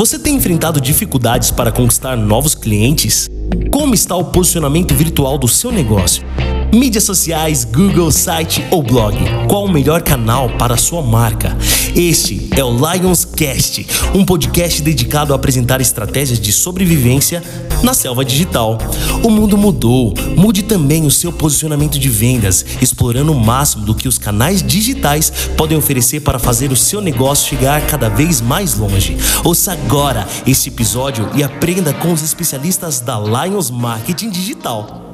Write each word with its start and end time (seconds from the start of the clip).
Você 0.00 0.18
tem 0.18 0.34
enfrentado 0.34 0.80
dificuldades 0.80 1.50
para 1.50 1.70
conquistar 1.70 2.16
novos 2.16 2.54
clientes? 2.54 3.28
Como 3.70 3.92
está 3.92 4.16
o 4.16 4.24
posicionamento 4.24 4.94
virtual 4.94 5.36
do 5.36 5.46
seu 5.46 5.70
negócio? 5.70 6.24
Mídias 6.72 7.02
sociais, 7.02 7.64
Google, 7.64 8.12
site 8.12 8.64
ou 8.70 8.80
blog? 8.80 9.16
Qual 9.48 9.64
o 9.64 9.68
melhor 9.68 10.02
canal 10.02 10.48
para 10.50 10.74
a 10.74 10.76
sua 10.76 11.02
marca? 11.02 11.58
Este 11.96 12.48
é 12.56 12.62
o 12.62 12.70
Lions 12.70 13.24
Cast, 13.24 13.84
um 14.14 14.24
podcast 14.24 14.80
dedicado 14.80 15.32
a 15.32 15.36
apresentar 15.36 15.80
estratégias 15.80 16.38
de 16.38 16.52
sobrevivência 16.52 17.42
na 17.82 17.92
selva 17.92 18.24
digital. 18.24 18.78
O 19.24 19.30
mundo 19.30 19.58
mudou, 19.58 20.14
mude 20.36 20.62
também 20.62 21.04
o 21.04 21.10
seu 21.10 21.32
posicionamento 21.32 21.98
de 21.98 22.08
vendas, 22.08 22.64
explorando 22.80 23.32
o 23.32 23.40
máximo 23.40 23.84
do 23.84 23.94
que 23.94 24.06
os 24.06 24.16
canais 24.16 24.62
digitais 24.62 25.32
podem 25.56 25.76
oferecer 25.76 26.20
para 26.20 26.38
fazer 26.38 26.70
o 26.70 26.76
seu 26.76 27.00
negócio 27.00 27.48
chegar 27.48 27.84
cada 27.88 28.08
vez 28.08 28.40
mais 28.40 28.76
longe. 28.76 29.16
Ouça 29.42 29.72
agora 29.72 30.24
este 30.46 30.68
episódio 30.68 31.28
e 31.34 31.42
aprenda 31.42 31.92
com 31.92 32.12
os 32.12 32.22
especialistas 32.22 33.00
da 33.00 33.18
Lions 33.18 33.70
Marketing 33.70 34.30
Digital. 34.30 35.10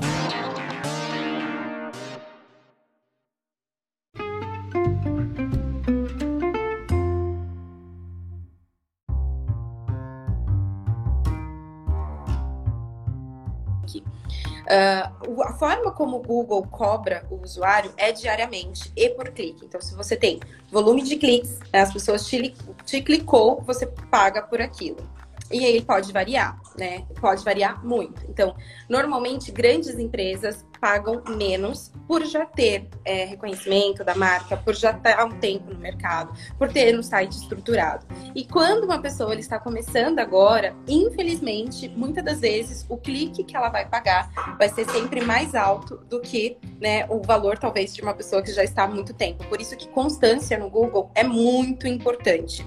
Uh, 14.66 15.43
a 15.43 15.52
forma 15.52 15.93
como 15.93 16.16
o 16.16 16.23
Google 16.23 16.66
cobra 16.66 17.25
o 17.30 17.37
usuário 17.37 17.93
é 17.97 18.11
diariamente 18.11 18.92
e 18.97 19.09
por 19.11 19.30
clique. 19.30 19.65
Então, 19.65 19.80
se 19.80 19.95
você 19.95 20.16
tem 20.16 20.41
volume 20.73 21.02
de 21.02 21.16
cliques, 21.16 21.61
as 21.73 21.92
pessoas 21.92 22.27
te, 22.27 22.52
te 22.84 23.01
clicou, 23.01 23.62
você 23.62 23.87
paga 24.11 24.42
por 24.42 24.61
aquilo. 24.61 25.08
E 25.50 25.64
aí 25.64 25.77
ele 25.77 25.84
pode 25.84 26.12
variar, 26.12 26.61
né? 26.78 27.05
Pode 27.20 27.44
variar 27.44 27.84
muito. 27.84 28.25
Então, 28.28 28.55
normalmente, 28.89 29.52
grandes 29.52 29.98
empresas 29.98 30.64
pagam 30.80 31.22
menos 31.36 31.92
por 32.06 32.25
já 32.25 32.44
ter 32.44 32.89
é, 33.05 33.25
reconhecimento 33.25 34.05
da 34.05 34.14
marca, 34.14 34.56
por 34.56 34.74
já 34.74 34.91
estar 34.91 35.19
há 35.19 35.24
um 35.24 35.39
tempo 35.39 35.72
no 35.72 35.78
mercado, 35.78 36.33
por 36.58 36.72
ter 36.72 36.97
um 36.97 37.02
site 37.02 37.33
estruturado. 37.33 38.06
E 38.34 38.44
quando 38.44 38.84
uma 38.84 39.00
pessoa 39.00 39.33
ele 39.33 39.41
está 39.41 39.58
começando 39.58 40.19
agora, 40.19 40.74
infelizmente, 40.86 41.89
muitas 41.89 42.24
das 42.24 42.41
vezes, 42.41 42.84
o 42.89 42.97
clique 42.97 43.44
que 43.44 43.56
ela 43.56 43.69
vai 43.69 43.89
pagar 43.89 44.30
vai 44.58 44.69
ser 44.69 44.89
sempre 44.91 45.20
mais 45.20 45.55
alto 45.55 45.97
do 46.08 46.20
que 46.20 46.58
né, 46.80 47.06
o 47.08 47.20
valor, 47.22 47.58
talvez, 47.58 47.94
de 47.94 48.02
uma 48.02 48.14
pessoa 48.14 48.42
que 48.42 48.52
já 48.52 48.62
está 48.62 48.84
há 48.84 48.89
muito 48.89 49.14
tempo. 49.14 49.44
Por 49.48 49.61
isso 49.61 49.77
que 49.77 49.89
constância 49.89 50.58
no 50.58 50.70
Google 50.70 51.11
é 51.14 51.24
muito 51.24 51.86
importante. 51.86 52.67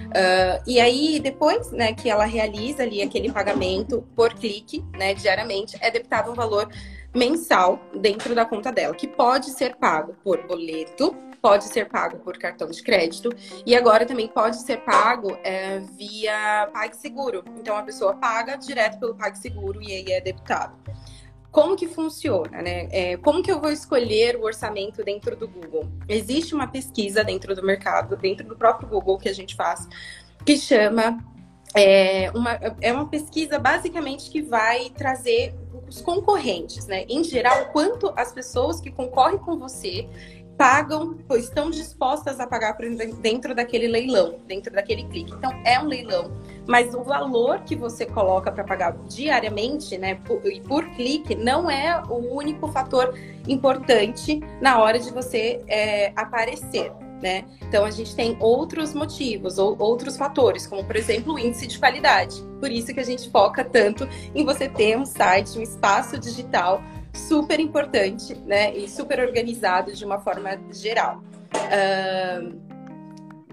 Uh, 0.00 0.62
e 0.66 0.80
aí, 0.80 1.20
depois 1.20 1.70
né, 1.72 1.92
que 1.92 2.08
ela 2.08 2.24
realiza 2.24 2.82
ali 2.82 3.02
aquele 3.02 3.32
pagamento 3.32 4.06
por 4.14 4.34
clique, 4.34 4.84
né, 4.98 5.14
diariamente, 5.14 5.76
é 5.80 5.90
debitado 5.90 6.30
um 6.30 6.34
valor 6.34 6.68
mensal 7.14 7.80
dentro 7.94 8.34
da 8.34 8.44
conta 8.44 8.70
dela, 8.70 8.94
que 8.94 9.08
pode 9.08 9.50
ser 9.50 9.76
pago 9.76 10.14
por 10.22 10.46
boleto, 10.46 11.16
pode 11.40 11.64
ser 11.64 11.88
pago 11.88 12.18
por 12.18 12.36
cartão 12.38 12.68
de 12.68 12.82
crédito 12.82 13.30
e 13.64 13.74
agora 13.76 14.04
também 14.04 14.28
pode 14.28 14.56
ser 14.62 14.78
pago 14.78 15.38
é, 15.44 15.78
via 15.78 16.68
PagSeguro. 16.72 17.44
Então 17.56 17.76
a 17.76 17.82
pessoa 17.82 18.14
paga 18.16 18.56
direto 18.56 18.98
pelo 18.98 19.14
PagSeguro 19.14 19.80
e 19.82 19.92
aí 19.92 20.12
é 20.12 20.20
debitado. 20.20 20.76
Como 21.56 21.74
que 21.74 21.88
funciona, 21.88 22.60
né? 22.60 22.86
É, 22.90 23.16
como 23.16 23.42
que 23.42 23.50
eu 23.50 23.58
vou 23.58 23.72
escolher 23.72 24.36
o 24.36 24.42
orçamento 24.42 25.02
dentro 25.02 25.34
do 25.34 25.48
Google? 25.48 25.88
Existe 26.06 26.54
uma 26.54 26.66
pesquisa 26.66 27.24
dentro 27.24 27.56
do 27.56 27.64
mercado, 27.64 28.14
dentro 28.14 28.46
do 28.46 28.54
próprio 28.54 28.86
Google 28.86 29.16
que 29.16 29.26
a 29.26 29.32
gente 29.32 29.56
faz, 29.56 29.88
que 30.44 30.58
chama 30.58 31.18
é 31.74 32.30
uma, 32.34 32.58
é 32.82 32.92
uma 32.92 33.08
pesquisa 33.08 33.58
basicamente 33.58 34.30
que 34.30 34.42
vai 34.42 34.90
trazer 34.90 35.54
os 35.88 36.02
concorrentes, 36.02 36.86
né? 36.86 37.06
Em 37.08 37.24
geral, 37.24 37.70
quanto 37.72 38.12
as 38.16 38.32
pessoas 38.32 38.78
que 38.78 38.90
concorrem 38.90 39.38
com 39.38 39.56
você 39.56 40.06
pagam, 40.56 41.18
estão 41.32 41.70
dispostas 41.70 42.40
a 42.40 42.46
pagar 42.46 42.76
dentro 43.20 43.54
daquele 43.54 43.86
leilão, 43.86 44.40
dentro 44.46 44.72
daquele 44.72 45.04
clique. 45.04 45.32
Então, 45.32 45.50
é 45.64 45.78
um 45.78 45.86
leilão 45.86 46.32
mas 46.66 46.94
o 46.94 47.02
valor 47.02 47.60
que 47.60 47.76
você 47.76 48.04
coloca 48.04 48.50
para 48.50 48.64
pagar 48.64 48.96
diariamente, 49.08 49.96
né, 49.96 50.18
e 50.44 50.60
por 50.60 50.84
clique, 50.90 51.34
não 51.34 51.70
é 51.70 52.02
o 52.08 52.34
único 52.34 52.66
fator 52.68 53.16
importante 53.46 54.40
na 54.60 54.80
hora 54.80 54.98
de 54.98 55.10
você 55.12 55.62
é, 55.68 56.12
aparecer. 56.16 56.92
Né? 57.22 57.46
Então 57.62 57.82
a 57.86 57.90
gente 57.90 58.14
tem 58.14 58.36
outros 58.40 58.92
motivos 58.92 59.56
ou 59.56 59.74
outros 59.78 60.18
fatores, 60.18 60.66
como 60.66 60.84
por 60.84 60.96
exemplo 60.96 61.34
o 61.34 61.38
índice 61.38 61.66
de 61.66 61.78
qualidade. 61.78 62.42
Por 62.60 62.70
isso 62.70 62.92
que 62.92 63.00
a 63.00 63.04
gente 63.04 63.30
foca 63.30 63.64
tanto 63.64 64.06
em 64.34 64.44
você 64.44 64.68
ter 64.68 64.98
um 64.98 65.06
site, 65.06 65.58
um 65.58 65.62
espaço 65.62 66.18
digital 66.18 66.82
super 67.16 67.58
importante, 67.60 68.34
né? 68.46 68.76
E 68.76 68.88
super 68.88 69.20
organizado 69.20 69.92
de 69.92 70.04
uma 70.04 70.18
forma 70.18 70.58
geral. 70.72 71.22
Uh, 71.54 72.66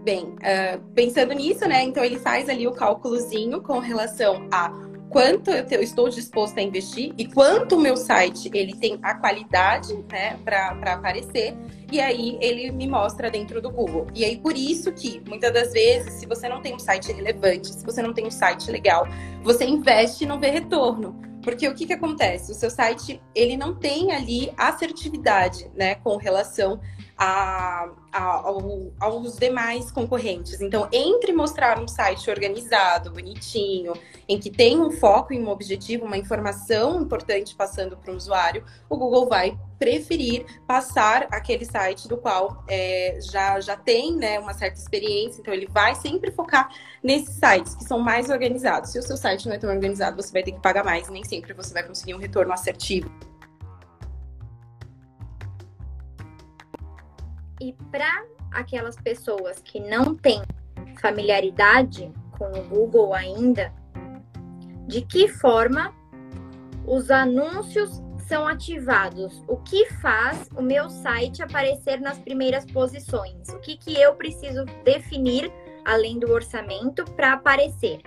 Bem, 0.03 0.25
uh, 0.25 0.83
pensando 0.93 1.33
nisso, 1.33 1.65
né? 1.65 1.81
Então 1.81 2.03
ele 2.03 2.19
faz 2.19 2.49
ali 2.49 2.67
o 2.67 2.73
cálculozinho 2.73 3.61
com 3.61 3.79
relação 3.79 4.49
a 4.51 4.69
quanto 5.09 5.49
eu 5.49 5.81
estou 5.81 6.09
disposto 6.09 6.57
a 6.57 6.61
investir 6.61 7.13
e 7.17 7.25
quanto 7.25 7.77
o 7.77 7.79
meu 7.79 7.95
site 7.95 8.49
ele 8.53 8.75
tem 8.75 8.99
a 9.01 9.13
qualidade 9.13 9.93
né, 10.11 10.37
para 10.43 10.93
aparecer. 10.93 11.55
E 11.89 12.01
aí 12.01 12.37
ele 12.41 12.69
me 12.71 12.85
mostra 12.85 13.31
dentro 13.31 13.61
do 13.61 13.69
Google. 13.69 14.07
E 14.13 14.25
aí 14.25 14.37
por 14.37 14.57
isso 14.57 14.91
que 14.91 15.21
muitas 15.25 15.53
das 15.53 15.71
vezes, 15.71 16.15
se 16.15 16.25
você 16.25 16.49
não 16.49 16.61
tem 16.61 16.75
um 16.75 16.79
site 16.79 17.13
relevante, 17.13 17.71
se 17.71 17.85
você 17.85 18.01
não 18.01 18.13
tem 18.13 18.27
um 18.27 18.31
site 18.31 18.69
legal, 18.69 19.07
você 19.41 19.63
investe 19.63 20.25
e 20.25 20.27
não 20.27 20.37
vê 20.37 20.49
retorno. 20.49 21.15
Porque 21.43 21.67
o 21.67 21.75
que, 21.75 21.85
que 21.85 21.93
acontece? 21.93 22.51
O 22.51 22.55
seu 22.55 22.69
site 22.69 23.21
ele 23.35 23.57
não 23.57 23.75
tem 23.75 24.13
ali 24.13 24.51
assertividade, 24.57 25.69
né, 25.75 25.95
com 25.95 26.15
relação 26.17 26.79
a, 27.17 27.89
a, 28.11 28.23
ao, 28.23 28.91
aos 28.99 29.37
demais 29.37 29.91
concorrentes. 29.91 30.61
Então, 30.61 30.87
entre 30.91 31.31
mostrar 31.31 31.79
um 31.79 31.87
site 31.87 32.29
organizado, 32.29 33.11
bonitinho, 33.11 33.93
em 34.27 34.39
que 34.39 34.49
tem 34.49 34.79
um 34.79 34.91
foco 34.91 35.33
em 35.33 35.43
um 35.43 35.49
objetivo, 35.49 36.05
uma 36.05 36.17
informação 36.17 37.01
importante 37.01 37.55
passando 37.55 37.95
para 37.95 38.11
o 38.11 38.15
usuário, 38.15 38.63
o 38.89 38.97
Google 38.97 39.27
vai 39.27 39.57
preferir 39.77 40.45
passar 40.65 41.27
aquele 41.29 41.65
site 41.65 42.07
do 42.07 42.17
qual 42.17 42.63
é, 42.67 43.19
já, 43.21 43.59
já 43.59 43.75
tem 43.75 44.15
né, 44.15 44.39
uma 44.39 44.53
certa 44.53 44.79
experiência. 44.79 45.41
Então, 45.41 45.53
ele 45.53 45.67
vai 45.67 45.95
sempre 45.95 46.31
focar 46.31 46.69
nesses 47.03 47.35
sites 47.35 47.75
que 47.75 47.83
são 47.83 47.99
mais 47.99 48.29
organizados. 48.29 48.91
Se 48.91 48.99
o 48.99 49.03
seu 49.03 49.17
site 49.17 49.47
não 49.47 49.55
é 49.55 49.57
tão 49.57 49.69
organizado, 49.69 50.21
você 50.21 50.31
vai 50.31 50.43
ter 50.43 50.53
que 50.53 50.61
pagar 50.61 50.83
mais. 50.83 51.09
Nem 51.09 51.23
sempre 51.23 51.53
você 51.53 51.73
vai 51.73 51.83
conseguir 51.83 52.15
um 52.15 52.19
retorno 52.19 52.53
assertivo. 52.53 53.11
E 57.63 57.71
para 57.89 58.25
aquelas 58.51 58.97
pessoas 58.97 59.61
que 59.63 59.79
não 59.79 60.13
têm 60.13 60.41
familiaridade 60.99 62.11
com 62.37 62.51
o 62.51 62.67
Google 62.67 63.13
ainda, 63.13 63.73
de 64.85 65.01
que 65.01 65.29
forma 65.29 65.95
os 66.85 67.09
anúncios 67.09 68.03
são 68.27 68.45
ativados? 68.45 69.41
O 69.47 69.55
que 69.55 69.85
faz 70.01 70.49
o 70.57 70.61
meu 70.61 70.89
site 70.89 71.41
aparecer 71.41 72.01
nas 72.01 72.19
primeiras 72.19 72.65
posições? 72.65 73.47
O 73.47 73.59
que, 73.59 73.77
que 73.77 73.97
eu 73.97 74.13
preciso 74.15 74.65
definir 74.83 75.49
além 75.85 76.19
do 76.19 76.33
orçamento 76.33 77.05
para 77.15 77.31
aparecer? 77.31 78.01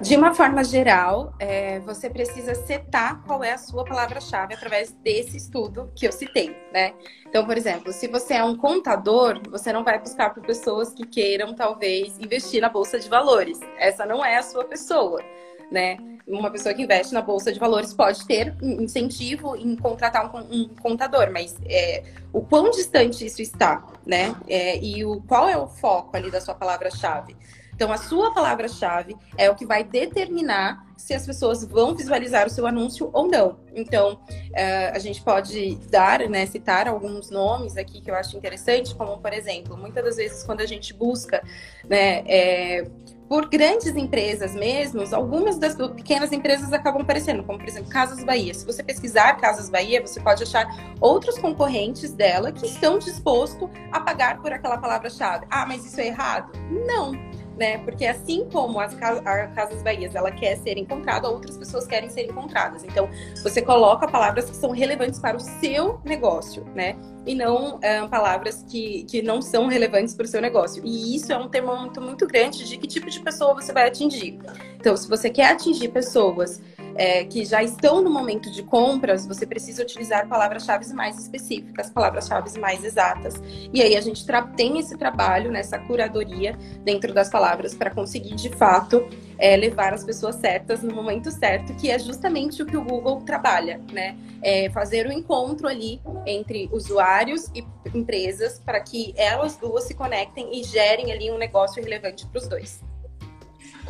De 0.00 0.16
uma 0.16 0.34
forma 0.34 0.64
geral, 0.64 1.34
é, 1.38 1.78
você 1.80 2.08
precisa 2.08 2.54
setar 2.54 3.22
qual 3.26 3.44
é 3.44 3.52
a 3.52 3.58
sua 3.58 3.84
palavra-chave 3.84 4.54
através 4.54 4.92
desse 4.92 5.36
estudo 5.36 5.92
que 5.94 6.06
eu 6.06 6.12
citei, 6.12 6.56
né? 6.72 6.94
Então, 7.28 7.44
por 7.44 7.56
exemplo, 7.56 7.92
se 7.92 8.08
você 8.08 8.34
é 8.34 8.44
um 8.44 8.56
contador, 8.56 9.40
você 9.50 9.72
não 9.72 9.84
vai 9.84 9.98
buscar 9.98 10.32
por 10.32 10.42
pessoas 10.42 10.92
que 10.92 11.06
queiram, 11.06 11.54
talvez, 11.54 12.18
investir 12.18 12.60
na 12.62 12.68
bolsa 12.68 12.98
de 12.98 13.08
valores. 13.08 13.60
Essa 13.78 14.06
não 14.06 14.24
é 14.24 14.38
a 14.38 14.42
sua 14.42 14.64
pessoa, 14.64 15.22
né? 15.70 15.98
Uma 16.26 16.50
pessoa 16.50 16.74
que 16.74 16.82
investe 16.82 17.12
na 17.12 17.20
bolsa 17.20 17.52
de 17.52 17.58
valores 17.58 17.92
pode 17.92 18.26
ter 18.26 18.56
incentivo 18.62 19.54
em 19.54 19.76
contratar 19.76 20.34
um, 20.34 20.68
contador, 20.80 21.30
mas 21.30 21.56
é, 21.66 22.04
o 22.32 22.40
quão 22.40 22.70
distante 22.70 23.26
isso 23.26 23.42
está, 23.42 23.86
né? 24.06 24.34
É, 24.48 24.78
e 24.78 25.04
o, 25.04 25.20
qual 25.22 25.48
é 25.48 25.56
o 25.56 25.66
foco 25.66 26.16
ali 26.16 26.30
da 26.30 26.40
sua 26.40 26.54
palavra-chave? 26.54 27.36
Então, 27.80 27.94
a 27.94 27.96
sua 27.96 28.30
palavra-chave 28.34 29.16
é 29.38 29.48
o 29.48 29.54
que 29.54 29.64
vai 29.64 29.82
determinar 29.82 30.84
se 30.98 31.14
as 31.14 31.24
pessoas 31.24 31.64
vão 31.64 31.94
visualizar 31.94 32.46
o 32.46 32.50
seu 32.50 32.66
anúncio 32.66 33.08
ou 33.10 33.26
não. 33.26 33.56
Então, 33.74 34.20
uh, 34.50 34.92
a 34.92 34.98
gente 34.98 35.22
pode 35.22 35.76
dar, 35.90 36.20
né, 36.28 36.44
citar 36.44 36.86
alguns 36.86 37.30
nomes 37.30 37.78
aqui 37.78 38.02
que 38.02 38.10
eu 38.10 38.14
acho 38.14 38.36
interessante, 38.36 38.94
como, 38.94 39.16
por 39.16 39.32
exemplo, 39.32 39.78
muitas 39.78 40.04
das 40.04 40.16
vezes 40.16 40.42
quando 40.42 40.60
a 40.60 40.66
gente 40.66 40.92
busca, 40.92 41.42
né, 41.88 42.22
é, 42.26 42.84
por 43.26 43.48
grandes 43.48 43.96
empresas 43.96 44.54
mesmo, 44.54 45.02
algumas 45.14 45.56
das 45.56 45.74
pequenas 45.74 46.32
empresas 46.32 46.74
acabam 46.74 47.00
aparecendo, 47.00 47.42
como 47.44 47.58
por 47.58 47.66
exemplo 47.66 47.88
Casas 47.88 48.22
Bahia. 48.22 48.52
Se 48.52 48.66
você 48.66 48.82
pesquisar 48.82 49.32
Casas 49.38 49.70
Bahia, 49.70 50.06
você 50.06 50.20
pode 50.20 50.42
achar 50.42 50.66
outros 51.00 51.38
concorrentes 51.38 52.12
dela 52.12 52.52
que 52.52 52.66
estão 52.66 52.98
dispostos 52.98 53.70
a 53.90 54.00
pagar 54.00 54.42
por 54.42 54.52
aquela 54.52 54.76
palavra-chave. 54.76 55.46
Ah, 55.48 55.64
mas 55.64 55.86
isso 55.86 55.98
é 55.98 56.08
errado? 56.08 56.52
Não 56.68 57.39
né? 57.60 57.76
Porque 57.78 58.06
assim 58.06 58.48
como 58.50 58.80
as 58.80 58.94
a 58.94 59.46
Casas 59.48 59.82
Bahias, 59.82 60.14
ela 60.14 60.30
quer 60.30 60.56
ser 60.56 60.78
encontrada, 60.78 61.28
outras 61.28 61.58
pessoas 61.58 61.86
querem 61.86 62.08
ser 62.08 62.24
encontradas. 62.24 62.82
Então, 62.84 63.06
você 63.42 63.60
coloca 63.60 64.08
palavras 64.08 64.48
que 64.48 64.56
são 64.56 64.70
relevantes 64.70 65.20
para 65.20 65.36
o 65.36 65.40
seu 65.40 66.00
negócio, 66.02 66.64
né? 66.74 66.96
E 67.26 67.34
não 67.34 67.78
é, 67.82 68.06
palavras 68.08 68.64
que, 68.66 69.04
que 69.04 69.20
não 69.20 69.42
são 69.42 69.66
relevantes 69.66 70.14
para 70.14 70.24
o 70.24 70.26
seu 70.26 70.40
negócio. 70.40 70.82
E 70.86 71.14
isso 71.14 71.30
é 71.30 71.36
um 71.36 71.48
termômetro 71.50 72.02
muito 72.02 72.26
grande 72.26 72.66
de 72.66 72.78
que 72.78 72.88
tipo 72.88 73.10
de 73.10 73.20
pessoa 73.20 73.52
você 73.52 73.74
vai 73.74 73.86
atingir. 73.86 74.38
Então, 74.76 74.96
se 74.96 75.06
você 75.06 75.28
quer 75.28 75.52
atingir 75.52 75.88
pessoas 75.88 76.62
é, 77.00 77.24
que 77.24 77.46
já 77.46 77.62
estão 77.62 78.02
no 78.02 78.10
momento 78.10 78.50
de 78.50 78.62
compras, 78.62 79.26
você 79.26 79.46
precisa 79.46 79.82
utilizar 79.82 80.28
palavras-chave 80.28 80.92
mais 80.92 81.18
específicas, 81.18 81.88
palavras-chave 81.88 82.58
mais 82.58 82.84
exatas. 82.84 83.40
E 83.72 83.80
aí 83.80 83.96
a 83.96 84.02
gente 84.02 84.22
tem 84.54 84.78
esse 84.78 84.98
trabalho, 84.98 85.50
nessa 85.50 85.78
curadoria 85.78 86.58
dentro 86.84 87.14
das 87.14 87.30
palavras 87.30 87.72
para 87.72 87.90
conseguir 87.90 88.34
de 88.34 88.50
fato 88.50 89.08
é, 89.38 89.56
levar 89.56 89.94
as 89.94 90.04
pessoas 90.04 90.34
certas 90.34 90.82
no 90.82 90.94
momento 90.94 91.30
certo, 91.30 91.74
que 91.76 91.90
é 91.90 91.98
justamente 91.98 92.62
o 92.62 92.66
que 92.66 92.76
o 92.76 92.84
Google 92.84 93.22
trabalha, 93.22 93.80
né? 93.90 94.14
É 94.42 94.68
fazer 94.68 95.06
o 95.06 95.08
um 95.08 95.12
encontro 95.12 95.68
ali 95.68 96.02
entre 96.26 96.68
usuários 96.70 97.50
e 97.54 97.64
empresas 97.94 98.58
para 98.58 98.78
que 98.78 99.14
elas 99.16 99.56
duas 99.56 99.84
se 99.84 99.94
conectem 99.94 100.60
e 100.60 100.62
gerem 100.64 101.10
ali 101.10 101.30
um 101.30 101.38
negócio 101.38 101.82
relevante 101.82 102.26
para 102.26 102.38
os 102.38 102.46
dois. 102.46 102.90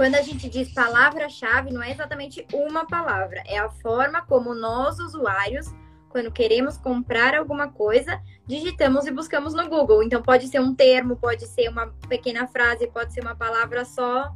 Quando 0.00 0.14
a 0.14 0.22
gente 0.22 0.48
diz 0.48 0.72
palavra-chave, 0.72 1.70
não 1.70 1.82
é 1.82 1.90
exatamente 1.90 2.46
uma 2.54 2.86
palavra, 2.86 3.42
é 3.44 3.58
a 3.58 3.68
forma 3.68 4.22
como 4.22 4.54
nós, 4.54 4.98
usuários, 4.98 5.66
quando 6.08 6.32
queremos 6.32 6.78
comprar 6.78 7.34
alguma 7.34 7.70
coisa, 7.70 8.18
digitamos 8.46 9.06
e 9.06 9.10
buscamos 9.10 9.52
no 9.52 9.68
Google. 9.68 10.02
Então, 10.02 10.22
pode 10.22 10.48
ser 10.48 10.58
um 10.58 10.74
termo, 10.74 11.16
pode 11.16 11.46
ser 11.46 11.68
uma 11.68 11.88
pequena 12.08 12.46
frase, 12.46 12.86
pode 12.86 13.12
ser 13.12 13.20
uma 13.20 13.36
palavra 13.36 13.84
só. 13.84 14.32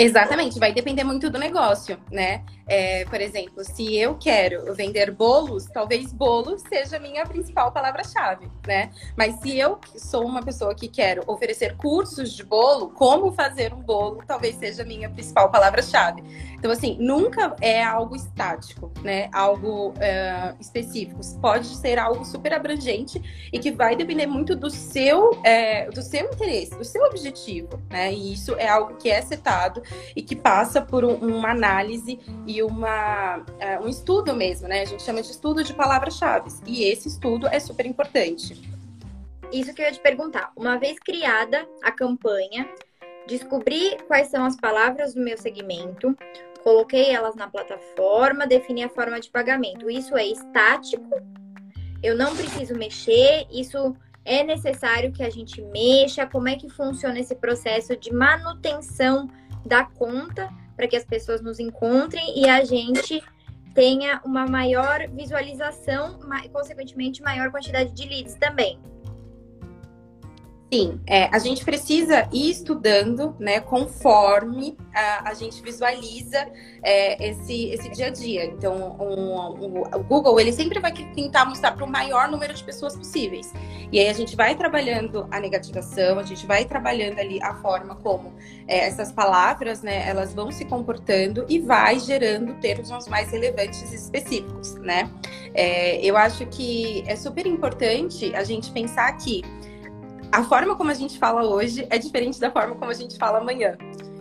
Exatamente, 0.00 0.60
vai 0.60 0.72
depender 0.72 1.02
muito 1.02 1.28
do 1.28 1.40
negócio, 1.40 1.98
né? 2.08 2.44
É, 2.68 3.04
por 3.06 3.20
exemplo, 3.20 3.64
se 3.64 3.96
eu 3.96 4.14
quero 4.14 4.72
vender 4.72 5.10
bolos, 5.10 5.64
talvez 5.64 6.12
bolo 6.12 6.56
seja 6.56 6.98
a 6.98 7.00
minha 7.00 7.26
principal 7.26 7.72
palavra-chave, 7.72 8.48
né? 8.64 8.90
Mas 9.16 9.40
se 9.40 9.58
eu 9.58 9.80
sou 9.96 10.24
uma 10.24 10.40
pessoa 10.40 10.72
que 10.72 10.86
quero 10.86 11.24
oferecer 11.26 11.76
cursos 11.76 12.32
de 12.32 12.44
bolo, 12.44 12.90
como 12.90 13.32
fazer 13.32 13.74
um 13.74 13.80
bolo, 13.80 14.22
talvez 14.24 14.54
seja 14.56 14.82
a 14.82 14.86
minha 14.86 15.10
principal 15.10 15.50
palavra-chave. 15.50 16.22
Então, 16.56 16.70
assim, 16.70 16.96
nunca 17.00 17.56
é 17.60 17.82
algo 17.82 18.14
estático, 18.14 18.92
né? 19.02 19.28
Algo 19.32 19.90
uh, 19.90 20.56
específico. 20.60 21.20
Pode 21.40 21.66
ser 21.66 21.98
algo 21.98 22.24
super 22.24 22.52
abrangente 22.52 23.50
e 23.52 23.58
que 23.58 23.72
vai 23.72 23.96
depender 23.96 24.26
muito 24.26 24.54
do 24.54 24.70
seu, 24.70 25.40
é, 25.42 25.90
do 25.90 26.02
seu 26.02 26.26
interesse, 26.26 26.76
do 26.76 26.84
seu 26.84 27.02
objetivo, 27.04 27.82
né? 27.90 28.12
E 28.12 28.34
isso 28.34 28.54
é 28.56 28.68
algo 28.68 28.94
que 28.96 29.10
é 29.10 29.22
setado 29.22 29.82
e 30.14 30.22
que 30.22 30.36
passa 30.36 30.80
por 30.80 31.04
um, 31.04 31.14
uma 31.14 31.50
análise 31.50 32.18
e 32.46 32.62
uma, 32.62 33.38
uh, 33.38 33.84
um 33.84 33.88
estudo 33.88 34.34
mesmo, 34.34 34.68
né? 34.68 34.82
A 34.82 34.84
gente 34.84 35.02
chama 35.02 35.22
de 35.22 35.30
estudo 35.30 35.62
de 35.62 35.74
palavras-chave. 35.74 36.50
E 36.66 36.84
esse 36.84 37.08
estudo 37.08 37.46
é 37.46 37.58
super 37.60 37.86
importante. 37.86 38.60
Isso 39.52 39.72
que 39.72 39.80
eu 39.80 39.86
ia 39.86 39.92
te 39.92 40.00
perguntar. 40.00 40.52
Uma 40.56 40.78
vez 40.78 40.98
criada 40.98 41.66
a 41.82 41.90
campanha, 41.90 42.68
descobri 43.26 43.96
quais 44.06 44.28
são 44.28 44.44
as 44.44 44.56
palavras 44.56 45.14
do 45.14 45.22
meu 45.22 45.38
segmento, 45.38 46.16
coloquei 46.62 47.10
elas 47.10 47.34
na 47.34 47.48
plataforma, 47.48 48.46
defini 48.46 48.82
a 48.82 48.88
forma 48.88 49.18
de 49.20 49.30
pagamento. 49.30 49.90
Isso 49.90 50.16
é 50.16 50.26
estático, 50.26 51.16
eu 52.02 52.16
não 52.16 52.34
preciso 52.36 52.74
mexer, 52.74 53.46
isso 53.50 53.96
é 54.24 54.44
necessário 54.44 55.12
que 55.12 55.22
a 55.22 55.30
gente 55.30 55.62
mexa, 55.62 56.26
como 56.26 56.48
é 56.48 56.56
que 56.56 56.68
funciona 56.68 57.18
esse 57.18 57.34
processo 57.34 57.96
de 57.96 58.12
manutenção 58.12 59.28
da 59.64 59.84
conta 59.84 60.48
para 60.76 60.86
que 60.86 60.96
as 60.96 61.04
pessoas 61.04 61.40
nos 61.40 61.58
encontrem 61.58 62.38
e 62.38 62.48
a 62.48 62.64
gente 62.64 63.22
tenha 63.74 64.20
uma 64.24 64.46
maior 64.46 65.08
visualização, 65.08 66.18
consequentemente 66.52 67.22
maior 67.22 67.50
quantidade 67.50 67.92
de 67.92 68.08
leads 68.08 68.34
também. 68.34 68.78
Sim, 70.70 71.00
é, 71.06 71.34
a 71.34 71.38
gente 71.38 71.64
precisa 71.64 72.28
ir 72.30 72.50
estudando, 72.50 73.34
né, 73.38 73.58
conforme 73.58 74.76
a, 74.94 75.30
a 75.30 75.34
gente 75.34 75.62
visualiza 75.62 76.46
é, 76.82 77.30
esse, 77.30 77.70
esse 77.70 77.88
dia 77.88 78.08
a 78.08 78.10
dia. 78.10 78.44
Então, 78.44 78.94
um, 79.00 79.64
um, 79.64 79.82
o 79.82 80.04
Google, 80.04 80.38
ele 80.38 80.52
sempre 80.52 80.78
vai 80.78 80.92
tentar 80.92 81.46
mostrar 81.46 81.72
para 81.72 81.86
o 81.86 81.90
maior 81.90 82.28
número 82.28 82.52
de 82.52 82.62
pessoas 82.62 82.94
possíveis. 82.94 83.50
E 83.90 83.98
aí 83.98 84.10
a 84.10 84.12
gente 84.12 84.36
vai 84.36 84.54
trabalhando 84.54 85.26
a 85.30 85.40
negativação, 85.40 86.18
a 86.18 86.22
gente 86.22 86.44
vai 86.46 86.66
trabalhando 86.66 87.18
ali 87.18 87.42
a 87.42 87.54
forma 87.54 87.94
como 87.94 88.34
é, 88.66 88.80
essas 88.80 89.10
palavras, 89.10 89.80
né, 89.80 90.06
elas 90.06 90.34
vão 90.34 90.52
se 90.52 90.66
comportando 90.66 91.46
e 91.48 91.60
vai 91.60 91.98
gerando 91.98 92.52
termos 92.60 93.08
mais 93.08 93.30
relevantes 93.30 93.90
e 93.90 93.94
específicos, 93.94 94.74
né? 94.74 95.10
É, 95.54 96.04
eu 96.04 96.14
acho 96.14 96.44
que 96.46 97.02
é 97.06 97.16
super 97.16 97.46
importante 97.46 98.34
a 98.34 98.44
gente 98.44 98.70
pensar 98.70 99.10
que 99.16 99.42
a 100.30 100.44
forma 100.44 100.76
como 100.76 100.90
a 100.90 100.94
gente 100.94 101.18
fala 101.18 101.42
hoje 101.44 101.86
é 101.90 101.98
diferente 101.98 102.38
da 102.40 102.50
forma 102.50 102.74
como 102.74 102.90
a 102.90 102.94
gente 102.94 103.16
fala 103.16 103.38
amanhã. 103.38 103.76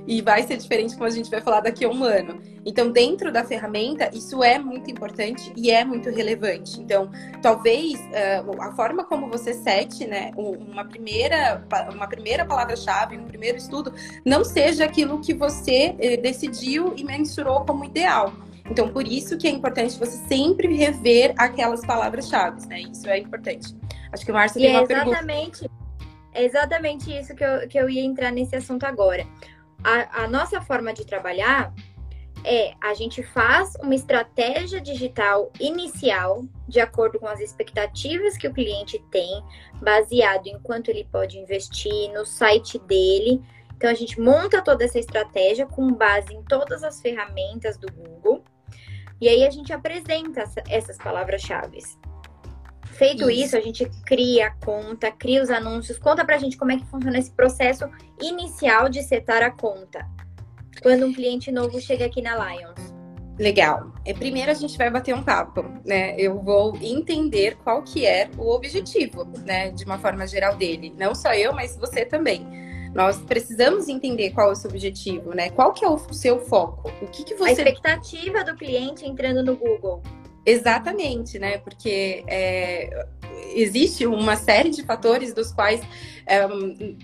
E 0.08 0.22
vai 0.22 0.42
ser 0.44 0.56
diferente 0.56 0.94
como 0.94 1.06
a 1.06 1.10
gente 1.10 1.30
vai 1.30 1.42
falar 1.42 1.60
daqui 1.60 1.84
a 1.84 1.90
um 1.90 2.02
ano. 2.02 2.40
Então, 2.66 2.90
dentro 2.90 3.30
da 3.30 3.44
ferramenta, 3.44 4.10
isso 4.14 4.42
é 4.42 4.58
muito 4.58 4.90
importante 4.90 5.52
e 5.56 5.70
é 5.70 5.84
muito 5.84 6.10
relevante. 6.10 6.80
Então, 6.80 7.12
talvez 7.42 8.00
uh, 8.00 8.62
a 8.62 8.72
forma 8.74 9.04
como 9.04 9.30
você 9.30 9.54
sete, 9.54 10.08
né, 10.08 10.32
uma 10.38 10.86
primeira, 10.86 11.62
uma 11.94 12.08
primeira 12.08 12.46
palavra-chave, 12.46 13.18
um 13.18 13.26
primeiro 13.26 13.58
estudo, 13.58 13.94
não 14.26 14.46
seja 14.46 14.86
aquilo 14.86 15.20
que 15.20 15.34
você 15.34 15.94
eh, 16.00 16.18
decidiu 16.18 16.94
e 16.96 17.04
mensurou 17.04 17.66
como 17.66 17.84
ideal. 17.84 18.32
Então, 18.70 18.90
por 18.90 19.06
isso 19.06 19.38
que 19.38 19.48
é 19.48 19.52
importante 19.52 20.00
você 20.00 20.18
sempre 20.28 20.74
rever 20.74 21.34
aquelas 21.38 21.86
palavras-chave, 21.86 22.66
né? 22.68 22.82
Isso 22.82 23.08
é 23.10 23.18
importante. 23.18 23.76
Acho 24.12 24.26
que 24.26 24.32
o 24.32 24.34
Márcio 24.34 24.62
tem 24.62 24.74
é 24.74 24.80
uma 24.80 24.84
exatamente. 24.84 25.60
pergunta. 25.60 25.87
É 26.34 26.44
exatamente 26.44 27.12
isso 27.12 27.36
que 27.36 27.44
eu, 27.44 27.68
que 27.68 27.78
eu 27.78 27.90
ia 27.90 28.04
entrar 28.04 28.32
nesse 28.32 28.56
assunto 28.56 28.86
agora. 28.86 29.26
A, 29.84 30.24
a 30.24 30.28
nossa 30.28 30.62
forma 30.62 30.94
de 30.94 31.06
trabalhar 31.06 31.74
é 32.44 32.74
a 32.82 32.94
gente 32.94 33.24
faz 33.24 33.74
uma 33.82 33.96
estratégia 33.96 34.80
digital 34.80 35.52
inicial 35.60 36.44
de 36.68 36.80
acordo 36.80 37.20
com 37.20 37.28
as 37.28 37.40
expectativas 37.40 38.38
que 38.38 38.48
o 38.48 38.54
cliente 38.54 39.04
tem, 39.12 39.44
baseado 39.82 40.48
em 40.48 40.60
quanto 40.60 40.90
ele 40.90 41.08
pode 41.12 41.38
investir 41.38 42.12
no 42.14 42.26
site 42.26 42.78
dele. 42.80 43.42
Então 43.76 43.90
a 43.90 43.94
gente 43.94 44.20
monta 44.20 44.62
toda 44.62 44.84
essa 44.84 45.00
estratégia 45.00 45.66
com 45.66 45.92
base 45.94 46.34
em 46.34 46.44
todas 46.44 46.84
as 46.84 47.02
ferramentas 47.02 47.78
do 47.78 47.92
Google. 47.92 48.44
E 49.20 49.28
aí 49.28 49.46
a 49.46 49.50
gente 49.50 49.74
apresenta 49.74 50.44
essas 50.70 50.98
palavras-chave. 50.98 51.80
Feito 52.98 53.30
isso. 53.30 53.46
isso. 53.46 53.58
a 53.58 53.62
gente 53.62 53.90
cria 54.06 54.48
a 54.48 54.52
conta, 54.66 55.12
cria 55.12 55.42
os 55.42 55.50
anúncios. 55.50 56.00
Conta 56.00 56.26
pra 56.26 56.38
gente 56.38 56.58
como 56.58 56.72
é 56.72 56.78
que 56.78 56.86
funciona 56.88 57.18
esse 57.18 57.32
processo 57.32 57.88
inicial 58.20 58.90
de 58.90 59.04
setar 59.04 59.44
a 59.44 59.52
conta. 59.52 60.06
Quando 60.82 61.06
um 61.06 61.14
cliente 61.14 61.52
novo 61.52 61.80
chega 61.80 62.06
aqui 62.06 62.22
na 62.22 62.36
Lions. 62.36 62.94
Legal. 63.40 63.94
É, 64.04 64.14
primeiro 64.14 64.50
a 64.50 64.56
gente 64.56 64.76
vai 64.78 64.90
bater 64.90 65.14
um 65.14 65.24
papo, 65.24 65.64
né? 65.86 66.16
Eu 66.18 66.42
vou 66.42 66.76
entender 66.82 67.56
qual 67.64 67.84
que 67.84 68.06
é 68.06 68.30
o 68.36 68.50
objetivo, 68.50 69.26
né? 69.46 69.70
De 69.70 69.86
uma 69.86 70.00
forma 70.00 70.26
geral 70.26 70.56
dele. 70.56 70.94
Não 70.98 71.14
só 71.14 71.34
eu, 71.34 71.54
mas 71.54 71.78
você 71.78 72.04
também. 72.04 72.48
Nós 72.96 73.18
precisamos 73.18 73.88
entender 73.88 74.32
qual 74.32 74.50
é 74.50 74.52
o 74.54 74.56
seu 74.56 74.72
objetivo, 74.72 75.36
né? 75.36 75.52
Qual 75.52 75.72
que 75.72 75.86
é 75.86 75.88
o 75.88 76.00
seu 76.12 76.40
foco? 76.40 76.92
O 77.00 77.08
que, 77.08 77.24
que 77.24 77.36
você... 77.36 77.50
A 77.50 77.54
expectativa 77.54 78.44
do 78.44 78.56
cliente 78.56 79.06
entrando 79.06 79.44
no 79.44 79.56
Google. 79.56 80.02
Exatamente, 80.48 81.38
né? 81.38 81.58
Porque 81.58 82.24
é, 82.26 83.06
existe 83.54 84.08
uma 84.08 84.38
série 84.38 84.70
de 84.70 84.82
fatores 84.82 85.34
dos 85.34 85.52
quais 85.52 85.82
é, 86.26 86.48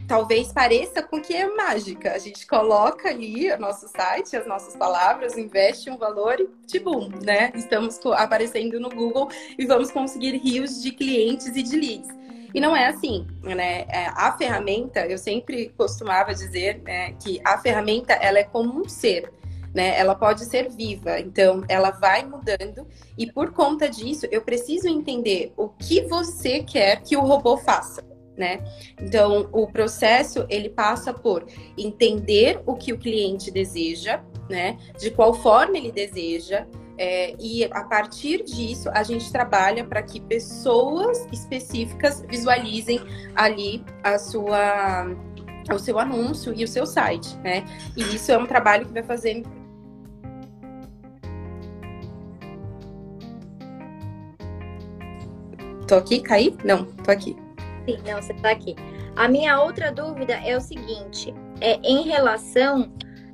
talvez 0.08 0.54
pareça 0.54 1.04
com 1.04 1.22
que 1.22 1.36
é 1.36 1.46
mágica. 1.54 2.14
A 2.14 2.18
gente 2.20 2.48
coloca 2.48 3.10
ali 3.10 3.52
o 3.52 3.60
nosso 3.60 3.90
site, 3.90 4.38
as 4.38 4.48
nossas 4.48 4.78
palavras, 4.78 5.38
investe 5.38 5.90
um 5.90 5.98
valor 5.98 6.40
e 6.40 6.48
tibum, 6.66 7.10
né? 7.22 7.52
Estamos 7.54 8.00
aparecendo 8.14 8.80
no 8.80 8.90
Google 8.90 9.28
e 9.60 9.66
vamos 9.66 9.92
conseguir 9.92 10.38
rios 10.38 10.82
de 10.82 10.92
clientes 10.92 11.48
e 11.48 11.62
de 11.62 11.76
leads. 11.76 12.08
E 12.54 12.62
não 12.62 12.74
é 12.74 12.88
assim, 12.88 13.28
né? 13.44 13.82
É, 13.90 14.06
a 14.16 14.32
ferramenta, 14.38 15.06
eu 15.06 15.18
sempre 15.18 15.68
costumava 15.78 16.34
dizer 16.34 16.82
né, 16.84 17.12
que 17.22 17.42
a 17.44 17.58
ferramenta 17.58 18.14
ela 18.14 18.40
é 18.40 18.44
como 18.46 18.80
um 18.80 18.88
ser 18.88 19.30
né? 19.74 19.98
Ela 19.98 20.16
pode 20.16 20.46
ser 20.46 20.70
viva, 20.70 21.20
então 21.20 21.64
ela 21.68 21.92
vai 21.92 22.24
mudando 22.24 22.88
e 23.18 23.32
por 23.32 23.52
conta 23.52 23.90
disso 23.90 24.28
eu 24.32 24.42
preciso 24.42 24.88
entender 24.88 25.52
o 25.58 25.70
que 25.70 26.02
você 26.02 26.64
quer 26.64 27.02
que 27.02 27.18
o 27.18 27.22
robô 27.22 27.58
faça. 27.58 28.04
Né? 28.36 28.64
Então, 29.00 29.48
o 29.52 29.68
processo 29.68 30.44
ele 30.50 30.68
passa 30.68 31.14
por 31.14 31.46
entender 31.78 32.60
o 32.66 32.74
que 32.74 32.92
o 32.92 32.98
cliente 32.98 33.52
deseja, 33.52 34.24
né? 34.50 34.80
De 34.98 35.12
qual 35.12 35.36
forma 35.36 35.78
ele 35.78 35.92
deseja, 35.92 36.66
é, 36.98 37.36
e 37.40 37.66
a 37.66 37.84
partir 37.84 38.44
disso, 38.44 38.90
a 38.94 39.04
gente 39.04 39.32
trabalha 39.32 39.84
para 39.84 40.02
que 40.02 40.20
pessoas 40.20 41.28
específicas 41.32 42.24
visualizem 42.28 43.00
ali 43.36 43.84
a 44.04 44.18
sua 44.18 45.06
o 45.74 45.80
seu 45.80 45.98
anúncio 45.98 46.54
e 46.54 46.64
o 46.64 46.68
seu 46.68 46.86
site, 46.86 47.38
né? 47.38 47.64
E 47.96 48.16
isso 48.16 48.32
é 48.32 48.38
um 48.38 48.46
trabalho 48.46 48.86
que 48.86 48.92
vai 48.92 49.04
fazer 49.04 49.44
Tô 55.94 55.98
aqui, 56.00 56.22
caí? 56.22 56.58
Não, 56.64 56.86
tô 56.86 57.12
aqui. 57.12 57.38
Sim, 57.86 58.00
não, 58.04 58.20
você 58.20 58.34
tá 58.34 58.50
aqui. 58.50 58.76
A 59.16 59.28
minha 59.28 59.62
outra 59.62 59.92
dúvida 59.92 60.34
é 60.34 60.58
o 60.58 60.60
seguinte: 60.60 61.32
é 61.62 61.80
em 61.84 62.02
relação 62.02 62.92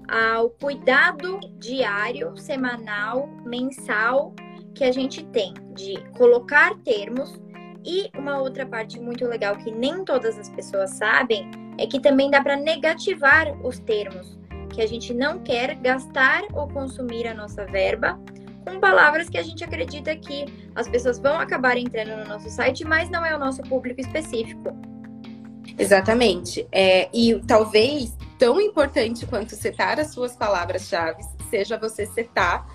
ao 0.09 0.49
cuidado 0.49 1.39
diário, 1.57 2.35
semanal, 2.35 3.29
mensal 3.45 4.33
que 4.75 4.83
a 4.83 4.91
gente 4.91 5.23
tem 5.27 5.53
de 5.73 6.03
colocar 6.17 6.75
termos 6.83 7.41
e 7.85 8.11
uma 8.13 8.41
outra 8.41 8.65
parte 8.65 8.99
muito 8.99 9.25
legal 9.25 9.55
que 9.55 9.71
nem 9.71 10.03
todas 10.03 10.37
as 10.37 10.49
pessoas 10.49 10.89
sabem 10.97 11.49
é 11.77 11.87
que 11.87 12.01
também 12.01 12.29
dá 12.29 12.43
para 12.43 12.57
negativar 12.57 13.57
os 13.65 13.79
termos, 13.79 14.37
que 14.73 14.81
a 14.81 14.85
gente 14.85 15.13
não 15.13 15.39
quer 15.39 15.75
gastar 15.75 16.43
ou 16.51 16.67
consumir 16.67 17.25
a 17.25 17.33
nossa 17.33 17.65
verba 17.67 18.19
com 18.65 18.79
palavras 18.79 19.29
que 19.29 19.37
a 19.37 19.43
gente 19.43 19.63
acredita 19.63 20.15
que 20.15 20.45
as 20.75 20.87
pessoas 20.87 21.19
vão 21.19 21.39
acabar 21.39 21.77
entrando 21.77 22.17
no 22.17 22.25
nosso 22.25 22.49
site, 22.49 22.85
mas 22.85 23.09
não 23.09 23.25
é 23.25 23.35
o 23.35 23.39
nosso 23.39 23.61
público 23.63 24.01
específico. 24.01 24.75
Exatamente. 25.77 26.67
É, 26.71 27.09
e 27.13 27.41
talvez 27.47 28.15
tão 28.37 28.59
importante 28.59 29.25
quanto 29.25 29.55
setar 29.55 29.99
as 29.99 30.13
suas 30.13 30.35
palavras-chave 30.35 31.21
seja 31.49 31.77
você 31.77 32.05
setar 32.05 32.65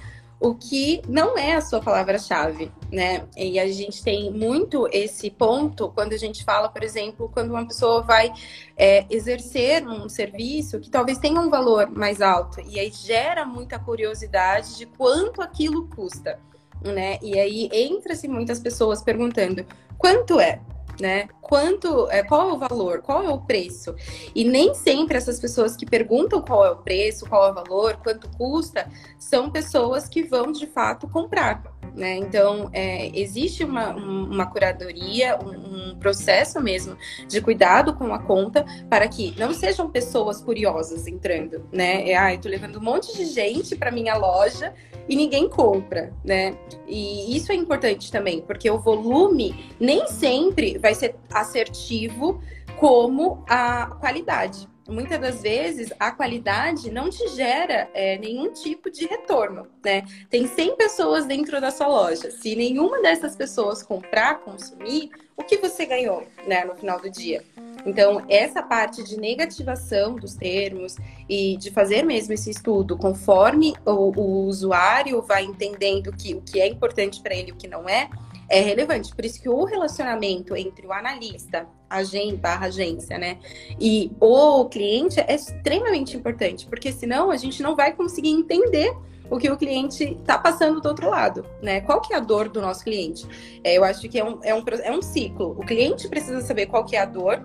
o 0.44 0.54
que 0.54 1.00
não 1.08 1.38
é 1.38 1.54
a 1.54 1.62
sua 1.62 1.80
palavra-chave, 1.80 2.70
né? 2.92 3.26
E 3.34 3.58
a 3.58 3.66
gente 3.66 4.04
tem 4.04 4.30
muito 4.30 4.86
esse 4.92 5.30
ponto 5.30 5.88
quando 5.88 6.12
a 6.12 6.18
gente 6.18 6.44
fala, 6.44 6.68
por 6.68 6.82
exemplo, 6.82 7.30
quando 7.32 7.48
uma 7.48 7.66
pessoa 7.66 8.02
vai 8.02 8.30
é, 8.76 9.06
exercer 9.08 9.88
um 9.88 10.06
serviço 10.06 10.80
que 10.80 10.90
talvez 10.90 11.16
tenha 11.16 11.40
um 11.40 11.48
valor 11.48 11.90
mais 11.90 12.20
alto 12.20 12.60
e 12.60 12.78
aí 12.78 12.92
gera 12.92 13.46
muita 13.46 13.78
curiosidade 13.78 14.76
de 14.76 14.84
quanto 14.84 15.40
aquilo 15.40 15.88
custa, 15.88 16.38
né? 16.82 17.18
E 17.22 17.38
aí 17.38 17.70
entra-se 17.72 18.28
muitas 18.28 18.60
pessoas 18.60 19.02
perguntando 19.02 19.64
quanto 19.96 20.38
é, 20.38 20.60
né? 21.00 21.28
Quanto, 21.40 22.08
é, 22.10 22.22
qual 22.22 22.50
é 22.50 22.52
o 22.52 22.58
valor, 22.58 23.02
qual 23.02 23.22
é 23.22 23.28
o 23.28 23.38
preço? 23.38 23.94
E 24.34 24.44
nem 24.44 24.74
sempre 24.74 25.16
essas 25.16 25.40
pessoas 25.40 25.76
que 25.76 25.86
perguntam 25.86 26.42
qual 26.42 26.64
é 26.64 26.70
o 26.70 26.76
preço, 26.76 27.28
qual 27.28 27.48
é 27.48 27.50
o 27.50 27.54
valor, 27.54 27.96
quanto 28.02 28.28
custa, 28.36 28.90
são 29.18 29.50
pessoas 29.50 30.08
que 30.08 30.22
vão 30.22 30.52
de 30.52 30.66
fato 30.66 31.08
comprar. 31.08 31.62
Né? 31.94 32.16
Então, 32.16 32.68
é, 32.72 33.08
existe 33.16 33.62
uma, 33.62 33.94
uma 33.94 34.46
curadoria, 34.46 35.38
um, 35.38 35.90
um, 35.90 35.96
processo 35.96 36.60
mesmo 36.60 36.98
de 37.28 37.40
cuidado 37.40 37.94
com 37.94 38.12
a 38.12 38.18
conta 38.18 38.64
para 38.90 39.06
que 39.06 39.32
não 39.38 39.54
sejam 39.54 39.88
pessoas 39.88 40.40
curiosas 40.40 41.06
entrando, 41.06 41.64
né? 41.72 42.10
É, 42.10 42.16
ah, 42.16 42.36
tô 42.36 42.48
levando 42.48 42.80
um 42.80 42.82
monte 42.82 43.16
de 43.16 43.26
gente 43.26 43.76
para 43.76 43.92
minha 43.92 44.16
loja 44.16 44.74
e 45.08 45.14
ninguém 45.14 45.48
compra, 45.48 46.12
né? 46.24 46.56
E 46.86 47.36
isso 47.36 47.52
é 47.52 47.54
importante 47.54 48.10
também, 48.10 48.40
porque 48.40 48.68
o 48.68 48.78
volume 48.78 49.72
nem 49.78 50.08
sempre 50.08 50.76
vai 50.78 50.94
ser 50.96 51.14
assertivo 51.32 52.40
como 52.78 53.44
a 53.48 53.86
qualidade. 54.00 54.68
Muitas 54.86 55.18
das 55.18 55.40
vezes 55.40 55.90
a 55.98 56.10
qualidade 56.10 56.90
não 56.90 57.08
te 57.08 57.26
gera 57.28 57.88
é, 57.94 58.18
nenhum 58.18 58.52
tipo 58.52 58.90
de 58.90 59.06
retorno, 59.06 59.66
né? 59.82 60.04
Tem 60.28 60.46
100 60.46 60.76
pessoas 60.76 61.24
dentro 61.24 61.58
da 61.58 61.70
sua 61.70 61.86
loja. 61.86 62.30
Se 62.30 62.54
nenhuma 62.54 63.00
dessas 63.00 63.34
pessoas 63.34 63.82
comprar, 63.82 64.40
consumir, 64.40 65.10
o 65.36 65.42
que 65.42 65.56
você 65.56 65.86
ganhou, 65.86 66.22
né, 66.46 66.64
no 66.64 66.74
final 66.74 67.00
do 67.00 67.10
dia? 67.10 67.42
Então, 67.86 68.24
essa 68.28 68.62
parte 68.62 69.02
de 69.02 69.18
negativação 69.18 70.16
dos 70.16 70.34
termos 70.34 70.96
e 71.28 71.56
de 71.56 71.70
fazer 71.70 72.02
mesmo 72.02 72.34
esse 72.34 72.50
estudo 72.50 72.96
conforme 72.96 73.74
o, 73.86 73.90
o 73.90 74.46
usuário 74.46 75.20
vai 75.22 75.44
entendendo 75.44 76.12
que, 76.12 76.34
o 76.34 76.42
que 76.42 76.60
é 76.60 76.68
importante 76.68 77.20
para 77.20 77.34
ele 77.34 77.50
e 77.50 77.52
o 77.52 77.56
que 77.56 77.66
não 77.66 77.88
é, 77.88 78.08
é 78.48 78.60
relevante. 78.60 79.14
Por 79.14 79.24
isso 79.24 79.40
que 79.40 79.48
o 79.48 79.64
relacionamento 79.64 80.56
entre 80.56 80.86
o 80.86 80.92
analista, 80.92 81.66
agente, 81.88 82.36
barra 82.36 82.66
agência, 82.66 83.18
né, 83.18 83.38
e 83.80 84.10
o 84.20 84.64
cliente 84.66 85.20
é 85.20 85.34
extremamente 85.34 86.16
importante, 86.16 86.66
porque 86.66 86.92
senão 86.92 87.30
a 87.30 87.36
gente 87.36 87.62
não 87.62 87.76
vai 87.76 87.92
conseguir 87.92 88.30
entender 88.30 88.94
o 89.30 89.38
que 89.38 89.50
o 89.50 89.56
cliente 89.56 90.04
está 90.20 90.38
passando 90.38 90.80
do 90.80 90.88
outro 90.88 91.08
lado, 91.08 91.46
né? 91.62 91.80
Qual 91.80 92.00
que 92.00 92.12
é 92.12 92.16
a 92.16 92.20
dor 92.20 92.48
do 92.48 92.60
nosso 92.60 92.84
cliente? 92.84 93.26
É, 93.64 93.76
eu 93.76 93.82
acho 93.82 94.06
que 94.08 94.18
é 94.18 94.24
um, 94.24 94.38
é, 94.42 94.54
um, 94.54 94.62
é 94.82 94.92
um 94.92 95.00
ciclo. 95.00 95.52
O 95.58 95.64
cliente 95.64 96.08
precisa 96.08 96.42
saber 96.42 96.66
qual 96.66 96.84
que 96.84 96.94
é 96.94 97.00
a 97.00 97.06
dor 97.06 97.42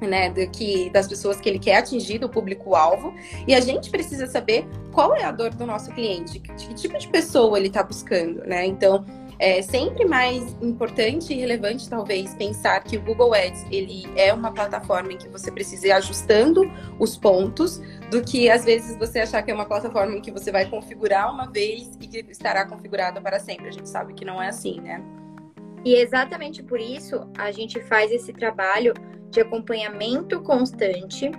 né, 0.00 0.30
do 0.30 0.48
que, 0.50 0.90
das 0.90 1.06
pessoas 1.06 1.40
que 1.40 1.48
ele 1.48 1.58
quer 1.58 1.76
atingir, 1.76 2.18
do 2.18 2.28
público-alvo, 2.28 3.14
e 3.46 3.54
a 3.54 3.60
gente 3.60 3.90
precisa 3.90 4.26
saber 4.26 4.66
qual 4.92 5.14
é 5.14 5.24
a 5.24 5.30
dor 5.30 5.54
do 5.54 5.66
nosso 5.66 5.90
cliente, 5.92 6.38
que, 6.38 6.52
que 6.54 6.74
tipo 6.74 6.98
de 6.98 7.08
pessoa 7.08 7.58
ele 7.58 7.68
está 7.68 7.82
buscando, 7.82 8.42
né? 8.46 8.66
Então, 8.66 9.04
é 9.40 9.62
sempre 9.62 10.04
mais 10.04 10.54
importante 10.60 11.32
e 11.32 11.36
relevante, 11.38 11.88
talvez, 11.88 12.34
pensar 12.34 12.84
que 12.84 12.98
o 12.98 13.00
Google 13.00 13.32
Ads 13.32 13.64
ele 13.70 14.06
é 14.14 14.32
uma 14.34 14.52
plataforma 14.52 15.14
em 15.14 15.16
que 15.16 15.30
você 15.30 15.50
precisa 15.50 15.86
ir 15.86 15.92
ajustando 15.92 16.70
os 16.98 17.16
pontos, 17.16 17.80
do 18.10 18.22
que 18.22 18.50
às 18.50 18.66
vezes 18.66 18.98
você 18.98 19.20
achar 19.20 19.42
que 19.42 19.50
é 19.50 19.54
uma 19.54 19.64
plataforma 19.64 20.14
em 20.14 20.20
que 20.20 20.30
você 20.30 20.52
vai 20.52 20.68
configurar 20.68 21.32
uma 21.32 21.50
vez 21.50 21.90
e 21.98 22.06
que 22.06 22.18
estará 22.30 22.66
configurada 22.66 23.18
para 23.18 23.40
sempre. 23.40 23.68
A 23.68 23.72
gente 23.72 23.88
sabe 23.88 24.12
que 24.12 24.26
não 24.26 24.42
é 24.42 24.48
assim, 24.48 24.78
né? 24.78 25.02
E 25.86 25.94
exatamente 25.94 26.62
por 26.62 26.78
isso 26.78 27.26
a 27.38 27.50
gente 27.50 27.80
faz 27.84 28.12
esse 28.12 28.34
trabalho 28.34 28.92
de 29.30 29.40
acompanhamento 29.40 30.42
constante, 30.42 31.30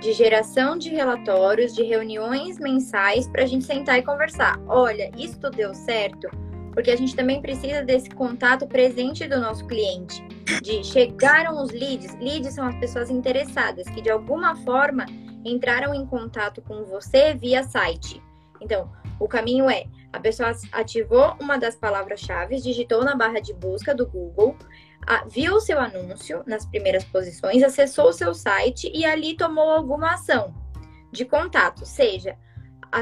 de 0.00 0.12
geração 0.14 0.78
de 0.78 0.88
relatórios, 0.88 1.74
de 1.74 1.82
reuniões 1.82 2.58
mensais 2.58 3.28
para 3.28 3.42
a 3.42 3.46
gente 3.46 3.64
sentar 3.64 3.98
e 3.98 4.02
conversar. 4.02 4.58
Olha, 4.66 5.10
isso 5.18 5.50
deu 5.50 5.74
certo? 5.74 6.28
Porque 6.74 6.90
a 6.90 6.96
gente 6.96 7.16
também 7.16 7.40
precisa 7.40 7.82
desse 7.82 8.10
contato 8.10 8.66
presente 8.66 9.26
do 9.26 9.40
nosso 9.40 9.64
cliente, 9.66 10.22
de 10.60 10.82
chegaram 10.84 11.62
os 11.62 11.70
leads. 11.70 12.14
Leads 12.18 12.52
são 12.52 12.66
as 12.66 12.74
pessoas 12.76 13.08
interessadas 13.08 13.88
que 13.88 14.02
de 14.02 14.10
alguma 14.10 14.56
forma 14.56 15.06
entraram 15.44 15.94
em 15.94 16.04
contato 16.04 16.60
com 16.60 16.84
você 16.84 17.34
via 17.34 17.62
site. 17.62 18.20
Então, 18.60 18.90
o 19.20 19.28
caminho 19.28 19.70
é 19.70 19.86
a 20.14 20.20
pessoa 20.20 20.52
ativou 20.70 21.34
uma 21.40 21.58
das 21.58 21.74
palavras-chave, 21.74 22.60
digitou 22.60 23.04
na 23.04 23.16
barra 23.16 23.40
de 23.40 23.52
busca 23.52 23.92
do 23.92 24.06
Google, 24.06 24.56
viu 25.28 25.56
o 25.56 25.60
seu 25.60 25.80
anúncio 25.80 26.44
nas 26.46 26.64
primeiras 26.64 27.02
posições, 27.02 27.64
acessou 27.64 28.10
o 28.10 28.12
seu 28.12 28.32
site 28.32 28.90
e 28.94 29.04
ali 29.04 29.36
tomou 29.36 29.70
alguma 29.70 30.14
ação 30.14 30.54
de 31.10 31.24
contato, 31.24 31.84
seja 31.84 32.36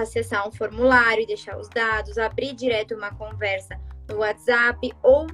acessar 0.01 0.47
um 0.49 0.53
formulário 0.53 1.23
e 1.23 1.27
deixar 1.27 1.59
os 1.59 1.69
dados, 1.69 2.19
abrir 2.19 2.55
direto 2.55 2.95
uma 2.95 3.13
conversa 3.15 3.79
no 4.09 4.19
WhatsApp 4.19 4.93
ou 5.03 5.27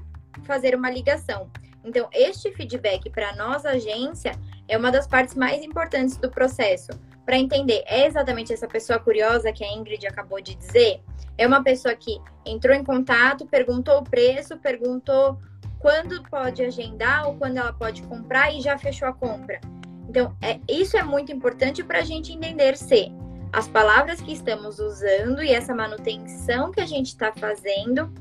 fazer 0.45 0.75
uma 0.75 0.91
ligação. 0.91 1.51
Então, 1.85 2.09
este 2.13 2.53
feedback 2.53 3.09
para 3.11 3.35
nós, 3.37 3.65
agência, 3.65 4.33
é 4.67 4.77
uma 4.77 4.91
das 4.91 5.07
partes 5.07 5.35
mais 5.35 5.63
importantes 5.63 6.17
do 6.17 6.31
processo. 6.31 6.91
Para 7.25 7.39
entender, 7.39 7.83
é 7.87 8.07
exatamente 8.07 8.53
essa 8.53 8.67
pessoa 8.67 8.99
curiosa 8.99 9.53
que 9.53 9.65
a 9.65 9.73
Ingrid 9.73 10.07
acabou 10.07 10.41
de 10.41 10.55
dizer? 10.55 11.01
É 11.37 11.47
uma 11.47 11.63
pessoa 11.63 11.95
que 11.95 12.21
entrou 12.45 12.75
em 12.75 12.85
contato, 12.85 13.47
perguntou 13.47 13.99
o 13.99 14.05
preço, 14.05 14.59
perguntou 14.59 15.39
quando 15.79 16.23
pode 16.25 16.63
agendar 16.63 17.29
ou 17.29 17.37
quando 17.37 17.57
ela 17.59 17.73
pode 17.73 18.03
comprar 18.03 18.53
e 18.53 18.61
já 18.61 18.77
fechou 18.77 19.09
a 19.09 19.13
compra. 19.13 19.61
Então, 20.09 20.37
é, 20.43 20.59
isso 20.69 20.97
é 20.97 21.03
muito 21.03 21.31
importante 21.31 21.85
para 21.85 21.99
a 21.99 22.03
gente 22.03 22.33
entender 22.33 22.77
se 22.77 23.13
as 23.53 23.67
palavras 23.67 24.21
que 24.21 24.33
estamos 24.33 24.79
usando 24.79 25.43
e 25.43 25.51
essa 25.51 25.75
manutenção 25.75 26.71
que 26.71 26.81
a 26.81 26.87
gente 26.87 27.09
está 27.09 27.33
fazendo 27.33 28.13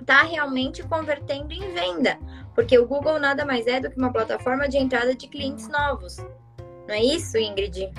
está 0.00 0.22
realmente 0.22 0.82
convertendo 0.82 1.52
em 1.52 1.72
venda. 1.72 2.18
Porque 2.54 2.78
o 2.78 2.86
Google 2.86 3.18
nada 3.18 3.44
mais 3.44 3.66
é 3.66 3.80
do 3.80 3.90
que 3.90 3.98
uma 3.98 4.12
plataforma 4.12 4.68
de 4.68 4.78
entrada 4.78 5.14
de 5.14 5.26
clientes 5.26 5.68
novos. 5.68 6.18
Não 6.86 6.94
é 6.94 7.02
isso, 7.02 7.36
Ingrid? 7.36 7.90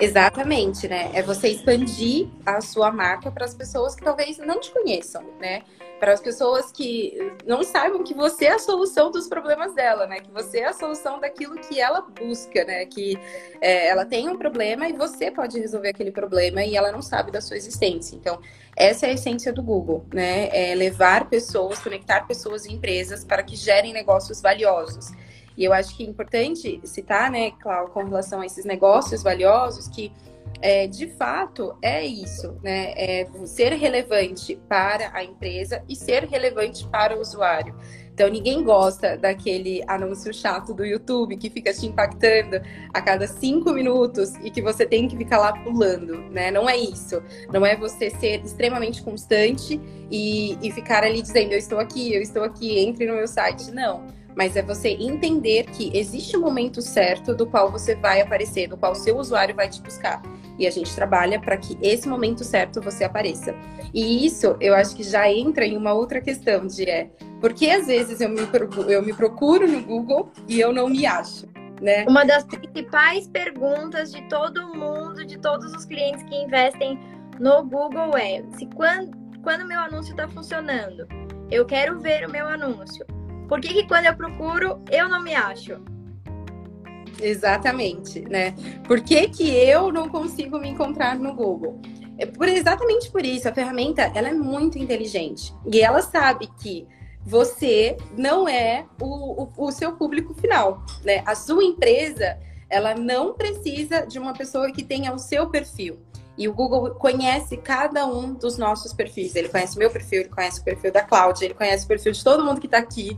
Exatamente, 0.00 0.88
né? 0.88 1.10
É 1.14 1.22
você 1.22 1.48
expandir 1.48 2.28
a 2.44 2.60
sua 2.60 2.90
marca 2.90 3.30
para 3.30 3.44
as 3.44 3.54
pessoas 3.54 3.94
que 3.94 4.02
talvez 4.02 4.38
não 4.38 4.58
te 4.58 4.72
conheçam, 4.72 5.22
né? 5.38 5.62
Para 6.02 6.14
as 6.14 6.20
pessoas 6.20 6.72
que 6.72 7.16
não 7.46 7.62
saibam 7.62 8.02
que 8.02 8.12
você 8.12 8.46
é 8.46 8.54
a 8.54 8.58
solução 8.58 9.12
dos 9.12 9.28
problemas 9.28 9.72
dela, 9.72 10.04
né? 10.04 10.18
Que 10.18 10.32
você 10.32 10.58
é 10.58 10.66
a 10.66 10.72
solução 10.72 11.20
daquilo 11.20 11.54
que 11.54 11.78
ela 11.78 12.00
busca, 12.00 12.64
né? 12.64 12.84
Que 12.86 13.16
é, 13.60 13.86
ela 13.86 14.04
tem 14.04 14.28
um 14.28 14.36
problema 14.36 14.88
e 14.88 14.92
você 14.92 15.30
pode 15.30 15.60
resolver 15.60 15.90
aquele 15.90 16.10
problema 16.10 16.64
e 16.64 16.74
ela 16.74 16.90
não 16.90 17.00
sabe 17.00 17.30
da 17.30 17.40
sua 17.40 17.56
existência. 17.56 18.16
Então, 18.16 18.40
essa 18.76 19.06
é 19.06 19.10
a 19.10 19.12
essência 19.12 19.52
do 19.52 19.62
Google, 19.62 20.04
né? 20.12 20.48
É 20.48 20.74
levar 20.74 21.28
pessoas, 21.28 21.78
conectar 21.78 22.26
pessoas 22.26 22.64
e 22.64 22.72
empresas 22.72 23.22
para 23.22 23.44
que 23.44 23.54
gerem 23.54 23.92
negócios 23.92 24.42
valiosos. 24.42 25.12
E 25.56 25.62
eu 25.62 25.72
acho 25.72 25.96
que 25.96 26.02
é 26.02 26.06
importante 26.08 26.80
citar, 26.82 27.30
né, 27.30 27.52
Cláudio, 27.60 27.92
com 27.92 28.02
relação 28.02 28.40
a 28.40 28.46
esses 28.46 28.64
negócios 28.64 29.22
valiosos, 29.22 29.86
que 29.86 30.10
é, 30.62 30.86
de 30.86 31.08
fato 31.08 31.76
é 31.82 32.06
isso, 32.06 32.56
né? 32.62 32.92
É 32.96 33.26
ser 33.44 33.72
relevante 33.72 34.58
para 34.68 35.10
a 35.12 35.24
empresa 35.24 35.82
e 35.88 35.96
ser 35.96 36.24
relevante 36.24 36.86
para 36.88 37.16
o 37.16 37.20
usuário. 37.20 37.74
Então 38.14 38.28
ninguém 38.30 38.62
gosta 38.62 39.16
daquele 39.16 39.82
anúncio 39.88 40.32
chato 40.32 40.72
do 40.72 40.84
YouTube 40.84 41.36
que 41.36 41.50
fica 41.50 41.72
te 41.72 41.86
impactando 41.86 42.60
a 42.92 43.02
cada 43.02 43.26
cinco 43.26 43.72
minutos 43.72 44.34
e 44.42 44.50
que 44.50 44.62
você 44.62 44.86
tem 44.86 45.08
que 45.08 45.16
ficar 45.16 45.38
lá 45.38 45.52
pulando, 45.52 46.18
né? 46.30 46.50
Não 46.50 46.68
é 46.68 46.76
isso. 46.76 47.22
Não 47.52 47.66
é 47.66 47.76
você 47.76 48.08
ser 48.10 48.44
extremamente 48.44 49.02
constante 49.02 49.80
e, 50.10 50.56
e 50.62 50.70
ficar 50.70 51.02
ali 51.02 51.22
dizendo 51.22 51.52
eu 51.52 51.58
estou 51.58 51.78
aqui, 51.78 52.14
eu 52.14 52.22
estou 52.22 52.44
aqui, 52.44 52.78
entre 52.78 53.06
no 53.06 53.14
meu 53.14 53.26
site. 53.26 53.72
Não 53.72 54.21
mas 54.36 54.56
é 54.56 54.62
você 54.62 54.90
entender 54.90 55.64
que 55.66 55.90
existe 55.96 56.36
um 56.36 56.40
momento 56.40 56.80
certo 56.80 57.34
do 57.34 57.46
qual 57.46 57.70
você 57.70 57.94
vai 57.94 58.20
aparecer, 58.20 58.68
do 58.68 58.76
qual 58.76 58.92
o 58.92 58.96
seu 58.96 59.16
usuário 59.16 59.54
vai 59.54 59.68
te 59.68 59.80
buscar. 59.82 60.22
E 60.58 60.66
a 60.66 60.70
gente 60.70 60.94
trabalha 60.94 61.40
para 61.40 61.56
que 61.56 61.76
esse 61.82 62.08
momento 62.08 62.44
certo 62.44 62.80
você 62.80 63.04
apareça. 63.04 63.54
E 63.92 64.24
isso 64.24 64.56
eu 64.60 64.74
acho 64.74 64.94
que 64.94 65.02
já 65.02 65.30
entra 65.30 65.64
em 65.64 65.76
uma 65.76 65.92
outra 65.92 66.20
questão 66.20 66.66
de 66.66 66.88
é 66.88 67.10
porque 67.40 67.68
às 67.68 67.88
vezes 67.88 68.20
eu 68.20 68.28
me, 68.28 68.46
procuro, 68.46 68.90
eu 68.90 69.02
me 69.02 69.12
procuro 69.12 69.66
no 69.66 69.82
Google 69.82 70.30
e 70.46 70.60
eu 70.60 70.72
não 70.72 70.88
me 70.88 71.04
acho. 71.04 71.46
Né? 71.80 72.04
Uma 72.08 72.24
das 72.24 72.44
principais 72.44 73.26
perguntas 73.26 74.12
de 74.12 74.22
todo 74.28 74.72
mundo, 74.72 75.26
de 75.26 75.36
todos 75.38 75.72
os 75.72 75.84
clientes 75.84 76.22
que 76.22 76.36
investem 76.36 76.96
no 77.40 77.64
Google 77.64 78.16
é 78.16 78.44
se 78.56 78.66
quando, 78.66 79.10
quando 79.42 79.66
meu 79.66 79.80
anúncio 79.80 80.12
está 80.12 80.28
funcionando, 80.28 81.08
eu 81.50 81.66
quero 81.66 81.98
ver 81.98 82.24
o 82.24 82.30
meu 82.30 82.46
anúncio. 82.46 83.04
Por 83.52 83.60
que, 83.60 83.68
que 83.74 83.86
quando 83.86 84.06
eu 84.06 84.16
procuro 84.16 84.82
eu 84.90 85.10
não 85.10 85.22
me 85.22 85.34
acho? 85.34 85.78
Exatamente, 87.20 88.20
né? 88.22 88.54
Por 88.88 89.02
que, 89.02 89.28
que 89.28 89.46
eu 89.46 89.92
não 89.92 90.08
consigo 90.08 90.58
me 90.58 90.70
encontrar 90.70 91.18
no 91.18 91.34
Google? 91.34 91.78
É 92.16 92.24
por 92.24 92.48
exatamente 92.48 93.10
por 93.10 93.26
isso, 93.26 93.46
a 93.46 93.52
ferramenta 93.52 94.10
ela 94.14 94.28
é 94.28 94.32
muito 94.32 94.78
inteligente 94.78 95.52
e 95.70 95.82
ela 95.82 96.00
sabe 96.00 96.48
que 96.62 96.88
você 97.20 97.98
não 98.16 98.48
é 98.48 98.86
o, 98.98 99.42
o, 99.42 99.52
o 99.58 99.70
seu 99.70 99.92
público 99.98 100.32
final, 100.32 100.82
né? 101.04 101.22
A 101.26 101.34
sua 101.34 101.62
empresa 101.62 102.38
ela 102.70 102.94
não 102.94 103.34
precisa 103.34 104.06
de 104.06 104.18
uma 104.18 104.32
pessoa 104.32 104.72
que 104.72 104.82
tenha 104.82 105.12
o 105.12 105.18
seu 105.18 105.50
perfil. 105.50 105.98
E 106.38 106.48
o 106.48 106.54
Google 106.54 106.94
conhece 106.94 107.58
cada 107.58 108.06
um 108.06 108.32
dos 108.32 108.56
nossos 108.56 108.94
perfis. 108.94 109.36
Ele 109.36 109.50
conhece 109.50 109.76
o 109.76 109.78
meu 109.78 109.90
perfil, 109.90 110.20
ele 110.20 110.30
conhece 110.30 110.58
o 110.58 110.64
perfil 110.64 110.90
da 110.90 111.02
Cláudia, 111.02 111.44
ele 111.44 111.52
conhece 111.52 111.84
o 111.84 111.88
perfil 111.88 112.12
de 112.12 112.24
todo 112.24 112.42
mundo 112.42 112.58
que 112.58 112.66
está 112.66 112.78
aqui 112.78 113.14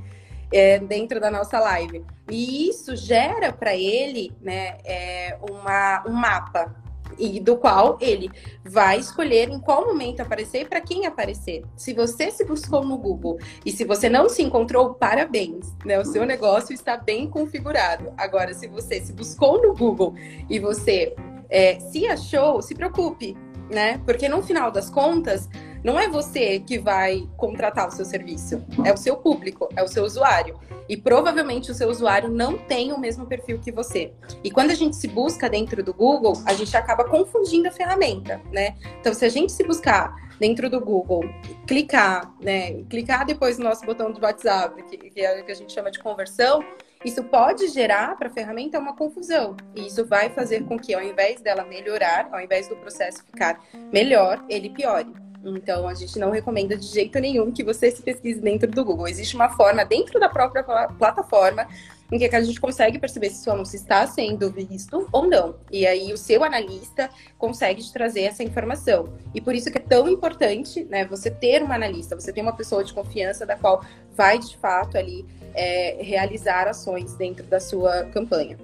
é, 0.53 0.79
dentro 0.79 1.21
da 1.21 1.31
nossa 1.31 1.59
live. 1.61 2.05
E 2.31 2.69
isso 2.69 2.97
gera 2.97 3.53
para 3.53 3.75
ele 3.75 4.33
né, 4.41 4.79
é, 4.85 5.39
uma, 5.43 6.05
um 6.07 6.13
mapa 6.13 6.75
e 7.19 7.41
do 7.41 7.57
qual 7.57 7.99
ele 8.01 8.31
vai 8.65 8.99
escolher 8.99 9.49
em 9.49 9.59
qual 9.59 9.87
momento 9.87 10.21
aparecer 10.21 10.63
e 10.63 10.65
para 10.65 10.81
quem 10.81 11.07
aparecer. 11.07 11.65
Se 11.77 11.93
você 11.93 12.31
se 12.31 12.45
buscou 12.45 12.85
no 12.85 12.97
Google 12.97 13.39
e 13.65 13.71
se 13.71 13.85
você 13.85 14.09
não 14.09 14.29
se 14.29 14.43
encontrou, 14.43 14.95
parabéns, 14.95 15.73
né? 15.85 15.99
O 15.99 16.05
seu 16.05 16.25
negócio 16.25 16.73
está 16.73 16.97
bem 16.97 17.29
configurado. 17.29 18.13
Agora, 18.17 18.53
se 18.55 18.67
você 18.67 19.01
se 19.01 19.13
buscou 19.13 19.63
no 19.63 19.75
Google 19.75 20.15
e 20.49 20.59
você 20.59 21.15
é, 21.49 21.79
se 21.79 22.07
achou, 22.07 22.61
se 22.63 22.75
preocupe, 22.75 23.37
né? 23.71 24.01
Porque 24.05 24.29
no 24.29 24.43
final 24.43 24.71
das 24.71 24.91
contas, 24.91 25.49
não 25.85 26.01
é 26.01 26.09
você 26.09 26.61
que 26.61 26.79
vai 26.79 27.29
contratar 27.37 27.87
o 27.87 27.91
seu 27.91 28.07
serviço, 28.07 28.65
é 28.85 28.93
o 28.93 28.97
seu 28.97 29.19
público, 29.19 29.69
é 29.77 29.83
o 29.83 29.87
seu 29.87 30.03
usuário. 30.03 30.59
E 30.89 30.97
provavelmente 30.97 31.71
o 31.71 31.75
seu 31.75 31.89
usuário 31.89 32.31
não 32.31 32.57
tem 32.57 32.93
o 32.93 32.99
mesmo 32.99 33.27
perfil 33.27 33.59
que 33.59 33.71
você. 33.71 34.13
E 34.43 34.51
quando 34.51 34.71
a 34.71 34.75
gente 34.75 34.97
se 34.97 35.07
busca 35.07 35.49
dentro 35.49 35.83
do 35.83 35.93
Google, 35.93 36.35
a 36.47 36.55
gente 36.55 36.75
acaba 36.77 37.05
confundindo 37.05 37.69
a 37.69 37.71
ferramenta, 37.71 38.41
né? 38.51 38.77
Então, 38.99 39.13
se 39.13 39.25
a 39.25 39.29
gente 39.29 39.53
se 39.53 39.63
buscar 39.63 40.15
dentro 40.39 40.69
do 40.69 40.81
Google, 40.81 41.25
clicar, 41.67 42.35
né? 42.41 42.83
Clicar 42.85 43.25
depois 43.27 43.59
no 43.59 43.65
nosso 43.65 43.85
botão 43.85 44.11
do 44.11 44.21
WhatsApp, 44.23 44.83
que, 44.85 44.97
que 44.97 45.21
é 45.21 45.41
o 45.41 45.45
que 45.45 45.53
a 45.53 45.55
gente 45.55 45.73
chama 45.73 45.91
de 45.91 45.99
conversão, 45.99 46.65
isso 47.05 47.23
pode 47.25 47.69
gerar 47.69 48.17
para 48.17 48.29
a 48.29 48.33
ferramenta 48.33 48.79
uma 48.79 48.97
confusão. 48.97 49.57
E 49.75 49.87
isso 49.87 50.07
vai 50.07 50.31
fazer 50.31 50.65
com 50.65 50.79
que, 50.79 50.95
ao 50.95 51.03
invés 51.03 51.43
dela 51.43 51.65
melhorar, 51.65 52.29
ao 52.33 52.41
invés 52.41 52.69
do 52.69 52.77
processo 52.77 53.23
ficar 53.25 53.63
melhor, 53.93 54.43
ele 54.49 54.71
piore. 54.71 55.25
Então, 55.45 55.87
a 55.87 55.95
gente 55.95 56.19
não 56.19 56.31
recomenda 56.31 56.77
de 56.77 56.87
jeito 56.87 57.19
nenhum 57.19 57.53
que 57.53 57.63
você 57.63 57.91
se 57.91 58.03
pesquise 58.03 58.41
dentro 58.41 58.71
do 58.71 58.85
Google. 58.85 59.09
Existe 59.09 59.35
uma 59.37 59.51
forma 59.51 59.85
dentro 59.85 60.19
da 60.19 60.29
própria 60.29 60.63
plataforma 60.63 61.67
em 62.11 62.19
que 62.19 62.35
a 62.35 62.43
gente 62.43 62.61
consegue 62.61 62.99
perceber 62.99 63.31
se 63.31 63.43
seu 63.43 63.53
anúncio 63.53 63.77
está 63.77 64.07
sendo 64.07 64.51
visto 64.51 65.09
ou 65.11 65.27
não. 65.27 65.57
E 65.71 65.87
aí 65.87 66.13
o 66.13 66.17
seu 66.17 66.45
analista 66.45 67.11
consegue 67.39 67.83
te 67.83 67.93
trazer 67.93 68.23
essa 68.23 68.43
informação. 68.43 69.13
E 69.35 69.41
por 69.41 69.55
isso 69.55 69.71
que 69.71 69.79
é 69.79 69.81
tão 69.81 70.09
importante, 70.09 70.85
né, 70.85 71.05
você 71.05 71.31
ter 71.31 71.63
uma 71.63 71.75
analista, 71.75 72.15
você 72.15 72.33
ter 72.33 72.41
uma 72.41 72.55
pessoa 72.55 72.85
de 72.85 72.93
confiança 72.93 73.45
da 73.45 73.57
qual 73.57 73.85
vai 74.13 74.39
de 74.39 74.57
fato 74.57 74.97
ali 74.97 75.27
é, 75.55 75.99
realizar 76.01 76.69
ações 76.69 77.15
dentro 77.15 77.45
da 77.47 77.59
sua 77.59 78.05
campanha. 78.07 78.57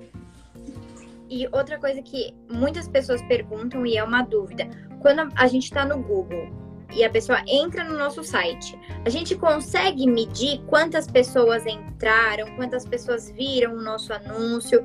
E 1.29 1.47
outra 1.53 1.79
coisa 1.79 2.03
que 2.03 2.35
muitas 2.51 2.89
pessoas 2.89 3.23
perguntam 3.23 3.87
e 3.87 3.97
é 3.97 4.03
uma 4.03 4.23
dúvida, 4.23 4.69
quando 5.01 5.29
a 5.37 5.47
gente 5.47 5.65
está 5.65 5.85
no 5.85 6.03
Google 6.03 6.60
e 6.93 7.05
a 7.05 7.11
pessoa 7.11 7.43
entra 7.47 7.85
no 7.85 7.99
nosso 7.99 8.23
site, 8.23 8.79
a 9.05 9.09
gente 9.09 9.35
consegue 9.37 10.07
medir 10.07 10.61
quantas 10.67 11.07
pessoas 11.07 11.67
entraram, 11.67 12.55
quantas 12.57 12.85
pessoas 12.85 13.31
viram 13.31 13.75
o 13.75 13.83
nosso 13.83 14.13
anúncio, 14.13 14.83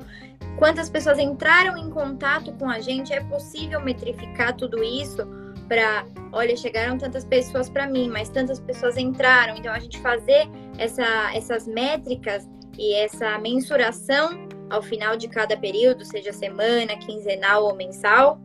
quantas 0.58 0.88
pessoas 0.88 1.18
entraram 1.18 1.76
em 1.76 1.90
contato 1.90 2.52
com 2.52 2.68
a 2.68 2.80
gente? 2.80 3.12
É 3.12 3.20
possível 3.20 3.80
metrificar 3.80 4.56
tudo 4.56 4.82
isso 4.82 5.26
para, 5.68 6.06
olha, 6.32 6.56
chegaram 6.56 6.96
tantas 6.96 7.24
pessoas 7.24 7.68
para 7.68 7.86
mim, 7.86 8.08
mas 8.08 8.28
tantas 8.28 8.60
pessoas 8.60 8.96
entraram. 8.96 9.56
Então 9.56 9.72
a 9.72 9.78
gente 9.78 9.98
fazer 10.00 10.48
essa, 10.78 11.34
essas 11.34 11.66
métricas 11.66 12.48
e 12.78 12.94
essa 12.94 13.38
mensuração 13.38 14.46
ao 14.68 14.82
final 14.82 15.16
de 15.16 15.28
cada 15.28 15.56
período, 15.56 16.04
seja 16.04 16.32
semana, 16.32 16.96
quinzenal 16.96 17.64
ou 17.64 17.74
mensal, 17.74 18.40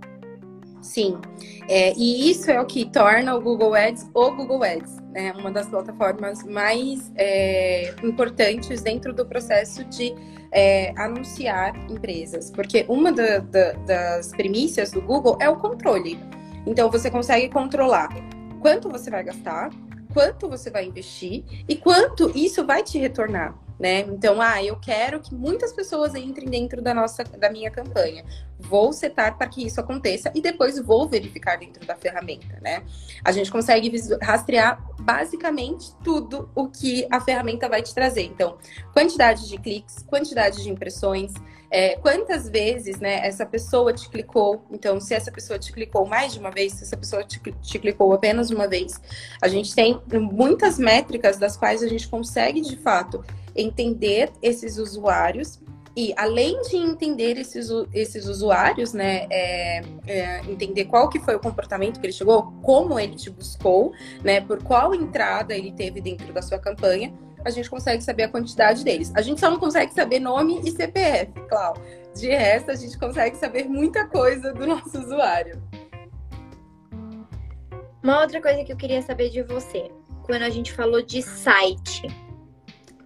Sim, 0.81 1.19
é, 1.69 1.93
e 1.95 2.29
isso 2.31 2.49
é 2.49 2.59
o 2.59 2.65
que 2.65 2.85
torna 2.89 3.35
o 3.35 3.41
Google 3.41 3.75
Ads 3.75 4.09
o 4.13 4.31
Google 4.31 4.63
Ads, 4.63 4.97
né? 5.11 5.31
Uma 5.37 5.51
das 5.51 5.67
plataformas 5.67 6.43
mais 6.43 7.11
é, 7.15 7.93
importantes 8.03 8.81
dentro 8.81 9.13
do 9.13 9.25
processo 9.25 9.83
de 9.85 10.13
é, 10.51 10.91
anunciar 10.97 11.75
empresas, 11.89 12.49
porque 12.49 12.85
uma 12.89 13.11
da, 13.11 13.39
da, 13.39 13.73
das 13.73 14.29
premissas 14.31 14.91
do 14.91 15.01
Google 15.01 15.37
é 15.39 15.47
o 15.47 15.55
controle. 15.55 16.19
Então 16.65 16.89
você 16.89 17.11
consegue 17.11 17.47
controlar 17.49 18.09
quanto 18.59 18.89
você 18.89 19.09
vai 19.09 19.23
gastar, 19.23 19.69
quanto 20.13 20.49
você 20.49 20.69
vai 20.69 20.85
investir 20.85 21.43
e 21.67 21.75
quanto 21.75 22.31
isso 22.35 22.65
vai 22.65 22.83
te 22.83 22.97
retornar 22.97 23.55
né? 23.81 24.01
Então, 24.01 24.39
ah, 24.39 24.63
eu 24.63 24.75
quero 24.75 25.19
que 25.19 25.33
muitas 25.33 25.73
pessoas 25.73 26.13
entrem 26.13 26.47
dentro 26.47 26.83
da 26.83 26.93
nossa, 26.93 27.23
da 27.23 27.49
minha 27.49 27.71
campanha. 27.71 28.23
Vou 28.59 28.93
setar 28.93 29.35
para 29.35 29.47
que 29.47 29.65
isso 29.65 29.81
aconteça 29.81 30.31
e 30.35 30.39
depois 30.39 30.77
vou 30.77 31.09
verificar 31.09 31.57
dentro 31.57 31.83
da 31.83 31.95
ferramenta, 31.95 32.59
né? 32.61 32.83
A 33.25 33.31
gente 33.31 33.51
consegue 33.51 33.91
rastrear 34.21 34.79
basicamente 34.99 35.95
tudo 36.03 36.47
o 36.53 36.67
que 36.67 37.07
a 37.09 37.19
ferramenta 37.19 37.67
vai 37.67 37.81
te 37.81 37.91
trazer. 37.91 38.21
Então, 38.21 38.55
quantidade 38.93 39.49
de 39.49 39.57
cliques, 39.57 40.03
quantidade 40.03 40.61
de 40.61 40.69
impressões, 40.69 41.33
é, 41.71 41.95
quantas 41.95 42.47
vezes, 42.47 42.99
né, 42.99 43.25
essa 43.25 43.47
pessoa 43.47 43.91
te 43.91 44.07
clicou. 44.09 44.63
Então, 44.69 44.99
se 44.99 45.15
essa 45.15 45.31
pessoa 45.31 45.57
te 45.57 45.73
clicou 45.73 46.05
mais 46.05 46.33
de 46.33 46.39
uma 46.39 46.51
vez, 46.51 46.73
se 46.73 46.83
essa 46.83 46.97
pessoa 46.97 47.23
te, 47.23 47.39
te 47.39 47.79
clicou 47.79 48.13
apenas 48.13 48.51
uma 48.51 48.67
vez, 48.67 49.01
a 49.41 49.47
gente 49.47 49.73
tem 49.73 49.99
muitas 50.31 50.77
métricas 50.77 51.37
das 51.37 51.57
quais 51.57 51.81
a 51.81 51.87
gente 51.87 52.07
consegue 52.07 52.61
de 52.61 52.75
fato 52.75 53.25
entender 53.55 54.31
esses 54.41 54.77
usuários 54.77 55.59
e 55.95 56.13
além 56.15 56.61
de 56.61 56.77
entender 56.77 57.37
esses, 57.37 57.69
esses 57.93 58.25
usuários, 58.25 58.93
né, 58.93 59.27
é, 59.29 59.81
é, 60.07 60.39
entender 60.49 60.85
qual 60.85 61.09
que 61.09 61.19
foi 61.19 61.35
o 61.35 61.39
comportamento 61.39 61.99
que 61.99 62.05
ele 62.05 62.13
chegou, 62.13 62.53
como 62.61 62.97
ele 62.97 63.15
te 63.15 63.29
buscou, 63.29 63.91
né, 64.23 64.39
por 64.39 64.63
qual 64.63 64.95
entrada 64.95 65.53
ele 65.53 65.71
teve 65.73 65.99
dentro 65.99 66.31
da 66.31 66.41
sua 66.41 66.57
campanha, 66.57 67.13
a 67.43 67.49
gente 67.49 67.69
consegue 67.69 68.01
saber 68.03 68.23
a 68.23 68.29
quantidade 68.29 68.85
deles. 68.85 69.11
A 69.15 69.21
gente 69.21 69.39
só 69.39 69.49
não 69.49 69.59
consegue 69.59 69.93
saber 69.93 70.19
nome 70.19 70.61
e 70.63 70.71
CPF, 70.71 71.33
claro. 71.49 71.81
De 72.15 72.29
resto, 72.29 72.71
a 72.71 72.75
gente 72.75 72.97
consegue 72.97 73.35
saber 73.35 73.67
muita 73.67 74.07
coisa 74.07 74.53
do 74.53 74.65
nosso 74.65 74.97
usuário. 74.97 75.61
Uma 78.01 78.21
outra 78.21 78.41
coisa 78.41 78.63
que 78.63 78.71
eu 78.71 78.77
queria 78.77 79.01
saber 79.01 79.29
de 79.29 79.43
você, 79.43 79.91
quando 80.23 80.43
a 80.43 80.49
gente 80.49 80.71
falou 80.71 81.01
de 81.01 81.21
site, 81.21 82.07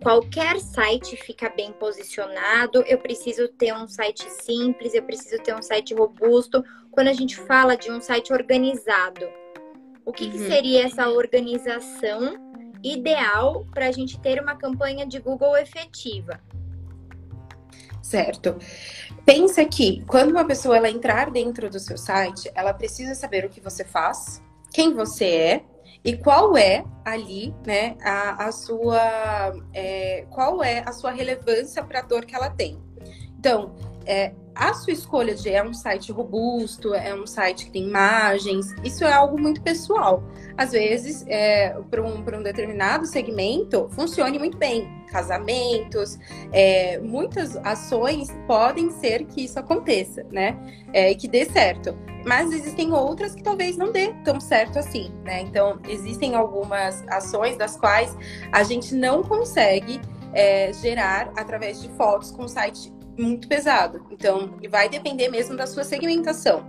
qualquer 0.05 0.59
site 0.59 1.17
fica 1.17 1.49
bem 1.49 1.71
posicionado. 1.71 2.83
Eu 2.85 2.99
preciso 2.99 3.47
ter 3.47 3.73
um 3.73 3.87
site 3.87 4.29
simples, 4.29 4.93
eu 4.93 5.01
preciso 5.01 5.41
ter 5.41 5.55
um 5.55 5.63
site 5.63 5.95
robusto. 5.95 6.63
Quando 6.91 7.07
a 7.07 7.13
gente 7.13 7.35
fala 7.35 7.75
de 7.75 7.89
um 7.89 7.99
site 7.99 8.31
organizado, 8.31 9.27
o 10.05 10.13
que, 10.13 10.25
uhum. 10.25 10.31
que 10.31 10.37
seria 10.37 10.85
essa 10.85 11.09
organização 11.09 12.35
ideal 12.83 13.65
para 13.73 13.87
a 13.87 13.91
gente 13.91 14.19
ter 14.19 14.39
uma 14.39 14.55
campanha 14.55 15.07
de 15.07 15.17
Google 15.17 15.57
efetiva? 15.57 16.39
Certo. 17.99 18.59
Pensa 19.25 19.65
que 19.65 20.05
quando 20.05 20.29
uma 20.29 20.45
pessoa 20.45 20.77
ela 20.77 20.87
entrar 20.87 21.31
dentro 21.31 21.67
do 21.67 21.79
seu 21.79 21.97
site, 21.97 22.47
ela 22.53 22.75
precisa 22.75 23.15
saber 23.15 23.43
o 23.43 23.49
que 23.49 23.59
você 23.59 23.83
faz, 23.83 24.39
quem 24.71 24.93
você 24.93 25.25
é 25.25 25.65
e 26.05 26.15
qual 26.15 26.55
é 26.55 26.85
ali, 27.03 27.51
né, 27.65 27.97
a, 28.03 28.45
a 28.45 28.51
sua, 28.51 29.53
é, 29.73 30.27
qual 30.29 30.63
é 30.63 30.83
a 30.85 30.91
sua 30.91 31.09
relevância 31.09 31.83
para 31.83 31.99
a 31.99 32.03
dor 32.03 32.25
que 32.25 32.35
ela 32.35 32.51
tem. 32.51 32.79
Então, 33.39 33.75
é, 34.05 34.31
a 34.55 34.73
sua 34.73 34.93
escolha 34.93 35.35
de 35.35 35.49
é 35.49 35.61
um 35.61 35.73
site 35.73 36.11
robusto, 36.11 36.93
é 36.93 37.13
um 37.13 37.27
site 37.27 37.65
que 37.65 37.71
tem 37.71 37.87
imagens, 37.87 38.73
isso 38.83 39.03
é 39.03 39.11
algo 39.11 39.39
muito 39.39 39.61
pessoal. 39.61 40.23
Às 40.57 40.71
vezes, 40.71 41.25
é, 41.27 41.77
para 41.91 42.01
um, 42.01 42.19
um 42.19 42.43
determinado 42.43 43.05
segmento, 43.05 43.89
funcione 43.91 44.39
muito 44.39 44.57
bem. 44.57 44.89
Casamentos, 45.11 46.17
é, 46.53 46.99
muitas 46.99 47.57
ações 47.57 48.29
podem 48.47 48.89
ser 48.91 49.25
que 49.25 49.43
isso 49.43 49.59
aconteça, 49.59 50.25
né? 50.31 50.57
É, 50.93 51.13
que 51.13 51.27
dê 51.27 51.45
certo. 51.45 51.95
Mas 52.25 52.51
existem 52.51 52.91
outras 52.93 53.35
que 53.35 53.43
talvez 53.43 53.77
não 53.77 53.91
dê 53.91 54.13
tão 54.23 54.39
certo 54.39 54.79
assim, 54.79 55.11
né? 55.23 55.41
Então, 55.41 55.79
existem 55.87 56.33
algumas 56.33 57.03
ações 57.09 57.57
das 57.57 57.75
quais 57.75 58.15
a 58.51 58.63
gente 58.63 58.95
não 58.95 59.21
consegue 59.21 59.99
é, 60.33 60.71
gerar 60.73 61.31
através 61.35 61.81
de 61.81 61.89
fotos 61.89 62.31
com 62.31 62.47
site 62.47 62.94
muito 63.17 63.47
pesado. 63.47 64.05
Então, 64.11 64.57
vai 64.69 64.89
depender 64.89 65.29
mesmo 65.29 65.55
da 65.55 65.67
sua 65.67 65.83
segmentação. 65.83 66.65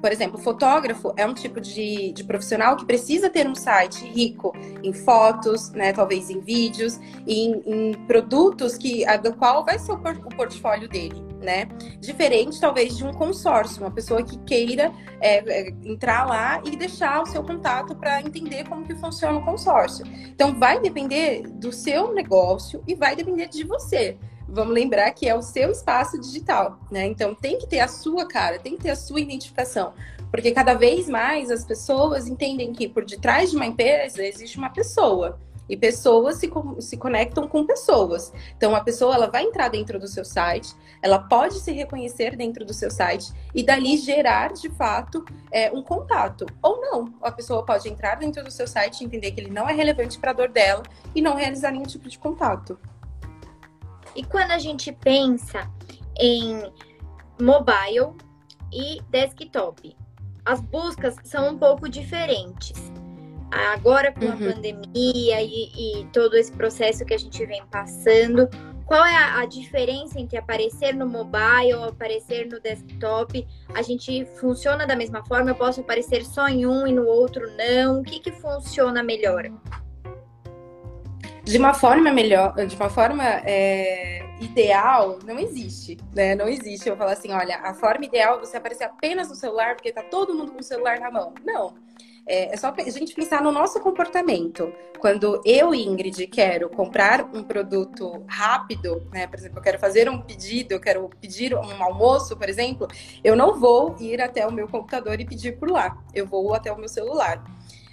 Por 0.00 0.12
exemplo, 0.12 0.38
fotógrafo 0.38 1.12
é 1.16 1.26
um 1.26 1.32
tipo 1.32 1.60
de, 1.60 2.12
de 2.12 2.22
profissional 2.22 2.76
que 2.76 2.84
precisa 2.84 3.30
ter 3.30 3.46
um 3.46 3.54
site 3.54 4.04
rico 4.04 4.52
em 4.82 4.92
fotos, 4.92 5.70
né, 5.70 5.92
talvez 5.92 6.28
em 6.30 6.40
vídeos, 6.40 7.00
em, 7.26 7.62
em 7.66 7.94
produtos 8.06 8.76
que 8.76 9.04
do 9.22 9.34
qual 9.34 9.64
vai 9.64 9.78
ser 9.78 9.92
o, 9.92 9.94
o, 9.96 10.36
portfólio 10.36 10.88
dele, 10.88 11.24
né? 11.42 11.66
Diferente 11.98 12.60
talvez 12.60 12.96
de 12.96 13.04
um 13.04 13.12
consórcio, 13.12 13.82
uma 13.82 13.90
pessoa 13.90 14.22
que 14.22 14.38
queira 14.44 14.92
é, 15.20 15.38
é, 15.38 15.68
entrar 15.84 16.26
lá 16.26 16.62
e 16.64 16.76
deixar 16.76 17.22
o 17.22 17.26
seu 17.26 17.42
contato 17.42 17.94
para 17.96 18.20
entender 18.20 18.68
como 18.68 18.86
que 18.86 18.94
funciona 18.94 19.38
o 19.38 19.44
consórcio. 19.44 20.06
Então, 20.06 20.58
vai 20.58 20.78
depender 20.80 21.48
do 21.48 21.72
seu 21.72 22.12
negócio 22.12 22.82
e 22.86 22.94
vai 22.94 23.16
depender 23.16 23.48
de 23.48 23.64
você 23.64 24.16
vamos 24.48 24.74
lembrar 24.74 25.10
que 25.12 25.28
é 25.28 25.34
o 25.34 25.42
seu 25.42 25.70
espaço 25.70 26.18
digital, 26.20 26.78
né? 26.90 27.06
Então 27.06 27.34
tem 27.34 27.58
que 27.58 27.66
ter 27.66 27.80
a 27.80 27.88
sua 27.88 28.26
cara, 28.26 28.58
tem 28.58 28.76
que 28.76 28.82
ter 28.82 28.90
a 28.90 28.96
sua 28.96 29.20
identificação, 29.20 29.92
porque 30.30 30.52
cada 30.52 30.74
vez 30.74 31.08
mais 31.08 31.50
as 31.50 31.64
pessoas 31.64 32.26
entendem 32.26 32.72
que 32.72 32.88
por 32.88 33.04
detrás 33.04 33.50
de 33.50 33.56
uma 33.56 33.66
empresa 33.66 34.24
existe 34.24 34.58
uma 34.58 34.70
pessoa. 34.70 35.38
E 35.68 35.76
pessoas 35.76 36.36
se, 36.36 36.48
se 36.78 36.96
conectam 36.96 37.48
com 37.48 37.66
pessoas. 37.66 38.32
Então, 38.56 38.74
a 38.74 38.80
pessoa 38.80 39.16
ela 39.16 39.26
vai 39.26 39.42
entrar 39.42 39.68
dentro 39.68 39.98
do 39.98 40.06
seu 40.06 40.24
site, 40.24 40.72
ela 41.02 41.18
pode 41.18 41.58
se 41.58 41.72
reconhecer 41.72 42.36
dentro 42.36 42.64
do 42.64 42.72
seu 42.72 42.90
site 42.90 43.32
e 43.54 43.64
dali 43.64 43.96
gerar, 43.96 44.52
de 44.52 44.70
fato, 44.70 45.24
é, 45.50 45.70
um 45.72 45.82
contato. 45.82 46.46
Ou 46.62 46.80
não. 46.80 47.14
A 47.20 47.32
pessoa 47.32 47.64
pode 47.64 47.88
entrar 47.88 48.14
dentro 48.14 48.44
do 48.44 48.50
seu 48.50 48.68
site 48.68 49.04
entender 49.04 49.32
que 49.32 49.40
ele 49.40 49.50
não 49.50 49.68
é 49.68 49.72
relevante 49.72 50.18
para 50.18 50.30
a 50.30 50.34
dor 50.34 50.48
dela 50.48 50.84
e 51.14 51.20
não 51.20 51.34
realizar 51.34 51.72
nenhum 51.72 51.84
tipo 51.84 52.08
de 52.08 52.18
contato. 52.18 52.78
E 54.16 54.24
quando 54.24 54.50
a 54.52 54.58
gente 54.58 54.90
pensa 54.92 55.70
em 56.18 56.72
mobile 57.40 58.14
e 58.72 59.00
desktop, 59.10 59.94
as 60.44 60.60
buscas 60.60 61.16
são 61.22 61.50
um 61.50 61.58
pouco 61.58 61.88
diferentes. 61.88 62.90
Agora, 63.50 64.12
com 64.12 64.24
uhum. 64.24 64.32
a 64.32 64.54
pandemia 64.54 65.42
e, 65.42 66.00
e, 66.00 66.06
todo 66.12 66.34
esse 66.34 66.50
processo 66.50 67.04
que 67.04 67.14
a 67.14 67.18
gente 67.18 67.44
vem 67.46 67.64
passando, 67.66 68.48
qual 68.86 69.04
é 69.04 69.14
a, 69.14 69.40
a, 69.40 69.46
diferença 69.46 70.18
entre 70.18 70.36
aparecer 70.36 70.94
no 70.94 71.06
mobile 71.06 71.74
ou 71.74 71.84
aparecer 71.84 72.46
no 72.46 72.60
desktop? 72.60 73.46
A 73.74 73.82
gente 73.82 74.24
funciona 74.40 74.86
da 74.86 74.96
mesma 74.96 75.24
forma? 75.26 75.50
Eu 75.50 75.54
posso 75.54 75.80
aparecer 75.80 76.24
só 76.24 76.48
em 76.48 76.66
um 76.66 76.86
e 76.86 76.92
no 76.92 77.06
outro 77.06 77.42
não? 77.56 78.00
O 78.00 78.02
que, 78.02 78.18
que 78.18 78.32
funciona 78.32 79.02
melhor? 79.02 79.44
De 81.46 81.58
uma 81.58 81.72
forma 81.72 82.12
melhor, 82.12 82.54
de 82.66 82.74
uma 82.74 82.90
forma 82.90 83.22
é, 83.44 84.26
ideal, 84.40 85.20
não 85.24 85.38
existe, 85.38 85.96
né? 86.12 86.34
Não 86.34 86.48
existe. 86.48 86.88
Eu 86.88 86.96
falar 86.96 87.12
assim, 87.12 87.30
olha, 87.30 87.58
a 87.58 87.72
forma 87.72 88.04
ideal 88.04 88.36
é 88.36 88.40
você 88.40 88.56
aparecer 88.56 88.82
apenas 88.82 89.28
no 89.28 89.36
celular 89.36 89.76
porque 89.76 89.92
tá 89.92 90.02
todo 90.02 90.34
mundo 90.34 90.50
com 90.50 90.58
o 90.58 90.62
celular 90.62 90.98
na 90.98 91.08
mão. 91.08 91.32
Não. 91.44 91.74
É, 92.26 92.52
é 92.52 92.56
só 92.56 92.74
a 92.76 92.90
gente 92.90 93.14
pensar 93.14 93.40
no 93.40 93.52
nosso 93.52 93.78
comportamento. 93.78 94.72
Quando 94.98 95.40
eu, 95.44 95.72
Ingrid, 95.72 96.26
quero 96.26 96.68
comprar 96.68 97.22
um 97.32 97.44
produto 97.44 98.24
rápido, 98.26 99.06
né? 99.12 99.28
Por 99.28 99.38
exemplo, 99.38 99.58
eu 99.58 99.62
quero 99.62 99.78
fazer 99.78 100.10
um 100.10 100.20
pedido, 100.20 100.72
eu 100.72 100.80
quero 100.80 101.08
pedir 101.20 101.54
um 101.54 101.80
almoço, 101.80 102.36
por 102.36 102.48
exemplo, 102.48 102.88
eu 103.22 103.36
não 103.36 103.54
vou 103.54 103.94
ir 104.00 104.20
até 104.20 104.44
o 104.44 104.50
meu 104.50 104.66
computador 104.66 105.20
e 105.20 105.24
pedir 105.24 105.56
por 105.56 105.70
lá. 105.70 105.96
Eu 106.12 106.26
vou 106.26 106.52
até 106.54 106.72
o 106.72 106.76
meu 106.76 106.88
celular. 106.88 107.40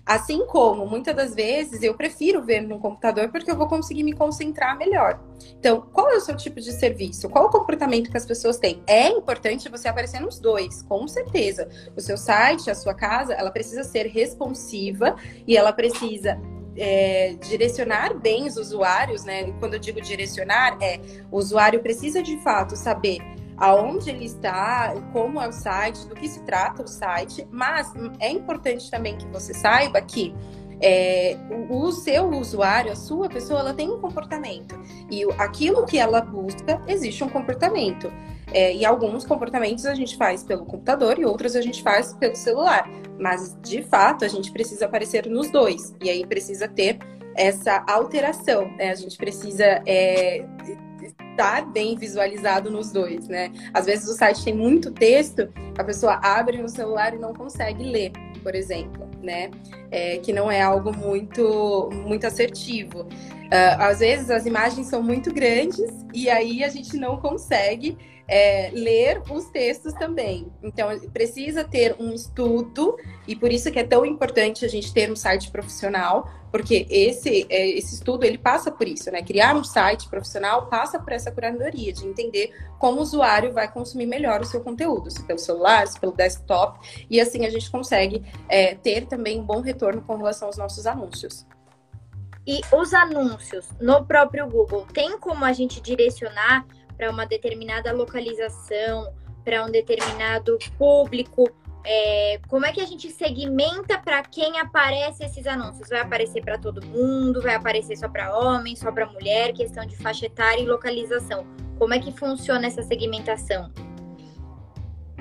Assim 0.06 0.46
como, 0.48 0.86
muitas 0.86 1.16
das 1.16 1.34
vezes, 1.34 1.82
eu 1.82 1.94
prefiro 1.94 2.44
ver 2.44 2.62
no 2.62 2.78
computador 2.78 3.30
porque 3.30 3.50
eu 3.50 3.56
vou 3.56 3.68
conseguir 3.68 4.04
me 4.04 4.12
concentrar 4.12 4.78
melhor. 4.78 5.18
Então, 5.58 5.82
qual 5.94 6.12
é 6.12 6.18
o 6.18 6.22
seu 6.22 6.36
tipo 6.36 6.60
de 6.60 6.74
serviço? 6.74 7.30
Qual 7.30 7.46
o 7.46 7.50
comportamento 7.50 8.12
que 8.12 8.18
as 8.18 8.26
pessoas 8.26 8.58
têm? 8.58 8.84
É 8.86 9.08
importante 9.08 9.70
você 9.70 9.88
aparecer 9.88 10.20
nos 10.20 10.40
dois, 10.40 10.82
com 10.84 11.08
certeza. 11.08 11.70
O 11.96 12.02
seu 12.02 12.18
site, 12.18 12.70
a 12.70 12.76
sua 12.76 12.94
casa, 12.94 13.34
ela 13.34 13.50
precisa 13.50 13.84
ser 13.86 14.08
responsiva 14.08 15.16
e 15.48 15.56
ela 15.56 15.72
precisa 15.72 16.38
é, 16.76 17.36
direcionar 17.36 18.14
bem 18.14 18.46
os 18.46 18.58
usuários, 18.58 19.24
né? 19.24 19.54
Quando 19.60 19.76
eu 19.76 19.80
digo 19.80 20.02
direcionar, 20.02 20.78
é 20.82 21.00
o 21.32 21.38
usuário 21.38 21.82
precisa 21.82 22.22
de 22.22 22.38
fato 22.44 22.76
saber 22.76 23.20
aonde 23.64 24.10
ele 24.10 24.26
está, 24.26 24.94
como 25.14 25.40
é 25.40 25.48
o 25.48 25.52
site, 25.54 26.06
do 26.08 26.16
que 26.16 26.28
se 26.28 26.42
trata 26.42 26.84
o 26.84 26.88
site, 26.88 27.48
mas 27.50 27.94
é 28.20 28.30
importante 28.30 28.92
também 28.92 29.18
que 29.18 29.26
você 29.28 29.54
saiba 29.54 30.02
que 30.02 30.36
é, 30.82 31.38
o, 31.70 31.90
seu 31.94 32.30
usuário, 32.32 32.92
a 32.92 32.96
sua 32.96 33.30
pessoa, 33.30 33.62
ela 33.62 33.74
tem 33.74 33.90
um 33.90 34.02
comportamento. 34.02 34.78
E 35.10 35.24
aquilo 35.38 35.86
que 35.86 35.98
ela 35.98 36.20
busca, 36.20 36.82
existe 36.90 37.24
um 37.24 37.30
comportamento. 37.30 38.12
É, 38.52 38.76
e 38.76 38.84
alguns 38.84 39.26
comportamentos 39.26 39.86
a 39.86 39.96
gente 39.96 40.18
faz 40.18 40.44
pelo 40.44 40.66
computador 40.66 41.18
e 41.18 41.24
outros 41.24 41.56
a 41.56 41.62
gente 41.62 41.82
faz 41.82 42.14
pelo 42.16 42.36
celular. 42.36 42.90
Mas, 43.18 43.58
de 43.62 43.82
fato, 43.82 44.26
a 44.26 44.28
gente 44.28 44.52
precisa 44.52 44.86
aparecer 44.88 45.26
nos 45.26 45.50
dois. 45.50 45.96
E 46.04 46.10
aí 46.10 46.26
precisa 46.26 46.68
ter 46.68 47.00
essa 47.34 47.82
alteração. 47.88 48.68
Né? 48.76 48.90
A 48.90 48.96
gente 48.96 49.16
precisa 49.16 49.82
é, 49.86 50.46
estar 51.34 51.66
bem 51.66 51.96
visualizado 51.98 52.72
nos 52.72 52.92
dois, 52.92 53.28
né? 53.28 53.52
Às 53.74 53.86
vezes 53.86 54.08
o 54.08 54.14
site 54.14 54.44
tem 54.44 54.54
muito 54.54 54.92
texto, 54.92 55.50
a 55.78 55.84
pessoa 55.84 56.20
abre 56.24 56.58
no 56.58 56.70
celular 56.70 57.14
e 57.14 57.18
não 57.18 57.34
consegue 57.34 57.84
ler, 57.84 58.12
por 58.42 58.56
exemplo, 58.56 59.10
né? 59.22 59.50
É, 59.92 60.18
que 60.18 60.32
não 60.32 60.52
é 60.52 60.62
algo 60.62 60.96
muito, 60.96 61.90
muito 62.06 62.26
assertivo. 62.26 63.08
Uh, 63.54 63.78
às 63.78 64.00
vezes 64.00 64.32
as 64.32 64.48
imagens 64.48 64.88
são 64.88 65.04
muito 65.04 65.32
grandes 65.32 65.88
e 66.12 66.28
aí 66.28 66.64
a 66.64 66.70
gente 66.70 66.98
não 66.98 67.18
consegue 67.18 67.96
é, 68.28 68.72
ler 68.74 69.22
os 69.30 69.46
textos 69.46 69.94
também. 69.94 70.52
Então, 70.64 70.88
precisa 71.12 71.64
ter 71.64 71.96
um 72.00 72.14
estudo, 72.14 72.98
e 73.28 73.36
por 73.36 73.52
isso 73.52 73.72
que 73.72 73.80
é 73.80 73.84
tão 73.84 74.06
importante 74.06 74.66
a 74.66 74.68
gente 74.68 74.94
ter 74.94 75.12
um 75.12 75.16
site 75.16 75.52
profissional, 75.52 76.28
porque 76.52 76.86
esse, 76.90 77.46
é, 77.50 77.70
esse 77.70 77.96
estudo 77.96 78.24
ele 78.24 78.38
passa 78.38 78.72
por 78.72 78.88
isso, 78.88 79.12
né? 79.12 79.22
Criar 79.22 79.56
um 79.56 79.64
site 79.64 80.08
profissional 80.08 80.68
passa 80.68 81.00
por 81.00 81.12
essa 81.12 81.32
curadoria 81.32 81.92
de 81.92 82.06
entender 82.06 82.54
como 82.80 83.00
o 83.00 83.02
usuário 83.02 83.52
vai 83.54 83.72
consumir 83.72 84.06
melhor 84.06 84.42
o 84.42 84.46
seu 84.46 84.62
conteúdo, 84.62 85.10
se 85.12 85.24
pelo 85.24 85.40
celular, 85.40 85.88
se 85.88 86.00
pelo 86.00 86.14
desktop, 86.14 86.80
e 87.10 87.20
assim 87.20 87.46
a 87.46 87.50
gente 87.50 87.70
consegue 87.70 88.24
é, 88.48 88.76
ter 88.76 89.06
também 89.06 89.40
um 89.40 89.44
bom 89.44 89.62
retorno 89.62 90.02
com 90.02 90.16
relação 90.16 90.48
aos 90.48 90.58
nossos 90.58 90.86
anúncios. 90.86 91.46
E 92.46 92.62
os 92.74 92.94
anúncios 92.94 93.70
no 93.80 94.06
próprio 94.06 94.48
Google, 94.48 94.86
tem 94.94 95.18
como 95.18 95.46
a 95.46 95.54
gente 95.54 95.82
direcionar 95.82 96.66
para 96.98 97.10
uma 97.10 97.26
determinada 97.26 97.92
localização, 97.92 99.14
para 99.44 99.66
um 99.66 99.72
determinado 99.72 100.58
público? 100.78 101.50
É, 101.86 102.40
como 102.48 102.66
é 102.66 102.72
que 102.72 102.80
a 102.80 102.86
gente 102.86 103.12
segmenta 103.12 103.98
para 103.98 104.24
quem 104.24 104.58
aparece 104.60 105.26
esses 105.26 105.46
anúncios? 105.46 105.90
Vai 105.90 106.00
aparecer 106.00 106.42
para 106.42 106.58
todo 106.58 106.86
mundo? 106.86 107.42
Vai 107.42 107.56
aparecer 107.56 107.98
só 107.98 108.08
para 108.08 108.38
homem, 108.38 108.76
só 108.76 108.92
para 108.92 109.06
mulher? 109.06 109.54
Questão 109.54 109.86
de 109.86 109.96
faixa 109.98 110.26
etária 110.26 110.62
e 110.62 110.66
localização. 110.66 111.46
Como 111.78 111.94
é 111.94 112.00
que 112.00 112.12
funciona 112.12 112.68
essa 112.68 112.84
segmentação? 112.84 113.70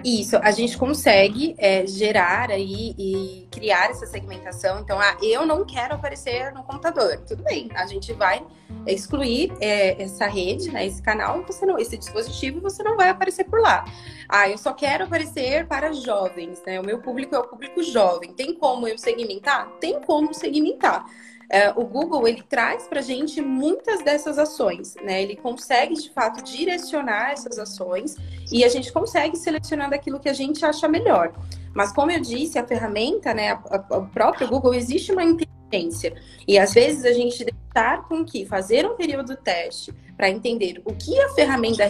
Isso, 0.04 0.36
a 0.36 0.50
gente 0.50 0.76
consegue 0.76 1.54
é, 1.58 1.86
gerar 1.86 2.50
aí 2.50 2.94
e 2.98 3.46
criar 3.50 3.90
essa 3.90 4.04
segmentação. 4.06 4.80
Então, 4.80 4.98
ah, 4.98 5.16
eu 5.22 5.46
não 5.46 5.64
quero 5.64 5.94
aparecer 5.94 6.52
no 6.52 6.64
computador. 6.64 7.18
Tudo 7.26 7.42
bem, 7.44 7.68
a 7.74 7.86
gente 7.86 8.12
vai 8.12 8.44
excluir 8.86 9.52
é, 9.60 10.02
essa 10.02 10.26
rede, 10.26 10.70
né, 10.72 10.84
esse 10.84 11.00
canal, 11.00 11.44
você 11.46 11.64
não, 11.64 11.78
esse 11.78 11.96
dispositivo, 11.96 12.60
você 12.60 12.82
não 12.82 12.96
vai 12.96 13.10
aparecer 13.10 13.44
por 13.44 13.60
lá. 13.60 13.84
Ah, 14.28 14.48
eu 14.48 14.58
só 14.58 14.72
quero 14.72 15.04
aparecer 15.04 15.66
para 15.66 15.92
jovens, 15.92 16.62
né? 16.66 16.80
O 16.80 16.84
meu 16.84 16.98
público 16.98 17.34
é 17.34 17.38
o 17.38 17.46
público 17.46 17.82
jovem. 17.82 18.32
Tem 18.32 18.54
como 18.54 18.88
eu 18.88 18.98
segmentar? 18.98 19.70
Tem 19.78 20.00
como 20.00 20.32
segmentar. 20.32 21.04
É, 21.52 21.70
o 21.70 21.84
Google 21.84 22.26
ele 22.26 22.42
traz 22.42 22.84
para 22.84 23.00
a 23.00 23.02
gente 23.02 23.42
muitas 23.42 24.02
dessas 24.02 24.38
ações, 24.38 24.94
né? 25.04 25.22
Ele 25.22 25.36
consegue 25.36 25.94
de 25.94 26.10
fato 26.10 26.42
direcionar 26.42 27.32
essas 27.32 27.58
ações 27.58 28.16
e 28.50 28.64
a 28.64 28.68
gente 28.70 28.90
consegue 28.90 29.36
selecionar 29.36 29.90
daquilo 29.90 30.18
que 30.18 30.30
a 30.30 30.32
gente 30.32 30.64
acha 30.64 30.88
melhor. 30.88 31.34
Mas 31.74 31.92
como 31.92 32.10
eu 32.10 32.20
disse, 32.20 32.58
a 32.58 32.66
ferramenta, 32.66 33.34
né, 33.34 33.58
o 33.90 34.06
próprio 34.06 34.48
Google 34.48 34.72
existe 34.72 35.12
uma 35.12 35.22
inteligência. 35.22 36.14
E 36.48 36.58
às 36.58 36.72
vezes 36.72 37.04
a 37.04 37.12
gente 37.12 37.44
deixar 37.44 38.02
com 38.08 38.24
que 38.24 38.46
fazer 38.46 38.86
um 38.86 38.96
período 38.96 39.36
teste 39.36 39.92
para 40.16 40.30
entender 40.30 40.80
o 40.86 40.94
que 40.94 41.20
a 41.20 41.28
ferramenta 41.34 41.84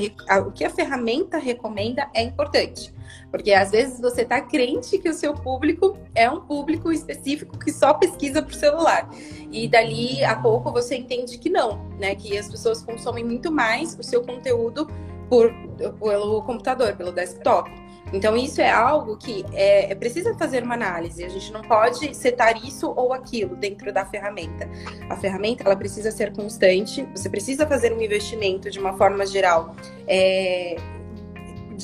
o 0.45 0.51
que 0.51 0.65
a 0.65 0.71
ferramenta 0.71 1.39
recomenda 1.39 2.11
é 2.13 2.23
importante. 2.23 2.93
Porque 3.33 3.53
às 3.53 3.71
vezes 3.71 3.99
você 3.99 4.23
está 4.23 4.41
crente 4.43 4.99
que 4.99 5.09
o 5.09 5.15
seu 5.15 5.33
público 5.33 5.97
é 6.15 6.31
um 6.31 6.43
público 6.43 6.93
específico 6.93 7.59
que 7.59 7.73
só 7.73 7.95
pesquisa 7.95 8.43
por 8.43 8.53
celular. 8.53 9.09
E 9.51 9.67
dali 9.67 10.23
a 10.23 10.37
pouco 10.37 10.71
você 10.71 10.97
entende 10.97 11.39
que 11.39 11.49
não, 11.49 11.89
né? 11.99 12.15
Que 12.15 12.37
as 12.37 12.49
pessoas 12.49 12.83
consomem 12.83 13.25
muito 13.25 13.51
mais 13.51 13.99
o 13.99 14.03
seu 14.03 14.23
conteúdo 14.23 14.87
por, 15.31 15.51
pelo 15.99 16.43
computador, 16.43 16.95
pelo 16.95 17.11
desktop. 17.11 17.71
Então, 18.13 18.37
isso 18.37 18.61
é 18.61 18.71
algo 18.71 19.17
que 19.17 19.45
é, 19.55 19.91
é 19.91 19.95
precisa 19.95 20.35
fazer 20.35 20.63
uma 20.63 20.75
análise. 20.75 21.25
A 21.25 21.29
gente 21.31 21.51
não 21.51 21.63
pode 21.63 22.15
setar 22.15 22.55
isso 22.63 22.93
ou 22.95 23.13
aquilo 23.13 23.57
dentro 23.57 23.91
da 23.93 24.05
ferramenta. 24.05 24.69
A 25.09 25.17
ferramenta 25.17 25.65
ela 25.65 25.75
precisa 25.75 26.11
ser 26.11 26.33
constante. 26.35 27.09
Você 27.15 27.31
precisa 27.31 27.67
fazer 27.67 27.93
um 27.93 28.03
investimento 28.03 28.71
de 28.71 28.79
uma 28.79 28.93
forma 28.99 29.25
geral 29.25 29.75
é, 30.07 30.77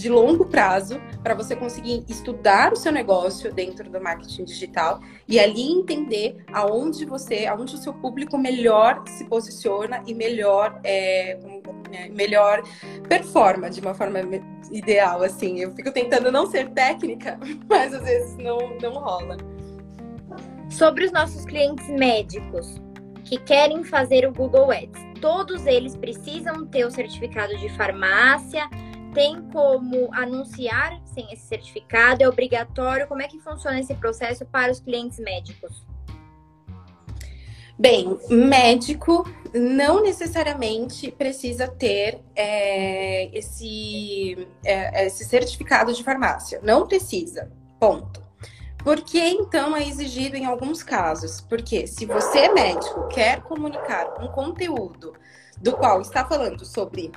de 0.01 0.09
longo 0.09 0.47
prazo 0.47 1.01
para 1.23 1.35
você 1.35 1.55
conseguir 1.55 2.05
estudar 2.09 2.73
o 2.73 2.77
seu 2.77 2.93
negócio 2.93 3.53
dentro 3.53 3.91
do 3.91 4.01
marketing 4.01 4.45
digital 4.45 5.01
e 5.27 5.39
ali 5.39 5.73
entender 5.73 6.45
aonde 6.53 7.05
você, 7.05 7.47
aonde 7.47 7.75
o 7.75 7.79
seu 7.79 7.93
público 7.93 8.39
melhor 8.39 9.03
se 9.07 9.25
posiciona 9.25 10.03
e 10.07 10.15
melhor 10.15 10.81
é, 10.85 11.39
é, 11.93 12.09
melhor 12.11 12.63
performa 13.09 13.71
de 13.71 13.81
uma 13.81 13.95
forma 13.95 14.21
ideal, 14.71 15.23
assim. 15.23 15.61
Eu 15.61 15.73
fico 15.73 15.91
tentando 15.91 16.31
não 16.31 16.47
ser 16.47 16.69
técnica, 16.71 17.39
mas 17.69 17.95
às 17.95 18.03
vezes 18.03 18.37
não, 18.37 18.59
não 18.81 18.93
rola. 18.93 19.37
Sobre 20.71 21.05
os 21.05 21.13
nossos 21.13 21.45
clientes 21.45 21.89
médicos 21.89 22.77
que 23.25 23.39
querem 23.39 23.85
fazer 23.85 24.27
o 24.27 24.33
Google 24.33 24.71
Ads, 24.71 25.03
todos 25.21 25.67
eles 25.67 25.97
precisam 25.97 26.67
ter 26.67 26.85
o 26.85 26.91
certificado 26.91 27.57
de 27.59 27.69
farmácia, 27.71 28.69
tem 29.19 29.43
como 29.51 30.09
anunciar 30.15 31.01
sem 31.05 31.27
esse 31.33 31.45
certificado? 31.49 32.23
É 32.23 32.29
obrigatório? 32.29 33.09
Como 33.09 33.21
é 33.21 33.27
que 33.27 33.41
funciona 33.41 33.81
esse 33.81 33.93
processo 33.95 34.47
para 34.47 34.71
os 34.71 34.79
clientes 34.79 35.19
médicos? 35.19 35.85
Bem, 37.77 38.17
médico 38.31 39.29
não 39.53 40.05
necessariamente 40.05 41.11
precisa 41.11 41.67
ter 41.67 42.21
é, 42.37 43.37
esse, 43.37 44.47
é, 44.65 45.07
esse 45.07 45.25
certificado 45.25 45.93
de 45.93 46.05
farmácia. 46.05 46.61
Não 46.63 46.87
precisa. 46.87 47.51
Ponto. 47.81 48.23
Por 48.85 49.01
que 49.03 49.19
então 49.19 49.77
é 49.77 49.83
exigido 49.83 50.37
em 50.37 50.47
alguns 50.47 50.85
casos? 50.85 51.41
Porque 51.41 51.89
se 51.89 52.07
você 52.07 52.39
é 52.39 52.53
médico, 52.53 53.09
quer 53.09 53.41
comunicar 53.43 54.23
um 54.23 54.29
conteúdo 54.29 55.13
do 55.61 55.73
qual 55.73 56.01
está 56.01 56.25
falando 56.25 56.65
sobre 56.65 57.11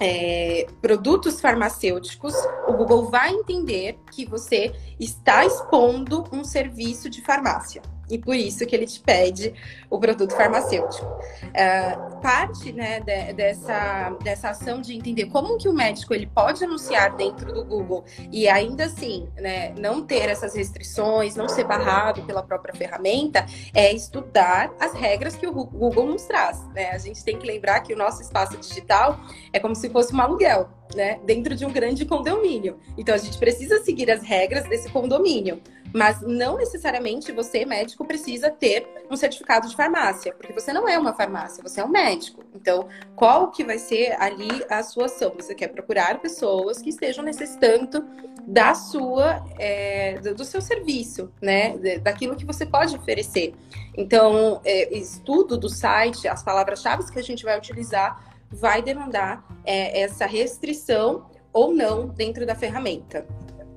é, 0.00 0.66
produtos 0.82 1.40
farmacêuticos, 1.40 2.34
o 2.66 2.72
Google 2.72 3.10
vai 3.10 3.30
entender 3.30 3.98
que 4.10 4.24
você 4.24 4.72
está 4.98 5.44
expondo 5.44 6.24
um 6.32 6.44
serviço 6.44 7.08
de 7.08 7.22
farmácia 7.22 7.82
e 8.14 8.18
por 8.18 8.36
isso 8.36 8.64
que 8.64 8.76
ele 8.76 8.86
te 8.86 9.00
pede 9.00 9.52
o 9.90 9.98
produto 9.98 10.34
farmacêutico. 10.34 11.04
Uh, 11.04 12.20
parte 12.20 12.72
né, 12.72 13.00
de, 13.00 13.32
dessa, 13.32 14.16
dessa 14.22 14.50
ação 14.50 14.80
de 14.80 14.94
entender 14.94 15.26
como 15.26 15.58
que 15.58 15.68
o 15.68 15.72
médico 15.72 16.14
ele 16.14 16.26
pode 16.26 16.62
anunciar 16.62 17.16
dentro 17.16 17.52
do 17.52 17.64
Google 17.64 18.04
e 18.30 18.48
ainda 18.48 18.84
assim 18.84 19.28
né, 19.36 19.74
não 19.76 20.04
ter 20.06 20.28
essas 20.28 20.54
restrições, 20.54 21.34
não 21.34 21.48
ser 21.48 21.64
barrado 21.64 22.22
pela 22.22 22.42
própria 22.42 22.72
ferramenta, 22.72 23.44
é 23.74 23.92
estudar 23.92 24.72
as 24.78 24.92
regras 24.94 25.34
que 25.34 25.46
o 25.46 25.52
Google 25.52 26.06
nos 26.06 26.22
traz. 26.22 26.64
Né? 26.68 26.90
A 26.90 26.98
gente 26.98 27.24
tem 27.24 27.36
que 27.36 27.46
lembrar 27.46 27.80
que 27.80 27.92
o 27.92 27.96
nosso 27.96 28.22
espaço 28.22 28.56
digital 28.56 29.18
é 29.52 29.58
como 29.58 29.74
se 29.74 29.90
fosse 29.90 30.14
um 30.14 30.20
aluguel. 30.20 30.68
Né, 30.94 31.18
dentro 31.24 31.56
de 31.56 31.64
um 31.64 31.72
grande 31.72 32.04
condomínio. 32.04 32.78
Então 32.96 33.14
a 33.14 33.18
gente 33.18 33.36
precisa 33.38 33.82
seguir 33.82 34.08
as 34.12 34.22
regras 34.22 34.68
desse 34.68 34.88
condomínio. 34.90 35.60
Mas 35.94 36.20
não 36.22 36.56
necessariamente 36.56 37.30
você, 37.30 37.64
médico, 37.64 38.04
precisa 38.04 38.50
ter 38.50 38.84
um 39.08 39.16
certificado 39.16 39.68
de 39.68 39.76
farmácia, 39.76 40.34
porque 40.34 40.52
você 40.52 40.72
não 40.72 40.88
é 40.88 40.98
uma 40.98 41.14
farmácia, 41.14 41.62
você 41.62 41.80
é 41.80 41.84
um 41.84 41.88
médico. 41.88 42.42
Então, 42.52 42.88
qual 43.14 43.52
que 43.52 43.62
vai 43.62 43.78
ser 43.78 44.20
ali 44.20 44.48
a 44.68 44.82
sua 44.82 45.04
ação? 45.04 45.32
Você 45.36 45.54
quer 45.54 45.68
procurar 45.68 46.18
pessoas 46.18 46.82
que 46.82 46.90
estejam 46.90 47.22
necessitando 47.22 48.04
da 48.44 48.74
sua, 48.74 49.44
é, 49.56 50.18
do 50.18 50.44
seu 50.44 50.60
serviço, 50.60 51.32
né? 51.40 51.78
Daquilo 52.02 52.34
que 52.34 52.44
você 52.44 52.66
pode 52.66 52.96
oferecer. 52.96 53.54
Então, 53.96 54.60
é, 54.64 54.92
estudo 54.98 55.56
do 55.56 55.68
site, 55.68 56.26
as 56.26 56.42
palavras-chave 56.42 57.08
que 57.12 57.20
a 57.20 57.22
gente 57.22 57.44
vai 57.44 57.56
utilizar, 57.56 58.34
vai 58.50 58.82
demandar 58.82 59.44
é, 59.64 60.00
essa 60.00 60.26
restrição 60.26 61.26
ou 61.52 61.72
não 61.72 62.08
dentro 62.08 62.44
da 62.44 62.56
ferramenta. 62.56 63.24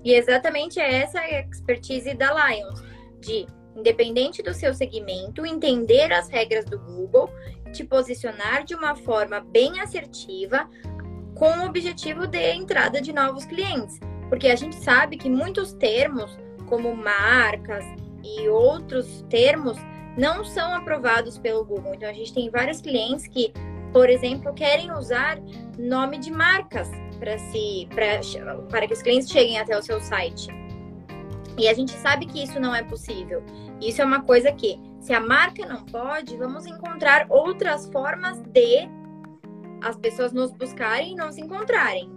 E 0.08 0.14
exatamente 0.14 0.80
essa 0.80 1.20
é 1.20 1.40
a 1.40 1.42
expertise 1.42 2.14
da 2.14 2.32
Lions, 2.32 2.82
de, 3.20 3.46
independente 3.76 4.42
do 4.42 4.54
seu 4.54 4.74
segmento, 4.74 5.46
entender 5.46 6.14
as 6.14 6.30
regras 6.30 6.64
do 6.64 6.80
Google, 6.80 7.30
te 7.74 7.84
posicionar 7.84 8.64
de 8.64 8.74
uma 8.74 8.96
forma 8.96 9.42
bem 9.42 9.82
assertiva, 9.82 10.66
com 11.36 11.50
o 11.50 11.66
objetivo 11.66 12.26
de 12.26 12.54
entrada 12.54 13.02
de 13.02 13.12
novos 13.12 13.44
clientes. 13.44 14.00
Porque 14.30 14.48
a 14.48 14.56
gente 14.56 14.78
sabe 14.78 15.18
que 15.18 15.30
muitos 15.30 15.74
termos, 15.74 16.40
como 16.70 16.96
marcas 16.96 17.84
e 18.24 18.48
outros 18.48 19.26
termos, 19.30 19.78
não 20.18 20.46
são 20.46 20.74
aprovados 20.74 21.38
pelo 21.38 21.66
Google. 21.66 21.96
Então 21.96 22.10
a 22.10 22.14
gente 22.14 22.34
tem 22.34 22.50
vários 22.50 22.80
clientes 22.80 23.28
que, 23.28 23.52
por 23.92 24.10
exemplo, 24.10 24.54
querem 24.54 24.90
usar 24.90 25.38
nome 25.78 26.18
de 26.18 26.32
marcas 26.32 26.90
para 27.20 27.38
se 27.38 27.88
pra, 27.94 28.56
para 28.70 28.88
que 28.88 28.94
os 28.94 29.02
clientes 29.02 29.30
cheguem 29.30 29.60
até 29.60 29.78
o 29.78 29.82
seu 29.82 30.00
site. 30.00 30.48
E 31.58 31.68
a 31.68 31.74
gente 31.74 31.92
sabe 31.92 32.26
que 32.28 32.44
isso 32.44 32.60
não 32.60 32.74
é 32.74 32.84
possível. 32.84 33.44
Isso 33.82 34.02
é 34.02 34.06
uma 34.06 34.22
coisa 34.22 34.52
que, 34.52 34.80
se 35.00 35.14
a 35.14 35.20
marca 35.20 35.66
não 35.66 35.86
pode, 35.86 36.38
vamos 36.38 36.66
encontrar 36.66 37.26
outras 37.30 37.90
formas 37.90 38.38
de 38.42 38.88
as 39.82 39.96
pessoas 39.96 40.32
nos 40.32 40.52
buscarem 40.52 41.14
e 41.14 41.16
nos 41.16 41.38
encontrarem. 41.38 42.12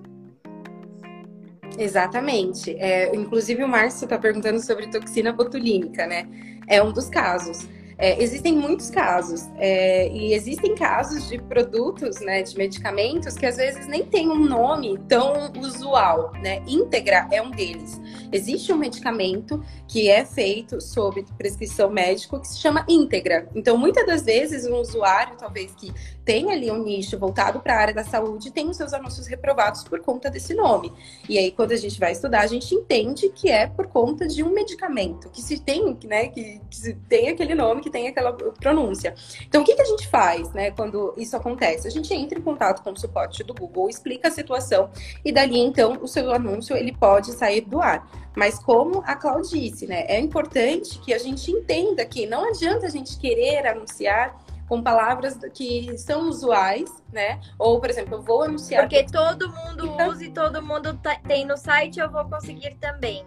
Exatamente. 1.78 2.76
É, 2.78 3.14
inclusive, 3.14 3.62
o 3.64 3.68
Márcio 3.68 4.04
está 4.04 4.18
perguntando 4.18 4.60
sobre 4.60 4.88
toxina 4.88 5.32
botulínica, 5.32 6.06
né? 6.06 6.28
É 6.66 6.82
um 6.82 6.92
dos 6.92 7.08
casos. 7.08 7.66
É, 8.00 8.22
existem 8.22 8.54
muitos 8.56 8.88
casos, 8.88 9.46
é, 9.58 10.08
e 10.08 10.32
existem 10.32 10.74
casos 10.74 11.28
de 11.28 11.36
produtos, 11.36 12.18
né, 12.20 12.42
de 12.42 12.56
medicamentos 12.56 13.36
que 13.36 13.44
às 13.44 13.58
vezes 13.58 13.86
nem 13.86 14.06
tem 14.06 14.30
um 14.30 14.42
nome 14.42 14.98
tão 15.06 15.52
usual, 15.58 16.32
né? 16.42 16.62
Íntegra 16.66 17.28
é 17.30 17.42
um 17.42 17.50
deles. 17.50 18.00
Existe 18.32 18.72
um 18.72 18.76
medicamento 18.76 19.62
que 19.86 20.08
é 20.08 20.24
feito 20.24 20.80
sob 20.80 21.24
prescrição 21.36 21.90
médica 21.90 22.40
que 22.40 22.48
se 22.48 22.58
chama 22.58 22.86
íntegra. 22.88 23.48
Então, 23.54 23.76
muitas 23.76 24.06
das 24.06 24.22
vezes, 24.22 24.66
um 24.66 24.76
usuário, 24.76 25.36
talvez 25.36 25.74
que 25.74 25.92
tem 26.24 26.52
ali 26.52 26.70
um 26.70 26.82
nicho 26.82 27.18
voltado 27.18 27.60
para 27.60 27.74
a 27.74 27.80
área 27.80 27.94
da 27.94 28.04
saúde, 28.04 28.50
tem 28.50 28.68
os 28.68 28.76
seus 28.76 28.92
anúncios 28.92 29.26
reprovados 29.26 29.82
por 29.82 30.00
conta 30.00 30.30
desse 30.30 30.54
nome. 30.54 30.92
E 31.28 31.36
aí, 31.36 31.50
quando 31.50 31.72
a 31.72 31.76
gente 31.76 31.98
vai 31.98 32.12
estudar, 32.12 32.42
a 32.42 32.46
gente 32.46 32.74
entende 32.74 33.28
que 33.30 33.50
é 33.50 33.66
por 33.66 33.88
conta 33.88 34.26
de 34.26 34.42
um 34.42 34.54
medicamento, 34.54 35.28
que 35.28 35.42
se 35.42 35.58
tem, 35.58 35.98
né, 36.04 36.28
que, 36.28 36.60
que 36.70 36.76
se 36.76 36.94
tem 37.08 37.28
aquele 37.28 37.54
nome, 37.54 37.82
que 37.82 37.89
que 37.90 37.98
tem 37.98 38.08
aquela 38.08 38.32
pronúncia. 38.32 39.14
Então, 39.42 39.62
o 39.62 39.64
que, 39.64 39.74
que 39.74 39.82
a 39.82 39.84
gente 39.84 40.06
faz, 40.08 40.52
né, 40.52 40.70
quando 40.70 41.12
isso 41.16 41.36
acontece? 41.36 41.88
A 41.88 41.90
gente 41.90 42.14
entra 42.14 42.38
em 42.38 42.42
contato 42.42 42.82
com 42.82 42.92
o 42.92 42.96
suporte 42.96 43.42
do 43.42 43.52
Google, 43.52 43.90
explica 43.90 44.28
a 44.28 44.30
situação 44.30 44.90
e 45.24 45.32
dali, 45.32 45.58
então, 45.58 45.98
o 46.00 46.06
seu 46.06 46.32
anúncio 46.32 46.76
ele 46.76 46.92
pode 46.92 47.32
sair 47.32 47.62
do 47.62 47.80
ar. 47.82 48.08
Mas 48.36 48.58
como 48.58 49.02
a 49.04 49.16
Claudia 49.16 49.60
disse, 49.60 49.86
né, 49.86 50.04
é 50.06 50.20
importante 50.20 50.98
que 51.00 51.12
a 51.12 51.18
gente 51.18 51.50
entenda 51.50 52.04
que 52.04 52.26
não 52.26 52.48
adianta 52.48 52.86
a 52.86 52.90
gente 52.90 53.18
querer 53.18 53.66
anunciar 53.66 54.38
com 54.68 54.80
palavras 54.80 55.36
que 55.52 55.98
são 55.98 56.28
usuais, 56.28 56.88
né? 57.12 57.40
Ou, 57.58 57.80
por 57.80 57.90
exemplo, 57.90 58.14
eu 58.14 58.22
vou 58.22 58.44
anunciar. 58.44 58.82
Porque 58.82 59.04
todo 59.04 59.48
mundo 59.48 59.84
então... 59.84 60.08
usa 60.08 60.24
e 60.24 60.30
todo 60.30 60.62
mundo 60.62 60.96
tá, 60.98 61.18
tem 61.26 61.44
no 61.44 61.56
site, 61.56 61.98
eu 61.98 62.08
vou 62.08 62.24
conseguir 62.26 62.76
também. 62.76 63.24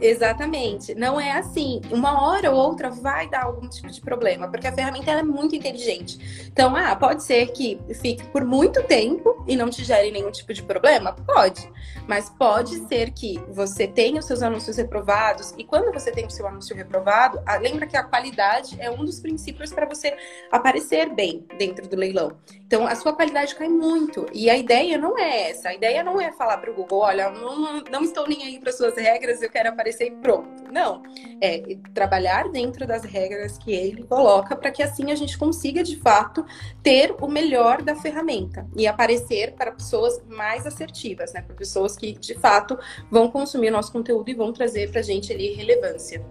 Exatamente. 0.00 0.94
Não 0.94 1.20
é 1.20 1.32
assim. 1.32 1.80
Uma 1.90 2.22
hora 2.22 2.50
ou 2.50 2.56
outra 2.56 2.90
vai 2.90 3.28
dar 3.28 3.44
algum 3.44 3.68
tipo 3.68 3.88
de 3.88 4.00
problema, 4.00 4.48
porque 4.48 4.66
a 4.66 4.72
ferramenta 4.72 5.10
é 5.12 5.22
muito 5.22 5.54
inteligente. 5.54 6.48
Então, 6.52 6.74
ah, 6.74 6.94
pode 6.96 7.22
ser 7.22 7.52
que 7.52 7.80
fique 8.00 8.24
por 8.26 8.44
muito 8.44 8.82
tempo 8.82 9.44
e 9.46 9.56
não 9.56 9.70
te 9.70 9.84
gere 9.84 10.10
nenhum 10.10 10.30
tipo 10.30 10.52
de 10.52 10.62
problema? 10.62 11.12
Pode. 11.12 11.70
Mas 12.06 12.28
pode 12.30 12.76
ser 12.88 13.10
que 13.12 13.38
você 13.48 13.86
tenha 13.86 14.18
os 14.18 14.26
seus 14.26 14.42
anúncios 14.42 14.76
reprovados 14.76 15.54
e 15.56 15.64
quando 15.64 15.92
você 15.92 16.10
tem 16.10 16.26
o 16.26 16.30
seu 16.30 16.46
anúncio 16.46 16.74
reprovado, 16.74 17.40
lembra 17.60 17.86
que 17.86 17.96
a 17.96 18.02
qualidade 18.02 18.76
é 18.80 18.90
um 18.90 19.04
dos 19.04 19.20
princípios 19.20 19.72
para 19.72 19.86
você 19.86 20.16
aparecer 20.50 21.10
bem 21.14 21.46
dentro 21.56 21.88
do 21.88 21.96
leilão. 21.96 22.36
Então, 22.66 22.86
a 22.86 22.96
sua 22.96 23.12
qualidade 23.12 23.54
cai 23.54 23.68
muito. 23.68 24.26
E 24.32 24.48
a 24.48 24.56
ideia 24.56 24.96
não 24.98 25.18
é 25.18 25.50
essa. 25.50 25.68
A 25.68 25.74
ideia 25.74 26.02
não 26.02 26.20
é 26.20 26.32
falar 26.32 26.56
para 26.56 26.70
o 26.70 26.74
Google, 26.74 27.00
olha, 27.00 27.30
não, 27.30 27.82
não 27.90 28.02
estou 28.02 28.26
nem 28.26 28.42
aí 28.44 28.58
para 28.58 28.72
suas 28.72 28.96
regras, 28.96 29.42
eu 29.42 29.50
quero 29.50 29.68
aparecer 29.68 29.91
aparecer 29.92 30.06
e 30.06 30.10
pronto. 30.10 30.64
Não. 30.72 31.02
É 31.40 31.76
trabalhar 31.94 32.48
dentro 32.50 32.86
das 32.86 33.04
regras 33.04 33.58
que 33.58 33.72
ele 33.72 34.02
coloca 34.04 34.56
para 34.56 34.70
que 34.70 34.82
assim 34.82 35.12
a 35.12 35.14
gente 35.14 35.36
consiga, 35.36 35.82
de 35.82 35.96
fato, 35.96 36.44
ter 36.82 37.14
o 37.20 37.28
melhor 37.28 37.82
da 37.82 37.94
ferramenta 37.94 38.66
e 38.76 38.86
aparecer 38.86 39.52
para 39.52 39.72
pessoas 39.72 40.20
mais 40.26 40.66
assertivas, 40.66 41.32
né? 41.32 41.42
Para 41.42 41.54
pessoas 41.54 41.96
que, 41.96 42.12
de 42.12 42.34
fato, 42.34 42.78
vão 43.10 43.30
consumir 43.30 43.68
o 43.68 43.72
nosso 43.72 43.92
conteúdo 43.92 44.30
e 44.30 44.34
vão 44.34 44.52
trazer 44.52 44.90
para 44.90 45.00
a 45.00 45.04
gente 45.04 45.32
ali 45.32 45.52
relevância. 45.52 46.24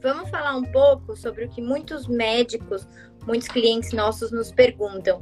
Vamos 0.00 0.30
falar 0.30 0.56
um 0.56 0.64
pouco 0.64 1.16
sobre 1.16 1.44
o 1.44 1.48
que 1.48 1.60
muitos 1.62 2.08
médicos, 2.08 2.86
muitos 3.26 3.48
clientes 3.48 3.92
nossos 3.92 4.32
nos 4.32 4.50
perguntam. 4.50 5.20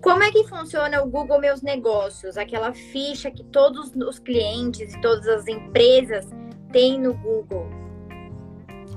Como 0.00 0.22
é 0.22 0.30
que 0.30 0.46
funciona 0.46 1.02
o 1.02 1.08
Google 1.08 1.40
Meus 1.40 1.60
Negócios? 1.60 2.36
Aquela 2.36 2.72
ficha 2.72 3.30
que 3.30 3.44
todos 3.44 3.92
os 3.94 4.18
clientes 4.18 4.94
e 4.94 5.00
todas 5.00 5.26
as 5.26 5.46
empresas 5.48 6.28
têm 6.72 7.00
no 7.00 7.14
Google. 7.14 7.66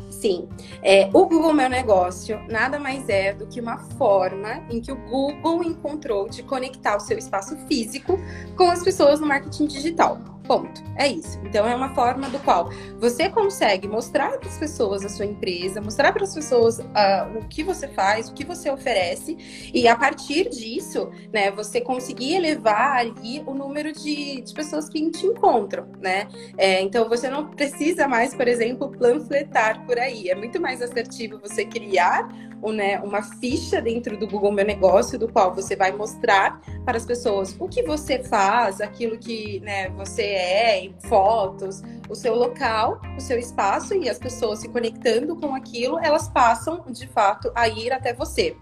Sim, 0.09 0.47
é, 0.83 1.09
o 1.13 1.25
Google 1.25 1.51
Meu 1.51 1.67
Negócio 1.67 2.39
nada 2.47 2.77
mais 2.77 3.09
é 3.09 3.33
do 3.33 3.47
que 3.47 3.59
uma 3.59 3.79
forma 3.97 4.63
em 4.69 4.79
que 4.79 4.91
o 4.91 4.95
Google 4.95 5.63
encontrou 5.63 6.29
de 6.29 6.43
conectar 6.43 6.95
o 6.95 6.99
seu 6.99 7.17
espaço 7.17 7.57
físico 7.67 8.19
com 8.55 8.69
as 8.69 8.83
pessoas 8.83 9.19
no 9.19 9.25
marketing 9.25 9.65
digital. 9.65 10.30
Ponto. 10.51 10.83
É 10.97 11.07
isso. 11.07 11.39
Então 11.45 11.65
é 11.65 11.73
uma 11.73 11.95
forma 11.95 12.27
do 12.27 12.37
qual 12.39 12.69
você 12.99 13.29
consegue 13.29 13.87
mostrar 13.87 14.37
para 14.37 14.49
as 14.49 14.57
pessoas 14.57 15.05
a 15.05 15.07
sua 15.07 15.25
empresa, 15.25 15.79
mostrar 15.79 16.11
para 16.11 16.25
as 16.25 16.33
pessoas 16.33 16.77
uh, 16.79 17.37
o 17.39 17.47
que 17.47 17.63
você 17.63 17.87
faz, 17.87 18.27
o 18.27 18.33
que 18.33 18.43
você 18.43 18.69
oferece, 18.69 19.37
e 19.73 19.87
a 19.87 19.95
partir 19.95 20.49
disso, 20.49 21.09
né, 21.31 21.51
você 21.51 21.79
conseguir 21.79 22.35
elevar 22.35 22.97
ali 22.97 23.41
o 23.45 23.53
número 23.53 23.93
de, 23.93 24.41
de 24.41 24.53
pessoas 24.53 24.89
que 24.89 25.09
te 25.09 25.25
encontram, 25.25 25.87
né? 26.01 26.27
É, 26.57 26.81
então 26.81 27.07
você 27.07 27.29
não 27.29 27.47
precisa 27.47 28.05
mais, 28.05 28.35
por 28.35 28.45
exemplo, 28.45 28.91
panfletar 28.91 29.85
por 29.85 29.97
aí. 29.97 30.27
É 30.27 30.35
muito 30.35 30.59
mais 30.59 30.81
assertivo 30.81 31.39
você 31.39 31.63
criar 31.63 32.27
né, 32.69 32.99
uma 32.99 33.23
ficha 33.23 33.81
dentro 33.81 34.17
do 34.17 34.27
Google 34.27 34.51
Meu 34.51 34.65
Negócio, 34.65 35.17
do 35.17 35.27
qual 35.27 35.53
você 35.55 35.75
vai 35.75 35.91
mostrar 35.91 36.61
para 36.85 36.97
as 36.97 37.05
pessoas 37.05 37.55
o 37.59 37.67
que 37.67 37.81
você 37.83 38.21
faz, 38.23 38.81
aquilo 38.81 39.17
que 39.17 39.59
né, 39.61 39.89
você 39.89 40.23
é, 40.23 40.91
fotos, 41.07 41.81
o 42.09 42.15
seu 42.15 42.35
local, 42.35 43.01
o 43.17 43.21
seu 43.21 43.39
espaço, 43.39 43.95
e 43.95 44.09
as 44.09 44.19
pessoas 44.19 44.59
se 44.59 44.69
conectando 44.69 45.35
com 45.35 45.55
aquilo, 45.55 45.97
elas 45.99 46.27
passam 46.27 46.83
de 46.89 47.07
fato 47.07 47.51
a 47.55 47.67
ir 47.67 47.91
até 47.91 48.13
você. 48.13 48.55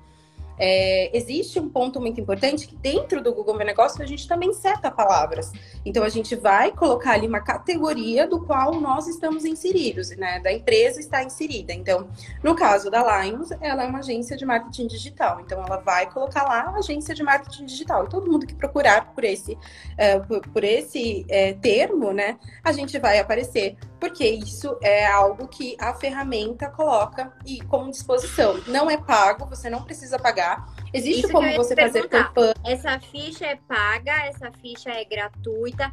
É, 0.60 1.16
existe 1.18 1.60
um 1.60 1.70
ponto 1.70 2.02
muito 2.02 2.20
importante 2.20 2.68
que 2.68 2.76
dentro 2.76 3.24
do 3.24 3.34
Google 3.34 3.56
Meu 3.56 3.66
Negócio 3.66 4.04
a 4.04 4.06
gente 4.06 4.28
também 4.28 4.54
seta 4.54 4.92
palavras. 4.92 5.52
Então 5.86 6.04
a 6.04 6.10
gente 6.10 6.36
vai 6.36 6.72
colocar 6.72 7.14
ali 7.14 7.28
uma 7.28 7.40
categoria 7.40 8.28
do 8.28 8.46
qual 8.46 8.80
nós 8.80 9.08
estamos 9.08 9.46
inseridos, 9.46 10.10
né? 10.18 10.40
Da 10.40 10.52
empresa 10.52 11.00
está 11.00 11.24
inserida. 11.24 11.74
Então, 11.74 12.10
no 12.44 12.56
caso 12.56 12.92
da 12.92 13.24
Lions, 13.24 13.50
ela 13.62 13.84
é 13.84 13.88
uma 13.88 14.00
agência 14.00 14.36
de 14.36 14.46
marketing 14.46 14.88
digital. 14.88 15.40
Então 15.40 15.64
ela 15.64 15.78
vai 15.78 16.12
colocar 16.12 16.44
lá 16.44 16.76
agência 16.80 17.14
de 17.14 17.24
marketing 17.24 17.66
digital. 17.66 18.06
E 18.06 18.10
todo 18.10 18.30
mundo 18.30 18.46
que 18.46 18.56
procurar 18.56 19.14
por 19.14 19.24
esse, 19.24 19.54
uh, 19.54 20.28
por, 20.28 20.42
por, 20.50 20.64
esse 20.64 21.26
uh, 21.26 21.60
termo, 21.60 22.12
né? 22.12 22.38
A 22.64 22.72
gente 22.72 22.98
vai 22.98 23.20
aparecer 23.20 23.78
porque 24.00 24.26
isso 24.26 24.78
é 24.82 25.06
algo 25.06 25.48
que 25.48 25.76
a 25.80 25.94
ferramenta 25.94 26.70
coloca 26.70 27.34
e 27.46 27.62
como 27.62 27.92
disposição. 27.92 28.60
Não 28.68 28.90
é 28.90 28.98
pago, 28.98 29.46
você 29.46 29.70
não 29.70 29.84
precisa 29.84 30.18
pagar. 30.18 30.74
Existe 30.94 31.26
isso 31.26 31.32
como 31.32 31.54
você 31.56 31.76
fazer 31.76 32.08
campanha. 32.08 32.54
Essa 32.66 33.00
ficha 33.00 33.46
é 33.46 33.56
paga, 33.68 34.14
essa 34.26 34.52
ficha 34.62 34.90
é 34.90 35.04
gratuita. 35.04 35.92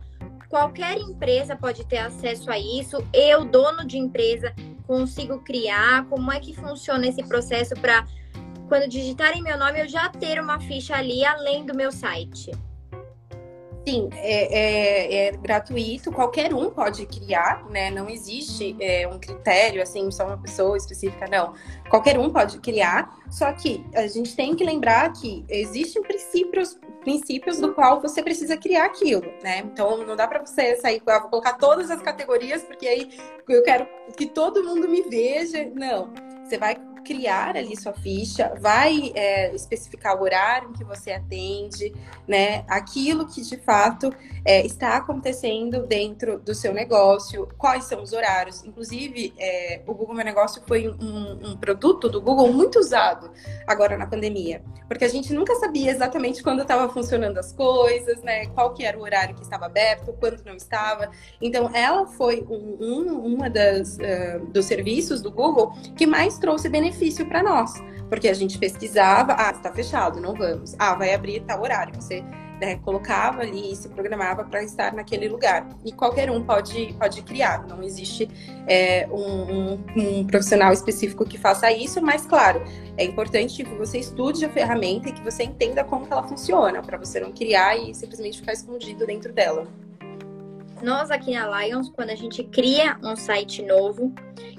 Qualquer 0.48 0.96
empresa 0.98 1.56
pode 1.56 1.84
ter 1.84 1.98
acesso 1.98 2.50
a 2.50 2.58
isso. 2.58 3.04
Eu, 3.12 3.44
dono 3.44 3.84
de 3.84 3.98
empresa, 3.98 4.54
consigo 4.86 5.40
criar. 5.40 6.06
Como 6.06 6.30
é 6.30 6.38
que 6.38 6.54
funciona 6.54 7.06
esse 7.08 7.22
processo 7.24 7.74
para 7.74 8.06
quando 8.68 8.88
digitarem 8.88 9.42
meu 9.42 9.58
nome 9.58 9.82
eu 9.82 9.88
já 9.88 10.08
ter 10.08 10.40
uma 10.40 10.60
ficha 10.60 10.94
ali 10.94 11.24
além 11.24 11.66
do 11.66 11.74
meu 11.74 11.90
site? 11.90 12.52
Sim, 13.88 14.08
é, 14.14 14.58
é, 14.58 15.26
é, 15.28 15.32
gratuito, 15.36 16.10
qualquer 16.10 16.52
um 16.52 16.70
pode 16.70 17.06
criar, 17.06 17.64
né? 17.70 17.88
Não 17.88 18.10
existe 18.10 18.76
é, 18.80 19.06
um 19.06 19.16
critério, 19.16 19.80
assim, 19.80 20.10
só 20.10 20.26
uma 20.26 20.36
pessoa 20.36 20.76
específica, 20.76 21.28
não. 21.28 21.54
Qualquer 21.88 22.18
um 22.18 22.28
pode 22.28 22.58
criar, 22.58 23.16
só 23.30 23.52
que 23.52 23.86
a 23.94 24.08
gente 24.08 24.34
tem 24.34 24.56
que 24.56 24.64
lembrar 24.64 25.12
que 25.12 25.44
existem 25.48 26.02
princípios, 26.02 26.76
princípios 27.02 27.60
do 27.60 27.74
qual 27.74 28.00
você 28.00 28.24
precisa 28.24 28.56
criar 28.56 28.86
aquilo, 28.86 29.32
né? 29.40 29.60
Então 29.60 30.04
não 30.04 30.16
dá 30.16 30.26
para 30.26 30.44
você 30.44 30.74
sair, 30.80 31.00
ah, 31.06 31.20
vou 31.20 31.30
colocar 31.30 31.52
todas 31.52 31.88
as 31.88 32.02
categorias, 32.02 32.64
porque 32.64 32.88
aí 32.88 33.16
eu 33.48 33.62
quero 33.62 33.86
que 34.16 34.26
todo 34.26 34.64
mundo 34.64 34.88
me 34.88 35.02
veja. 35.02 35.70
Não. 35.72 36.12
Você 36.44 36.58
vai 36.58 36.76
criar 37.06 37.56
ali 37.56 37.80
sua 37.80 37.92
ficha, 37.92 38.52
vai 38.58 39.12
é, 39.14 39.54
especificar 39.54 40.18
o 40.18 40.22
horário 40.22 40.70
em 40.70 40.72
que 40.72 40.82
você 40.82 41.12
atende, 41.12 41.94
né? 42.26 42.64
Aquilo 42.68 43.26
que 43.26 43.40
de 43.40 43.56
fato 43.58 44.12
é, 44.44 44.66
está 44.66 44.96
acontecendo 44.96 45.86
dentro 45.86 46.40
do 46.40 46.54
seu 46.54 46.74
negócio, 46.74 47.48
quais 47.56 47.84
são 47.84 48.02
os 48.02 48.12
horários. 48.12 48.64
Inclusive, 48.64 49.32
é, 49.38 49.80
o 49.86 49.94
Google 49.94 50.16
Meu 50.16 50.24
Negócio 50.24 50.60
foi 50.66 50.88
um, 50.88 51.50
um, 51.52 51.56
produto 51.56 52.08
do 52.08 52.20
Google 52.20 52.52
muito 52.52 52.78
usado 52.78 53.30
agora 53.66 53.96
na 53.96 54.06
pandemia, 54.06 54.62
porque 54.88 55.04
a 55.04 55.08
gente 55.08 55.32
nunca 55.32 55.54
sabia 55.56 55.90
exatamente 55.90 56.42
quando 56.42 56.62
estava 56.62 56.92
funcionando 56.92 57.38
as 57.38 57.52
coisas, 57.52 58.20
né? 58.22 58.46
Qual 58.46 58.74
que 58.74 58.84
era 58.84 58.98
o 58.98 59.02
horário 59.02 59.36
que 59.36 59.42
estava 59.42 59.66
aberto, 59.66 60.12
quando 60.18 60.44
não 60.44 60.56
estava. 60.56 61.10
Então, 61.40 61.70
ela 61.72 62.06
foi 62.06 62.44
um, 62.48 62.76
um 62.80 63.36
uma 63.36 63.48
das 63.48 63.96
uh, 63.96 64.46
dos 64.52 64.64
serviços 64.64 65.22
do 65.22 65.30
Google 65.30 65.72
que 65.96 66.06
mais 66.06 66.38
trouxe 66.38 66.68
benefícios 66.68 66.95
benefício 66.96 67.26
para 67.26 67.42
nós, 67.42 67.74
porque 68.08 68.28
a 68.28 68.34
gente 68.34 68.58
pesquisava, 68.58 69.36
ah, 69.38 69.50
está 69.50 69.72
fechado, 69.72 70.20
não 70.20 70.34
vamos. 70.34 70.74
Ah, 70.78 70.94
vai 70.94 71.14
abrir 71.14 71.40
tal 71.40 71.62
horário. 71.62 71.94
Você 71.94 72.24
né, 72.60 72.76
colocava 72.76 73.42
ali 73.42 73.72
e 73.72 73.76
se 73.76 73.88
programava 73.88 74.42
para 74.44 74.62
estar 74.62 74.94
naquele 74.94 75.28
lugar. 75.28 75.68
E 75.84 75.92
qualquer 75.92 76.30
um 76.30 76.42
pode, 76.42 76.94
pode 76.98 77.22
criar, 77.22 77.66
não 77.66 77.82
existe 77.82 78.28
é, 78.66 79.06
um, 79.10 79.74
um, 79.74 79.84
um, 79.96 80.26
profissional 80.26 80.72
específico 80.72 81.26
que 81.26 81.36
faça 81.36 81.70
isso, 81.70 82.00
mas 82.00 82.24
claro, 82.24 82.62
é 82.96 83.04
importante 83.04 83.62
que 83.62 83.74
você 83.74 83.98
estude 83.98 84.44
a 84.44 84.48
ferramenta 84.48 85.10
e 85.10 85.12
que 85.12 85.22
você 85.22 85.42
entenda 85.42 85.84
como 85.84 86.06
ela 86.10 86.22
funciona, 86.22 86.80
para 86.80 86.96
você 86.96 87.20
não 87.20 87.32
criar 87.32 87.76
e 87.76 87.94
simplesmente 87.94 88.40
ficar 88.40 88.54
escondido 88.54 89.06
dentro 89.06 89.32
dela. 89.32 89.66
Nós 90.86 91.10
aqui 91.10 91.32
na 91.32 91.64
Lions, 91.64 91.88
quando 91.88 92.10
a 92.10 92.14
gente 92.14 92.44
cria 92.44 92.96
um 93.02 93.16
site 93.16 93.60
novo, 93.60 94.14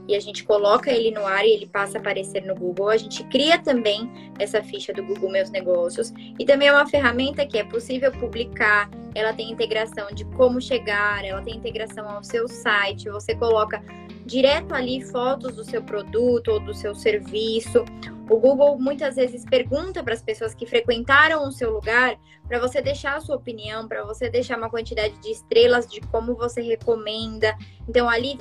e 0.06 0.14
a 0.14 0.20
gente 0.20 0.44
coloca 0.44 0.92
ele 0.92 1.10
no 1.10 1.26
ar 1.26 1.46
e 1.46 1.54
ele 1.54 1.66
passa 1.66 1.98
a 1.98 2.02
aparecer 2.02 2.46
no 2.46 2.54
Google. 2.54 2.90
A 2.90 2.98
gente 2.98 3.24
cria 3.30 3.58
também 3.58 4.12
essa 4.38 4.62
ficha 4.62 4.92
do 4.92 5.02
Google 5.06 5.32
Meus 5.32 5.50
Negócios 5.50 6.12
e 6.38 6.44
também 6.44 6.68
é 6.68 6.74
uma 6.74 6.86
ferramenta 6.86 7.46
que 7.46 7.58
é 7.58 7.64
possível 7.64 8.12
publicar. 8.12 8.90
Ela 9.16 9.32
tem 9.32 9.50
integração 9.50 10.08
de 10.14 10.26
como 10.26 10.60
chegar, 10.60 11.24
ela 11.24 11.42
tem 11.42 11.56
integração 11.56 12.10
ao 12.10 12.22
seu 12.22 12.46
site. 12.50 13.10
Você 13.10 13.34
coloca 13.34 13.82
direto 14.26 14.74
ali 14.74 15.02
fotos 15.02 15.56
do 15.56 15.64
seu 15.64 15.82
produto 15.82 16.50
ou 16.50 16.60
do 16.60 16.74
seu 16.74 16.94
serviço. 16.94 17.86
O 18.30 18.38
Google 18.40 18.78
muitas 18.78 19.16
vezes 19.16 19.46
pergunta 19.46 20.04
para 20.04 20.14
as 20.14 20.22
pessoas 20.22 20.54
que 20.54 20.66
frequentaram 20.66 21.48
o 21.48 21.52
seu 21.52 21.72
lugar 21.72 22.18
para 22.48 22.60
você 22.60 22.82
deixar 22.82 23.16
a 23.16 23.22
sua 23.22 23.38
opinião, 23.38 23.88
para 23.88 24.04
você 24.04 24.30
deixar 24.30 24.58
uma 24.58 24.70
quantidade 24.70 25.18
de 25.20 25.32
estrelas 25.32 25.88
de 25.88 26.02
como 26.02 26.36
você 26.36 26.62
recomenda. 26.62 27.56
Então 27.88 28.10
ali 28.10 28.38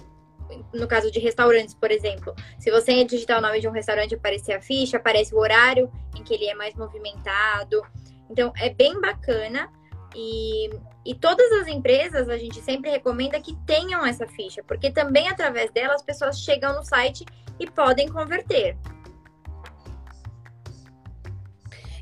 no 0.72 0.86
caso 0.86 1.10
de 1.10 1.18
restaurantes, 1.18 1.74
por 1.74 1.90
exemplo, 1.90 2.34
se 2.58 2.70
você 2.70 3.04
digitar 3.04 3.38
o 3.38 3.42
nome 3.42 3.60
de 3.60 3.68
um 3.68 3.72
restaurante 3.72 4.14
aparecer 4.14 4.52
a 4.52 4.60
ficha, 4.60 4.96
aparece 4.96 5.34
o 5.34 5.38
horário 5.38 5.90
em 6.16 6.22
que 6.22 6.34
ele 6.34 6.46
é 6.46 6.54
mais 6.54 6.74
movimentado. 6.74 7.82
Então, 8.30 8.52
é 8.56 8.70
bem 8.70 9.00
bacana. 9.00 9.70
E, 10.14 10.70
e 11.04 11.14
todas 11.14 11.50
as 11.52 11.66
empresas, 11.66 12.28
a 12.28 12.38
gente 12.38 12.60
sempre 12.60 12.90
recomenda 12.90 13.40
que 13.40 13.56
tenham 13.66 14.04
essa 14.06 14.26
ficha, 14.26 14.62
porque 14.62 14.90
também 14.90 15.28
através 15.28 15.70
dela 15.70 15.94
as 15.94 16.02
pessoas 16.02 16.40
chegam 16.40 16.74
no 16.74 16.82
site 16.82 17.24
e 17.58 17.68
podem 17.68 18.08
converter. 18.08 18.76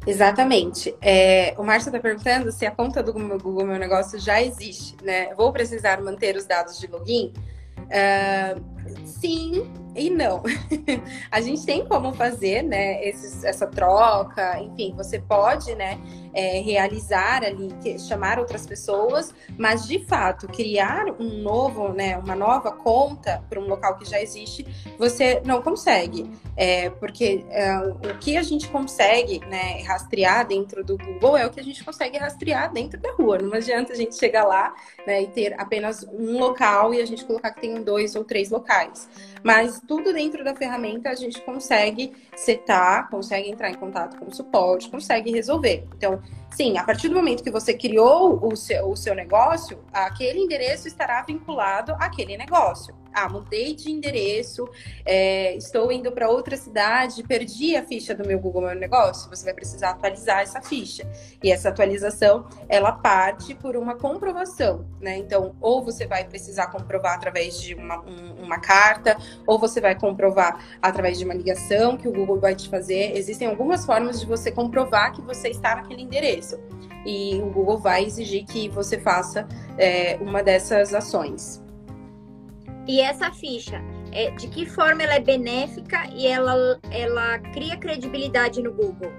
Exatamente. 0.06 0.94
É, 1.00 1.54
o 1.56 1.64
Márcio 1.64 1.88
está 1.88 1.98
perguntando 1.98 2.52
se 2.52 2.66
a 2.66 2.70
conta 2.70 3.02
do 3.02 3.12
Google 3.12 3.66
Meu 3.66 3.78
Negócio 3.78 4.18
já 4.18 4.42
existe, 4.42 4.96
né? 5.02 5.34
Vou 5.34 5.52
precisar 5.52 6.00
manter 6.02 6.36
os 6.36 6.44
dados 6.44 6.78
de 6.78 6.86
login? 6.86 7.32
Uh, 7.78 8.73
sim, 9.04 9.70
e 9.94 10.10
não. 10.10 10.42
a 11.30 11.40
gente 11.40 11.64
tem 11.64 11.86
como 11.86 12.12
fazer, 12.12 12.62
né, 12.62 13.02
esses, 13.06 13.44
essa 13.44 13.66
troca, 13.66 14.60
enfim, 14.60 14.92
você 14.96 15.18
pode, 15.18 15.74
né, 15.74 15.98
é, 16.34 16.60
realizar 16.60 17.44
ali, 17.44 17.72
chamar 17.98 18.38
outras 18.38 18.66
pessoas, 18.66 19.32
mas 19.56 19.86
de 19.86 20.04
fato, 20.04 20.48
criar 20.48 21.06
um 21.20 21.40
novo, 21.40 21.92
né, 21.92 22.18
uma 22.18 22.34
nova 22.34 22.72
conta 22.72 23.42
para 23.48 23.60
um 23.60 23.66
local 23.66 23.96
que 23.96 24.04
já 24.04 24.20
existe, 24.20 24.66
você 24.98 25.40
não 25.44 25.62
consegue. 25.62 26.28
É, 26.56 26.90
porque 26.90 27.44
é, 27.50 27.76
o 27.78 28.18
que 28.18 28.36
a 28.36 28.42
gente 28.42 28.68
consegue 28.68 29.40
né, 29.46 29.82
rastrear 29.82 30.46
dentro 30.46 30.84
do 30.84 30.96
Google 30.98 31.36
é 31.36 31.46
o 31.46 31.50
que 31.50 31.60
a 31.60 31.64
gente 31.64 31.84
consegue 31.84 32.18
rastrear 32.18 32.72
dentro 32.72 33.00
da 33.00 33.12
rua. 33.12 33.38
Não 33.38 33.54
adianta 33.54 33.92
a 33.92 33.96
gente 33.96 34.16
chegar 34.16 34.44
lá 34.44 34.74
né, 35.06 35.22
e 35.22 35.26
ter 35.28 35.54
apenas 35.58 36.04
um 36.12 36.38
local 36.38 36.92
e 36.92 37.00
a 37.00 37.06
gente 37.06 37.24
colocar 37.24 37.52
que 37.52 37.60
tem 37.60 37.82
dois 37.82 38.16
ou 38.16 38.24
três 38.24 38.50
locais. 38.50 38.73
Mas 39.42 39.80
tudo 39.86 40.12
dentro 40.12 40.42
da 40.42 40.54
ferramenta 40.54 41.10
a 41.10 41.14
gente 41.14 41.40
consegue 41.42 42.12
setar, 42.34 43.10
consegue 43.10 43.50
entrar 43.50 43.70
em 43.70 43.74
contato 43.74 44.18
com 44.18 44.30
o 44.30 44.34
suporte, 44.34 44.88
consegue 44.88 45.30
resolver. 45.30 45.86
Então, 45.96 46.22
sim, 46.54 46.78
a 46.78 46.84
partir 46.84 47.08
do 47.08 47.14
momento 47.14 47.42
que 47.42 47.50
você 47.50 47.74
criou 47.74 48.40
o 48.46 48.56
seu, 48.56 48.90
o 48.90 48.96
seu 48.96 49.14
negócio, 49.14 49.78
aquele 49.92 50.40
endereço 50.40 50.88
estará 50.88 51.22
vinculado 51.22 51.92
àquele 51.98 52.36
negócio 52.36 52.94
ah, 53.14 53.28
mudei 53.28 53.74
de 53.74 53.90
endereço, 53.92 54.68
é, 55.06 55.54
estou 55.56 55.92
indo 55.92 56.10
para 56.10 56.28
outra 56.28 56.56
cidade, 56.56 57.22
perdi 57.22 57.76
a 57.76 57.84
ficha 57.84 58.12
do 58.12 58.26
meu 58.26 58.40
Google 58.40 58.62
Meu 58.62 58.74
Negócio, 58.74 59.30
você 59.30 59.44
vai 59.44 59.54
precisar 59.54 59.90
atualizar 59.90 60.40
essa 60.40 60.60
ficha. 60.60 61.08
E 61.42 61.52
essa 61.52 61.68
atualização, 61.68 62.46
ela 62.68 62.90
parte 62.90 63.54
por 63.54 63.76
uma 63.76 63.94
comprovação, 63.94 64.84
né? 65.00 65.16
Então, 65.16 65.54
ou 65.60 65.82
você 65.84 66.06
vai 66.06 66.24
precisar 66.24 66.66
comprovar 66.66 67.14
através 67.14 67.60
de 67.60 67.74
uma, 67.74 68.00
um, 68.00 68.42
uma 68.42 68.58
carta, 68.58 69.16
ou 69.46 69.58
você 69.58 69.80
vai 69.80 69.94
comprovar 69.94 70.78
através 70.82 71.16
de 71.18 71.24
uma 71.24 71.34
ligação 71.34 71.96
que 71.96 72.08
o 72.08 72.12
Google 72.12 72.40
vai 72.40 72.56
te 72.56 72.68
fazer. 72.68 73.16
Existem 73.16 73.46
algumas 73.46 73.86
formas 73.86 74.18
de 74.18 74.26
você 74.26 74.50
comprovar 74.50 75.12
que 75.12 75.22
você 75.22 75.48
está 75.50 75.76
naquele 75.76 76.02
endereço. 76.02 76.43
E 77.06 77.40
o 77.42 77.50
Google 77.50 77.78
vai 77.78 78.04
exigir 78.04 78.44
que 78.44 78.68
você 78.68 78.98
faça 78.98 79.46
é, 79.76 80.16
uma 80.20 80.42
dessas 80.42 80.94
ações. 80.94 81.62
E 82.86 83.00
essa 83.00 83.30
ficha, 83.32 83.80
é, 84.12 84.30
de 84.30 84.48
que 84.48 84.66
forma 84.66 85.02
ela 85.02 85.14
é 85.14 85.20
benéfica 85.20 86.06
e 86.14 86.26
ela, 86.26 86.78
ela 86.90 87.38
cria 87.38 87.76
credibilidade 87.76 88.62
no 88.62 88.72
Google? 88.72 89.10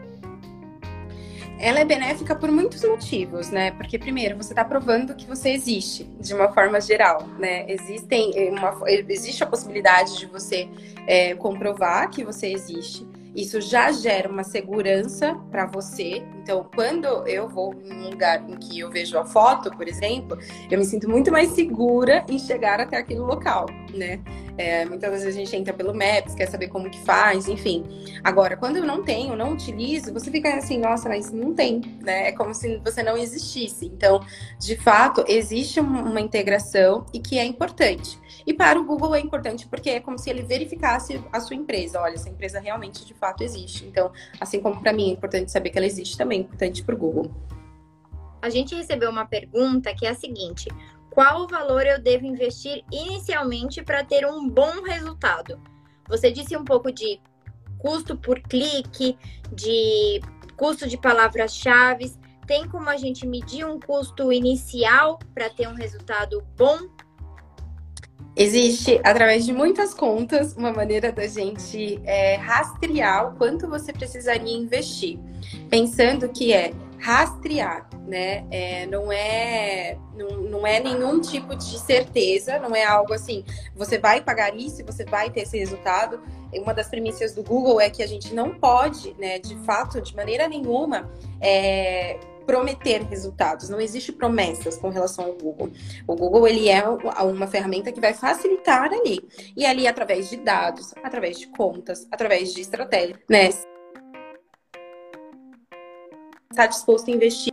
Ela 1.57 1.79
é 1.79 1.85
benéfica 1.85 2.35
por 2.35 2.51
muitos 2.51 2.83
motivos, 2.83 3.49
né? 3.49 3.71
Porque 3.71 3.97
primeiro 3.97 4.35
você 4.35 4.51
está 4.51 4.63
provando 4.63 5.15
que 5.15 5.25
você 5.25 5.51
existe 5.51 6.03
de 6.19 6.33
uma 6.33 6.51
forma 6.51 6.81
geral, 6.81 7.25
né? 7.39 7.65
Existem 7.69 8.33
uma, 8.49 8.77
existe 8.89 9.41
a 9.43 9.47
possibilidade 9.47 10.17
de 10.19 10.25
você 10.25 10.67
é, 11.07 11.33
comprovar 11.35 12.09
que 12.09 12.23
você 12.23 12.47
existe. 12.47 13.07
Isso 13.35 13.59
já 13.59 13.91
gera 13.91 14.29
uma 14.29 14.43
segurança 14.43 15.35
para 15.51 15.65
você. 15.65 16.23
Então, 16.41 16.69
quando 16.73 17.05
eu 17.27 17.49
vou 17.49 17.73
em 17.83 17.91
um 17.91 18.09
lugar 18.11 18.49
em 18.49 18.55
que 18.55 18.79
eu 18.79 18.89
vejo 18.89 19.17
a 19.17 19.25
foto, 19.25 19.69
por 19.71 19.87
exemplo, 19.87 20.37
eu 20.71 20.79
me 20.79 20.85
sinto 20.85 21.09
muito 21.09 21.31
mais 21.31 21.49
segura 21.49 22.23
em 22.29 22.39
chegar 22.39 22.79
até 22.79 22.97
aquele 22.97 23.19
local, 23.19 23.65
né? 23.95 24.21
É, 24.57 24.85
muitas 24.85 25.11
vezes 25.11 25.27
a 25.27 25.31
gente 25.31 25.55
entra 25.55 25.73
pelo 25.73 25.93
Maps, 25.93 26.35
quer 26.35 26.47
saber 26.47 26.67
como 26.67 26.89
que 26.89 26.99
faz, 27.01 27.47
enfim. 27.47 27.83
Agora, 28.23 28.55
quando 28.55 28.77
eu 28.77 28.85
não 28.85 29.03
tenho, 29.03 29.35
não 29.35 29.53
utilizo, 29.53 30.13
você 30.13 30.31
fica 30.31 30.55
assim, 30.55 30.77
nossa, 30.77 31.09
mas 31.09 31.31
não 31.31 31.53
tem, 31.53 31.81
né? 32.01 32.29
É 32.29 32.31
como 32.31 32.53
se 32.53 32.77
você 32.77 33.03
não 33.03 33.17
existisse. 33.17 33.85
Então, 33.85 34.21
de 34.59 34.75
fato, 34.77 35.23
existe 35.27 35.79
uma 35.79 36.21
integração 36.21 37.05
e 37.13 37.19
que 37.19 37.37
é 37.37 37.45
importante. 37.45 38.19
E 38.45 38.53
para 38.53 38.79
o 38.79 38.83
Google 38.85 39.15
é 39.15 39.19
importante 39.19 39.67
porque 39.67 39.89
é 39.89 39.99
como 39.99 40.19
se 40.19 40.29
ele 40.29 40.43
verificasse 40.43 41.19
a 41.31 41.39
sua 41.39 41.55
empresa. 41.55 41.99
Olha, 41.99 42.13
essa 42.13 42.29
empresa 42.29 42.59
realmente 42.59 43.05
de 43.05 43.13
fato 43.13 43.43
existe. 43.43 43.85
Então, 43.85 44.11
assim 44.39 44.59
como 44.59 44.79
para 44.79 44.93
mim 44.93 45.09
é 45.09 45.13
importante 45.13 45.51
saber 45.51 45.71
que 45.71 45.77
ela 45.77 45.87
existe, 45.87 46.17
também 46.17 46.39
é 46.39 46.41
importante 46.43 46.83
para 46.83 46.95
o 46.95 46.97
Google. 46.97 47.31
A 48.41 48.49
gente 48.51 48.75
recebeu 48.75 49.09
uma 49.09 49.25
pergunta 49.25 49.93
que 49.95 50.05
é 50.05 50.09
a 50.09 50.13
seguinte: 50.13 50.69
qual 51.15 51.47
valor 51.47 51.87
eu 51.87 51.97
devo 51.97 52.25
investir 52.25 52.83
inicialmente 52.91 53.81
para 53.81 54.03
ter 54.03 54.27
um 54.27 54.49
bom 54.49 54.83
resultado? 54.83 55.57
Você 56.09 56.29
disse 56.29 56.57
um 56.57 56.65
pouco 56.65 56.91
de 56.91 57.21
custo 57.79 58.17
por 58.17 58.41
clique, 58.41 59.17
de 59.49 60.19
custo 60.57 60.85
de 60.85 60.97
palavras-chave. 60.97 62.13
Tem 62.45 62.67
como 62.67 62.89
a 62.89 62.97
gente 62.97 63.25
medir 63.25 63.65
um 63.65 63.79
custo 63.79 64.31
inicial 64.31 65.17
para 65.33 65.49
ter 65.49 65.69
um 65.69 65.73
resultado 65.73 66.45
bom? 66.57 66.79
Existe, 68.35 68.99
através 69.01 69.45
de 69.45 69.53
muitas 69.53 69.93
contas, 69.93 70.53
uma 70.57 70.73
maneira 70.73 71.13
da 71.13 71.25
gente 71.25 72.01
é, 72.03 72.35
rastrear 72.35 73.29
o 73.31 73.37
quanto 73.37 73.69
você 73.69 73.93
precisaria 73.93 74.53
investir. 74.53 75.17
Pensando 75.69 76.27
que 76.27 76.51
é 76.51 76.73
rastrear, 77.05 77.87
né? 78.07 78.47
É, 78.49 78.87
não, 78.87 79.11
é, 79.11 79.95
não, 80.15 80.29
não 80.41 80.67
é 80.67 80.79
nenhum 80.79 81.21
tipo 81.21 81.55
de 81.55 81.77
certeza, 81.77 82.57
não 82.57 82.75
é 82.75 82.83
algo 82.83 83.13
assim, 83.13 83.45
você 83.75 83.99
vai 83.99 84.21
pagar 84.21 84.55
isso 84.55 84.83
você 84.83 85.05
vai 85.05 85.29
ter 85.29 85.41
esse 85.41 85.55
resultado. 85.55 86.19
Uma 86.51 86.73
das 86.73 86.87
premissas 86.87 87.35
do 87.35 87.43
Google 87.43 87.79
é 87.79 87.91
que 87.91 88.01
a 88.01 88.07
gente 88.07 88.33
não 88.33 88.55
pode, 88.55 89.13
né, 89.19 89.37
de 89.37 89.55
fato, 89.57 90.01
de 90.01 90.15
maneira 90.15 90.47
nenhuma, 90.47 91.11
é, 91.39 92.17
prometer 92.47 93.03
resultados, 93.03 93.69
não 93.69 93.79
existe 93.79 94.11
promessas 94.11 94.75
com 94.75 94.89
relação 94.89 95.25
ao 95.25 95.33
Google. 95.33 95.69
O 96.07 96.15
Google 96.15 96.47
ele 96.47 96.69
é 96.69 96.83
uma 96.87 97.45
ferramenta 97.45 97.91
que 97.91 98.01
vai 98.01 98.15
facilitar 98.15 98.91
ali. 98.91 99.19
E 99.55 99.63
ali 99.63 99.87
através 99.87 100.29
de 100.29 100.37
dados, 100.37 100.91
através 101.03 101.39
de 101.39 101.47
contas, 101.47 102.07
através 102.11 102.51
de 102.51 102.61
estratégia, 102.61 103.19
né? 103.29 103.49
Está 106.55 106.67
disposto 106.67 107.11
a 107.11 107.13
investir 107.13 107.51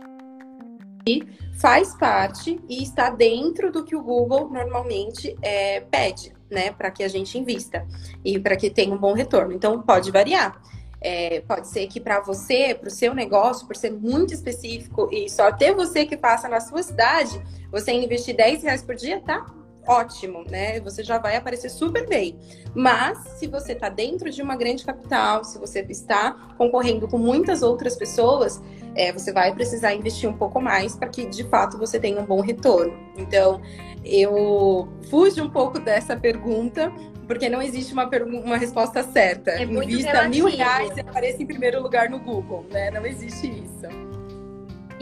faz 1.59 1.93
parte 1.95 2.57
e 2.69 2.81
está 2.81 3.09
dentro 3.09 3.69
do 3.69 3.83
que 3.83 3.97
o 3.97 4.01
Google 4.01 4.49
normalmente 4.49 5.35
é, 5.41 5.81
pede, 5.81 6.33
né, 6.49 6.71
para 6.71 6.89
que 6.89 7.03
a 7.03 7.07
gente 7.09 7.37
invista 7.37 7.85
e 8.23 8.39
para 8.39 8.55
que 8.55 8.69
tenha 8.69 8.95
um 8.95 8.97
bom 8.97 9.13
retorno. 9.13 9.51
Então 9.51 9.81
pode 9.81 10.09
variar. 10.09 10.57
É, 11.01 11.41
pode 11.41 11.67
ser 11.67 11.87
que 11.87 11.99
para 11.99 12.21
você, 12.21 12.73
para 12.73 12.87
o 12.87 12.91
seu 12.91 13.13
negócio, 13.13 13.67
por 13.67 13.75
ser 13.75 13.91
muito 13.91 14.33
específico 14.33 15.09
e 15.11 15.29
só 15.29 15.51
ter 15.51 15.73
você 15.73 16.05
que 16.05 16.15
passa 16.15 16.47
na 16.47 16.61
sua 16.61 16.81
cidade, 16.81 17.41
você 17.69 17.91
investir 17.91 18.37
10 18.37 18.63
reais 18.63 18.81
por 18.81 18.95
dia, 18.95 19.19
tá? 19.19 19.45
Ótimo, 19.87 20.45
né? 20.49 20.79
Você 20.79 21.03
já 21.03 21.17
vai 21.17 21.35
aparecer 21.35 21.69
super 21.69 22.07
bem. 22.07 22.39
Mas 22.73 23.17
se 23.37 23.47
você 23.47 23.73
está 23.73 23.89
dentro 23.89 24.31
de 24.31 24.41
uma 24.41 24.55
grande 24.55 24.85
capital, 24.85 25.43
se 25.43 25.59
você 25.59 25.85
está 25.89 26.31
concorrendo 26.57 27.07
com 27.07 27.17
muitas 27.17 27.61
outras 27.61 27.95
pessoas, 27.95 28.61
é, 28.95 29.11
você 29.11 29.33
vai 29.33 29.53
precisar 29.53 29.93
investir 29.93 30.29
um 30.29 30.37
pouco 30.37 30.61
mais 30.61 30.95
para 30.95 31.09
que 31.09 31.25
de 31.25 31.43
fato 31.45 31.77
você 31.77 31.99
tenha 31.99 32.19
um 32.19 32.25
bom 32.25 32.41
retorno. 32.41 32.97
Então, 33.17 33.61
eu 34.05 34.87
fujo 35.09 35.43
um 35.43 35.49
pouco 35.49 35.79
dessa 35.79 36.15
pergunta, 36.15 36.91
porque 37.27 37.49
não 37.49 37.61
existe 37.61 37.93
uma, 37.93 38.09
uma 38.25 38.57
resposta 38.57 39.03
certa. 39.03 39.51
É 39.51 39.63
Invista 39.63 40.11
relativo. 40.11 40.47
mil 40.47 40.57
reais 40.57 40.95
e 40.95 41.01
apareça 41.01 41.43
em 41.43 41.45
primeiro 41.45 41.81
lugar 41.81 42.09
no 42.09 42.19
Google, 42.19 42.65
né? 42.71 42.89
Não 42.91 43.05
existe 43.05 43.47
isso. 43.47 44.12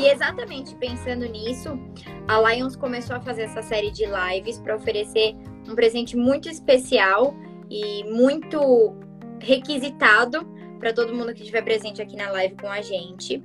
E 0.01 0.07
exatamente 0.07 0.73
pensando 0.77 1.27
nisso, 1.27 1.79
a 2.27 2.41
Lions 2.49 2.75
começou 2.75 3.15
a 3.15 3.19
fazer 3.19 3.43
essa 3.43 3.61
série 3.61 3.91
de 3.91 4.03
lives 4.03 4.57
para 4.57 4.75
oferecer 4.75 5.35
um 5.69 5.75
presente 5.75 6.17
muito 6.17 6.49
especial 6.49 7.35
e 7.69 8.03
muito 8.05 8.95
requisitado 9.39 10.43
para 10.79 10.91
todo 10.91 11.13
mundo 11.13 11.35
que 11.35 11.41
estiver 11.41 11.61
presente 11.61 12.01
aqui 12.01 12.15
na 12.15 12.31
live 12.31 12.55
com 12.55 12.67
a 12.67 12.81
gente. 12.81 13.43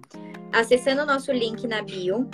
Acessando 0.50 1.02
o 1.02 1.06
nosso 1.06 1.30
link 1.30 1.66
na 1.66 1.82
bio, 1.82 2.26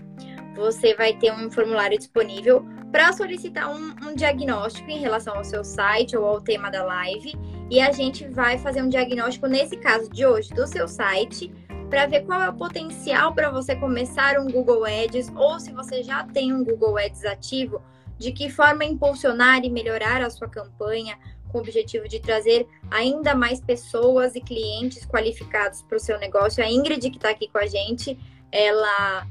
você 0.55 0.95
vai 0.95 1.15
ter 1.15 1.33
um 1.33 1.51
formulário 1.51 1.99
disponível 1.99 2.65
para 2.93 3.13
solicitar 3.13 3.75
um, 3.75 3.93
um, 4.07 4.15
diagnóstico 4.15 4.89
em 4.89 5.01
relação 5.01 5.35
ao 5.35 5.43
seu 5.43 5.65
site 5.65 6.17
ou 6.17 6.25
ao 6.25 6.41
tema 6.41 6.71
da 6.71 6.85
live. 6.85 7.35
E 7.69 7.81
a 7.81 7.91
gente 7.91 8.29
vai 8.29 8.57
fazer 8.57 8.83
um 8.83 8.89
diagnóstico, 8.89 9.49
nesse 9.49 9.77
caso 9.79 10.09
de 10.09 10.25
hoje, 10.25 10.55
do 10.55 10.65
seu 10.65 10.87
site, 10.87 11.53
para 11.93 12.07
ver 12.07 12.25
qual 12.25 12.41
é 12.41 12.49
o 12.49 12.55
potencial 12.55 13.35
para 13.35 13.51
você 13.51 13.77
começar 13.77 14.41
um 14.41 14.51
Google 14.51 14.87
Ads 14.87 15.31
ou 15.37 15.61
se 15.61 15.71
você 15.73 16.03
já 16.03 16.25
tem 16.25 16.51
um 16.51 16.65
Google 16.65 16.97
Ads 16.97 17.23
ativo, 17.27 17.83
de 18.17 18.33
que 18.33 18.49
forma 18.49 18.83
impulsionar 18.83 19.63
e 19.63 19.69
melhorar 19.69 20.23
a 20.23 20.31
sua 20.31 20.49
campanha 20.49 21.19
com 21.51 21.59
o 21.59 21.61
objetivo 21.61 22.09
de 22.09 22.19
trazer 22.19 22.67
ainda 22.91 23.35
mais 23.35 23.61
pessoas 23.61 24.35
e 24.35 24.41
clientes 24.41 25.05
qualificados 25.05 25.83
para 25.83 25.99
o 25.99 26.01
seu 26.01 26.19
negócio. 26.19 26.65
A 26.65 26.67
Ingrid, 26.67 27.11
que 27.11 27.19
está 27.19 27.29
aqui 27.29 27.47
com 27.47 27.59
a 27.59 27.67
gente, 27.67 28.19
ela 28.51 29.27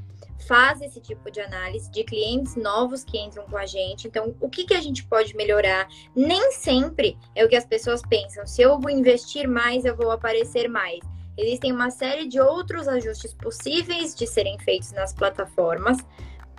faz 0.46 0.80
esse 0.82 1.00
tipo 1.00 1.32
de 1.32 1.40
análise 1.40 1.90
de 1.90 2.04
clientes 2.04 2.54
novos 2.54 3.02
que 3.02 3.18
entram 3.18 3.44
com 3.44 3.56
a 3.56 3.66
gente. 3.66 4.06
Então, 4.06 4.36
o 4.40 4.48
que, 4.48 4.64
que 4.66 4.74
a 4.74 4.80
gente 4.80 5.04
pode 5.06 5.34
melhorar? 5.34 5.88
Nem 6.14 6.52
sempre 6.52 7.18
é 7.34 7.44
o 7.44 7.48
que 7.48 7.56
as 7.56 7.66
pessoas 7.66 8.02
pensam. 8.08 8.46
Se 8.46 8.62
eu 8.62 8.78
vou 8.78 8.88
investir 8.88 9.48
mais, 9.48 9.84
eu 9.84 9.96
vou 9.96 10.12
aparecer 10.12 10.68
mais. 10.68 11.00
Existem 11.36 11.72
uma 11.72 11.90
série 11.90 12.28
de 12.28 12.40
outros 12.40 12.86
ajustes 12.86 13.32
possíveis 13.34 14.14
de 14.14 14.26
serem 14.26 14.58
feitos 14.58 14.92
nas 14.92 15.14
plataformas, 15.14 15.96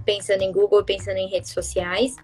pensando 0.04 0.42
em 0.42 0.52
Google, 0.52 0.84
pensando 0.84 1.18
em 1.18 1.30
redes 1.30 1.52
sociais. 1.52 2.16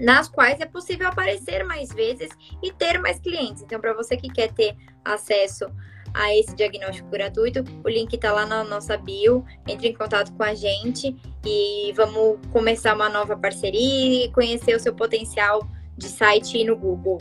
nas 0.00 0.28
quais 0.28 0.60
é 0.60 0.66
possível 0.66 1.08
aparecer 1.08 1.64
mais 1.64 1.90
vezes 1.90 2.30
e 2.62 2.72
ter 2.72 2.98
mais 2.98 3.18
clientes. 3.18 3.62
Então, 3.62 3.80
para 3.80 3.92
você 3.92 4.16
que 4.16 4.28
quer 4.28 4.52
ter 4.52 4.76
acesso 5.04 5.66
a 6.14 6.34
esse 6.34 6.54
diagnóstico 6.54 7.08
gratuito, 7.10 7.64
o 7.84 7.88
link 7.88 8.14
está 8.14 8.32
lá 8.32 8.46
na 8.46 8.64
nossa 8.64 8.96
bio. 8.96 9.44
Entre 9.66 9.88
em 9.88 9.94
contato 9.94 10.32
com 10.32 10.42
a 10.42 10.54
gente 10.54 11.14
e 11.44 11.92
vamos 11.94 12.38
começar 12.52 12.94
uma 12.94 13.08
nova 13.08 13.36
parceria 13.36 14.26
e 14.26 14.32
conhecer 14.32 14.74
o 14.74 14.80
seu 14.80 14.94
potencial 14.94 15.66
de 15.96 16.08
site 16.08 16.62
no 16.64 16.76
Google. 16.76 17.18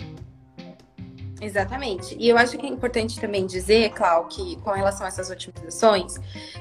Exatamente. 1.39 2.15
E 2.19 2.27
eu 2.27 2.37
acho 2.37 2.57
que 2.57 2.65
é 2.65 2.69
importante 2.69 3.19
também 3.19 3.45
dizer, 3.45 3.91
Clau, 3.91 4.25
que 4.25 4.55
com 4.57 4.71
relação 4.71 5.05
a 5.05 5.07
essas 5.07 5.29
otimizações, 5.29 6.17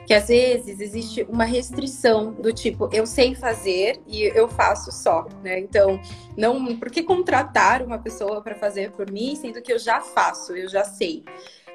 que 0.07 0.13
às 0.13 0.29
vezes 0.29 0.81
existe 0.81 1.23
uma 1.31 1.45
restrição 1.45 2.33
do 2.33 2.53
tipo, 2.53 2.89
eu 2.93 3.07
sei 3.07 3.35
fazer 3.35 4.01
e 4.07 4.23
eu 4.23 4.49
faço 4.49 4.93
só, 4.93 5.27
né? 5.43 5.59
Então, 5.61 5.99
não, 6.37 6.77
por 6.77 6.91
que 6.91 7.03
contratar 7.03 7.83
uma 7.83 7.99
pessoa 7.99 8.43
para 8.43 8.55
fazer 8.55 8.91
por 8.93 9.11
mim, 9.11 9.35
sendo 9.35 9.63
que 9.63 9.73
eu 9.73 9.79
já 9.79 10.01
faço, 10.01 10.55
eu 10.55 10.69
já 10.69 10.85
sei? 10.85 11.25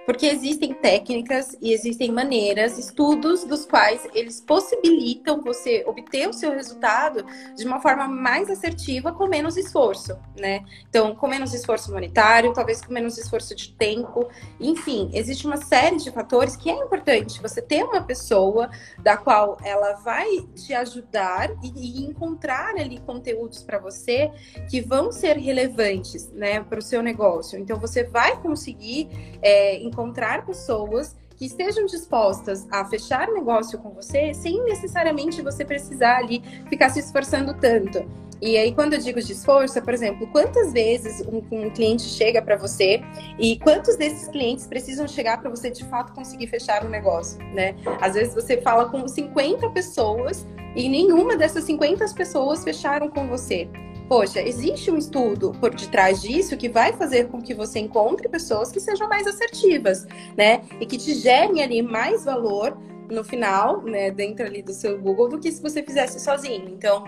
Porque 0.06 0.26
existem 0.26 0.74
técnicas 0.74 1.56
e 1.62 1.74
existem 1.74 2.12
maneiras, 2.12 2.78
estudos 2.78 3.43
dos 3.43 3.66
quais 3.66 4.08
eles 4.14 4.41
possibilitam 4.41 5.41
você 5.41 5.84
obter 5.86 6.28
o 6.28 6.34
seu 6.34 6.52
resultado 6.52 7.26
de 7.56 7.66
uma 7.66 7.80
forma 7.80 8.08
mais 8.08 8.49
assertiva 8.49 9.12
com 9.12 9.28
menos 9.28 9.58
esforço, 9.58 10.18
né? 10.38 10.66
Então, 10.89 11.16
com 11.16 11.28
menos 11.28 11.54
esforço 11.54 11.91
monetário, 11.91 12.54
talvez 12.54 12.82
com 12.82 12.93
menos 12.93 13.18
esforço 13.18 13.56
de 13.56 13.74
tempo, 13.74 14.28
enfim, 14.60 15.10
existe 15.14 15.45
uma 15.45 15.58
série 15.58 15.97
de 15.97 16.12
fatores 16.12 16.56
que 16.56 16.70
é 16.70 16.74
importante 16.74 17.41
você 17.41 17.62
ter 17.62 17.84
uma 17.84 18.02
pessoa 18.02 18.70
da 18.99 19.18
qual 19.18 19.58
ela 19.64 19.93
vai 19.93 20.28
te 20.56 20.74
ajudar 20.74 21.52
e, 21.64 22.02
e 22.02 22.06
encontrar 22.06 22.76
ali 22.76 22.99
conteúdos 22.99 23.62
para 23.62 23.78
você 23.78 24.32
que 24.70 24.82
vão 24.82 25.12
ser 25.12 25.38
relevantes, 25.38 26.32
né, 26.32 26.62
para 26.62 26.80
o 26.80 26.82
seu 26.82 27.04
negócio. 27.04 27.60
Então, 27.60 27.80
você 27.80 28.04
vai 28.04 28.41
conseguir 28.41 29.08
é, 29.41 29.82
encontrar 29.91 30.45
pessoas 30.45 31.15
que 31.35 31.45
estejam 31.45 31.85
dispostas 31.85 32.67
a 32.71 32.85
fechar 32.85 33.27
negócio 33.27 33.77
com 33.79 33.89
você 33.89 34.33
sem 34.33 34.63
necessariamente 34.63 35.41
você 35.41 35.65
precisar 35.65 36.17
ali 36.17 36.41
ficar 36.69 36.89
se 36.89 36.99
esforçando 36.99 37.53
tanto. 37.53 38.05
E 38.41 38.57
aí, 38.57 38.73
quando 38.73 38.93
eu 38.93 38.99
digo 38.99 39.21
de 39.21 39.33
esforço, 39.33 39.79
por 39.83 39.93
exemplo, 39.93 40.25
quantas 40.27 40.73
vezes 40.73 41.21
um, 41.27 41.43
um 41.51 41.69
cliente 41.69 42.01
chega 42.03 42.41
para 42.41 42.55
você 42.55 42.99
e 43.37 43.59
quantos 43.59 43.95
desses 43.95 44.27
clientes 44.29 44.65
precisam 44.65 45.07
chegar 45.07 45.39
para 45.39 45.49
você 45.49 45.69
de 45.69 45.85
fato 45.85 46.11
conseguir 46.11 46.47
fechar 46.47 46.83
um 46.83 46.89
negócio, 46.89 47.37
né? 47.53 47.75
Às 47.99 48.15
vezes 48.15 48.33
você 48.33 48.59
fala 48.59 48.89
com 48.89 49.07
50 49.07 49.69
pessoas 49.69 50.47
e 50.75 50.89
nenhuma 50.89 51.37
dessas 51.37 51.63
50 51.65 52.03
pessoas 52.15 52.63
fecharam 52.63 53.09
com 53.09 53.27
você 53.27 53.69
poxa, 54.12 54.41
existe 54.41 54.91
um 54.91 54.97
estudo 54.97 55.53
por 55.53 55.74
detrás 55.74 56.22
disso 56.22 56.57
que 56.57 56.68
vai 56.68 56.91
fazer 56.91 57.30
com 57.30 57.41
que 57.41 57.53
você 57.53 57.80
encontre 57.80 58.28
pessoas 58.28 58.70
que 58.70 58.78
sejam 58.78 59.07
mais 59.07 59.26
assertivas, 59.26 60.05
né? 60.38 60.64
E 60.82 60.86
que 60.86 60.97
te 60.97 61.14
gerem 61.14 61.64
ali 61.64 61.82
mais 61.82 62.26
valor 62.26 62.78
no 63.09 63.24
final, 63.24 63.82
né, 63.82 64.12
dentro 64.12 64.45
ali 64.45 64.62
do 64.62 64.74
seu 64.74 64.99
Google, 64.99 65.30
do 65.30 65.39
que 65.39 65.49
se 65.49 65.62
você 65.62 65.82
fizesse 65.82 66.20
sozinho. 66.20 66.68
Então, 66.68 67.05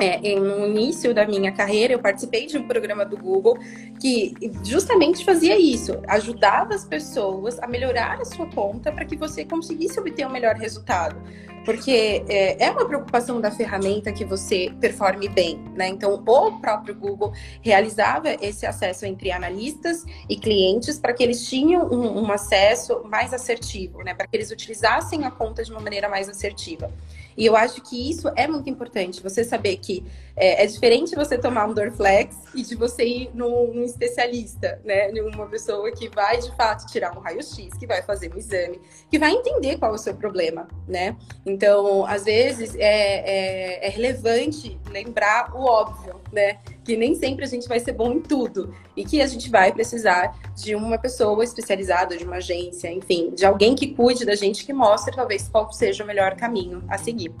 é, 0.00 0.18
no 0.34 0.66
início 0.66 1.14
da 1.14 1.24
minha 1.24 1.52
carreira, 1.52 1.92
eu 1.92 2.00
participei 2.00 2.46
de 2.46 2.58
um 2.58 2.66
programa 2.66 3.04
do 3.04 3.16
Google 3.16 3.56
que 4.00 4.34
justamente 4.64 5.24
fazia 5.24 5.56
isso, 5.56 6.00
ajudava 6.08 6.74
as 6.74 6.84
pessoas 6.84 7.60
a 7.60 7.68
melhorar 7.68 8.20
a 8.20 8.24
sua 8.24 8.46
conta 8.46 8.90
para 8.90 9.04
que 9.04 9.14
você 9.16 9.44
conseguisse 9.44 10.00
obter 10.00 10.26
um 10.26 10.30
melhor 10.30 10.56
resultado 10.56 11.22
porque 11.64 12.24
é, 12.28 12.64
é, 12.64 12.70
uma 12.70 12.86
preocupação 12.86 13.40
da 13.40 13.50
ferramenta 13.50 14.12
que 14.12 14.24
você 14.24 14.72
performe 14.80 15.28
bem, 15.28 15.58
né? 15.74 15.88
Então, 15.88 16.14
o 16.14 16.60
próprio 16.60 16.94
Google 16.94 17.32
realizava 17.60 18.30
esse 18.40 18.66
acesso 18.66 19.06
entre 19.06 19.30
analistas 19.30 20.04
e 20.28 20.36
clientes 20.36 20.98
para 20.98 21.12
que 21.12 21.22
eles 21.22 21.48
tinham 21.48 21.86
um, 21.86 22.22
um 22.22 22.32
acesso 22.32 23.02
mais 23.04 23.32
assertivo, 23.32 24.02
né? 24.02 24.14
Para 24.14 24.26
que 24.26 24.36
eles 24.36 24.50
utilizassem 24.50 25.24
a 25.24 25.30
conta 25.30 25.62
de 25.62 25.70
uma 25.70 25.80
maneira 25.80 26.08
mais 26.08 26.28
assertiva. 26.28 26.90
E 27.36 27.46
eu 27.46 27.56
acho 27.56 27.80
que 27.82 28.10
isso 28.10 28.30
é 28.36 28.46
muito 28.46 28.68
importante, 28.68 29.22
você 29.22 29.44
saber 29.44 29.76
que 29.76 30.04
é, 30.36 30.64
é 30.64 30.66
diferente 30.66 31.14
você 31.14 31.36
tomar 31.38 31.66
um 31.66 31.74
Dorflex 31.74 32.36
e 32.54 32.62
de 32.62 32.74
você 32.74 33.04
ir 33.04 33.30
num, 33.34 33.72
num 33.72 33.84
especialista, 33.84 34.80
né? 34.84 35.10
Uma 35.34 35.46
pessoa 35.46 35.90
que 35.92 36.08
vai 36.08 36.38
de 36.38 36.54
fato 36.56 36.86
tirar 36.86 37.16
um 37.16 37.20
raio-x, 37.20 37.76
que 37.78 37.86
vai 37.86 38.02
fazer 38.02 38.32
um 38.32 38.38
exame, 38.38 38.80
que 39.10 39.18
vai 39.18 39.32
entender 39.32 39.78
qual 39.78 39.92
é 39.92 39.94
o 39.94 39.98
seu 39.98 40.14
problema, 40.14 40.66
né? 40.88 41.16
Então, 41.44 42.06
às 42.06 42.24
vezes 42.24 42.74
é, 42.74 42.80
é, 42.80 43.86
é 43.86 43.88
relevante 43.88 44.78
lembrar 44.90 45.54
o 45.54 45.64
óbvio, 45.64 46.20
né? 46.32 46.58
Que 46.84 46.96
nem 46.96 47.14
sempre 47.14 47.44
a 47.44 47.48
gente 47.48 47.68
vai 47.68 47.78
ser 47.78 47.92
bom 47.92 48.12
em 48.12 48.20
tudo 48.20 48.74
e 48.96 49.04
que 49.04 49.22
a 49.22 49.26
gente 49.26 49.48
vai 49.48 49.72
precisar 49.72 50.36
de 50.56 50.74
uma 50.74 50.98
pessoa 50.98 51.44
especializada, 51.44 52.16
de 52.16 52.24
uma 52.24 52.36
agência, 52.36 52.90
enfim, 52.90 53.30
de 53.30 53.46
alguém 53.46 53.74
que 53.74 53.94
cuide 53.94 54.24
da 54.24 54.34
gente, 54.34 54.66
que 54.66 54.72
mostre 54.72 55.14
talvez 55.14 55.48
qual 55.48 55.72
seja 55.72 56.02
o 56.02 56.06
melhor 56.06 56.34
caminho 56.34 56.82
a 56.88 56.98
seguir. 56.98 57.32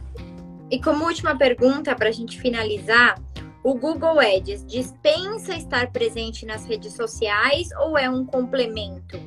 E 0.70 0.80
como 0.80 1.04
última 1.04 1.36
pergunta, 1.36 1.94
para 1.94 2.08
a 2.08 2.12
gente 2.12 2.40
finalizar, 2.40 3.20
o 3.64 3.74
Google 3.74 4.18
Ads 4.18 4.64
dispensa 4.66 5.54
estar 5.54 5.92
presente 5.92 6.44
nas 6.46 6.64
redes 6.64 6.94
sociais 6.94 7.68
ou 7.80 7.96
é 7.96 8.08
um 8.08 8.24
complemento? 8.24 9.20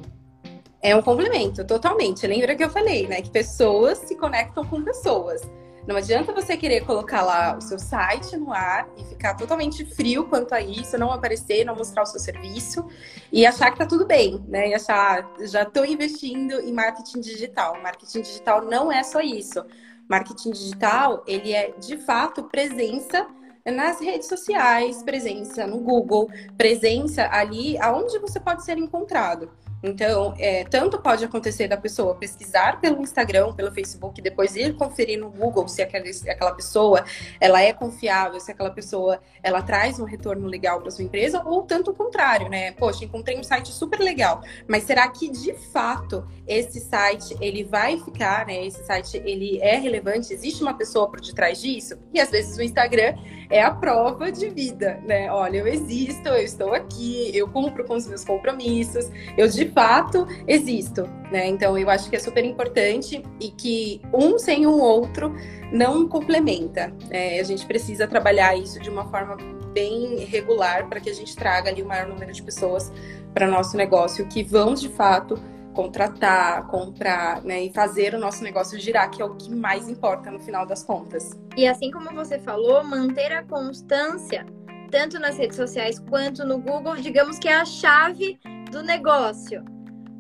É 0.82 0.96
um 0.96 1.02
complemento, 1.02 1.66
totalmente. 1.66 2.28
Lembra 2.28 2.56
que 2.56 2.64
eu 2.64 2.70
falei, 2.70 3.08
né? 3.08 3.22
Que 3.22 3.30
pessoas 3.30 3.98
se 4.00 4.16
conectam 4.16 4.66
com 4.66 4.84
pessoas. 4.84 5.42
Não 5.88 5.96
adianta 5.96 6.34
você 6.34 6.58
querer 6.58 6.84
colocar 6.84 7.22
lá 7.22 7.56
o 7.58 7.62
seu 7.62 7.78
site 7.78 8.36
no 8.38 8.52
ar 8.52 8.88
e 8.98 9.04
ficar 9.04 9.36
totalmente 9.36 9.86
frio 9.86 10.26
quanto 10.26 10.54
a 10.54 10.60
isso, 10.60 10.98
não 10.98 11.12
aparecer, 11.12 11.64
não 11.64 11.76
mostrar 11.76 12.02
o 12.02 12.06
seu 12.08 12.20
serviço 12.20 12.88
e 13.32 13.46
achar 13.46 13.70
que 13.70 13.78
tá 13.78 13.86
tudo 13.86 14.06
bem, 14.06 14.44
né? 14.48 14.70
E 14.70 14.74
achar, 14.74 15.30
já 15.42 15.62
estou 15.62 15.86
investindo 15.86 16.60
em 16.60 16.74
marketing 16.74 17.20
digital. 17.20 17.80
Marketing 17.84 18.22
digital 18.22 18.66
não 18.66 18.92
é 18.92 19.04
só 19.04 19.22
isso. 19.22 19.64
Marketing 20.10 20.52
digital, 20.52 21.24
ele 21.28 21.54
é 21.54 21.72
de 21.78 21.98
fato 21.98 22.44
presença 22.46 23.28
nas 23.64 24.00
redes 24.00 24.28
sociais, 24.28 25.04
presença 25.04 25.68
no 25.68 25.80
Google, 25.80 26.30
presença 26.58 27.28
ali 27.32 27.78
aonde 27.78 28.18
você 28.18 28.40
pode 28.40 28.66
ser 28.66 28.78
encontrado. 28.78 29.52
Então, 29.86 30.34
é, 30.40 30.64
tanto 30.64 31.00
pode 31.00 31.24
acontecer 31.24 31.68
da 31.68 31.78
pessoa 31.78 32.16
pesquisar 32.16 32.82
pelo 32.82 33.02
Instagram, 33.02 33.54
pelo 33.54 33.72
Facebook, 33.72 34.22
depois 34.22 34.56
ir 34.56 34.76
conferir 34.76 35.20
no 35.20 35.30
Google 35.30 35.68
se 35.68 35.82
aquela, 35.82 36.06
aquela 36.28 36.52
pessoa 36.54 37.06
ela 37.40 37.62
é 37.62 37.72
confiável, 37.72 38.40
se 38.40 38.52
aquela 38.52 38.72
pessoa 38.72 39.20
ela 39.44 39.62
traz 39.62 40.00
um 40.00 40.06
retorno 40.06 40.48
legal 40.48 40.82
para 40.82 40.92
sua 40.92 41.04
empresa, 41.04 41.44
ou 41.46 41.64
tanto 41.64 41.92
o 41.92 41.94
contrário, 41.94 42.50
né? 42.50 42.72
Poxa, 42.72 43.06
encontrei 43.06 43.38
um 43.38 43.44
site 43.44 43.70
super 43.70 44.00
legal, 44.00 44.42
mas 44.68 44.84
será 44.84 45.08
que 45.08 45.30
de 45.30 45.54
fato 45.72 46.28
esse 46.48 46.80
site 46.80 47.36
ele 47.40 47.64
vai 47.64 48.00
ficar, 48.00 48.46
né? 48.46 48.66
Esse 48.66 48.84
site 48.86 49.22
ele 49.24 49.60
é 49.62 49.76
relevante? 49.76 50.34
Existe 50.34 50.64
uma 50.64 50.74
pessoa 50.74 51.10
por 51.10 51.22
detrás 51.22 51.62
disso? 51.62 51.98
E 52.14 52.20
às 52.20 52.32
vezes 52.32 52.58
o 52.58 52.64
Instagram 52.64 53.16
é 53.50 53.62
a 53.62 53.72
prova 53.72 54.32
de 54.32 54.50
vida, 54.50 55.00
né? 55.06 55.32
Olha, 55.32 55.58
eu 55.58 55.68
existo, 55.68 56.30
eu 56.30 56.44
estou 56.44 56.74
aqui, 56.74 57.32
eu 57.36 57.48
cumpro 57.48 57.86
com 57.86 57.96
os 57.96 58.08
meus 58.08 58.24
compromissos, 58.24 59.10
eu 59.38 59.48
de 59.48 59.66
fato 59.76 60.26
existo, 60.48 61.04
né? 61.30 61.48
Então 61.48 61.78
eu 61.78 61.90
acho 61.90 62.10
que 62.10 62.16
é 62.16 62.20
super 62.20 62.44
importante 62.46 63.22
e 63.40 63.50
que 63.52 64.02
um 64.14 64.40
sem 64.40 64.66
o 64.66 64.80
outro 64.80 65.36
não 65.72 66.08
complementa. 66.08 66.94
Né? 67.10 67.40
A 67.40 67.44
gente 67.44 67.66
precisa 67.66 68.08
trabalhar 68.08 68.56
isso 68.56 68.80
de 68.80 68.90
uma 68.90 69.06
forma 69.06 69.36
bem 69.74 70.24
regular 70.24 70.88
para 70.88 71.02
que 71.02 71.10
a 71.10 71.14
gente 71.14 71.36
traga 71.36 71.70
ali 71.70 71.82
o 71.82 71.86
maior 71.86 72.08
número 72.08 72.32
de 72.32 72.42
pessoas 72.42 72.92
para 73.34 73.46
nosso 73.46 73.76
negócio 73.76 74.26
que 74.28 74.42
vão 74.42 74.74
de 74.74 74.88
fato 74.88 75.38
contratar, 75.74 76.66
comprar, 76.68 77.42
né, 77.44 77.66
e 77.66 77.70
fazer 77.70 78.16
o 78.16 78.18
nosso 78.18 78.42
negócio 78.42 78.80
girar, 78.80 79.12
que 79.12 79.22
é 79.22 79.26
o 79.26 79.36
que 79.36 79.54
mais 79.54 79.90
importa 79.90 80.32
no 80.32 80.40
final 80.40 80.66
das 80.66 80.82
contas. 80.84 81.38
E 81.58 81.68
assim 81.68 81.92
como 81.92 82.12
você 82.14 82.40
falou, 82.40 82.82
manter 82.82 83.34
a 83.34 83.44
constância 83.44 84.46
tanto 84.90 85.20
nas 85.20 85.38
redes 85.38 85.58
sociais 85.58 86.00
quanto 86.00 86.46
no 86.46 86.58
Google, 86.58 86.96
digamos 86.96 87.38
que 87.38 87.50
é 87.50 87.56
a 87.56 87.66
chave 87.66 88.40
do 88.72 88.84
negócio. 88.84 89.64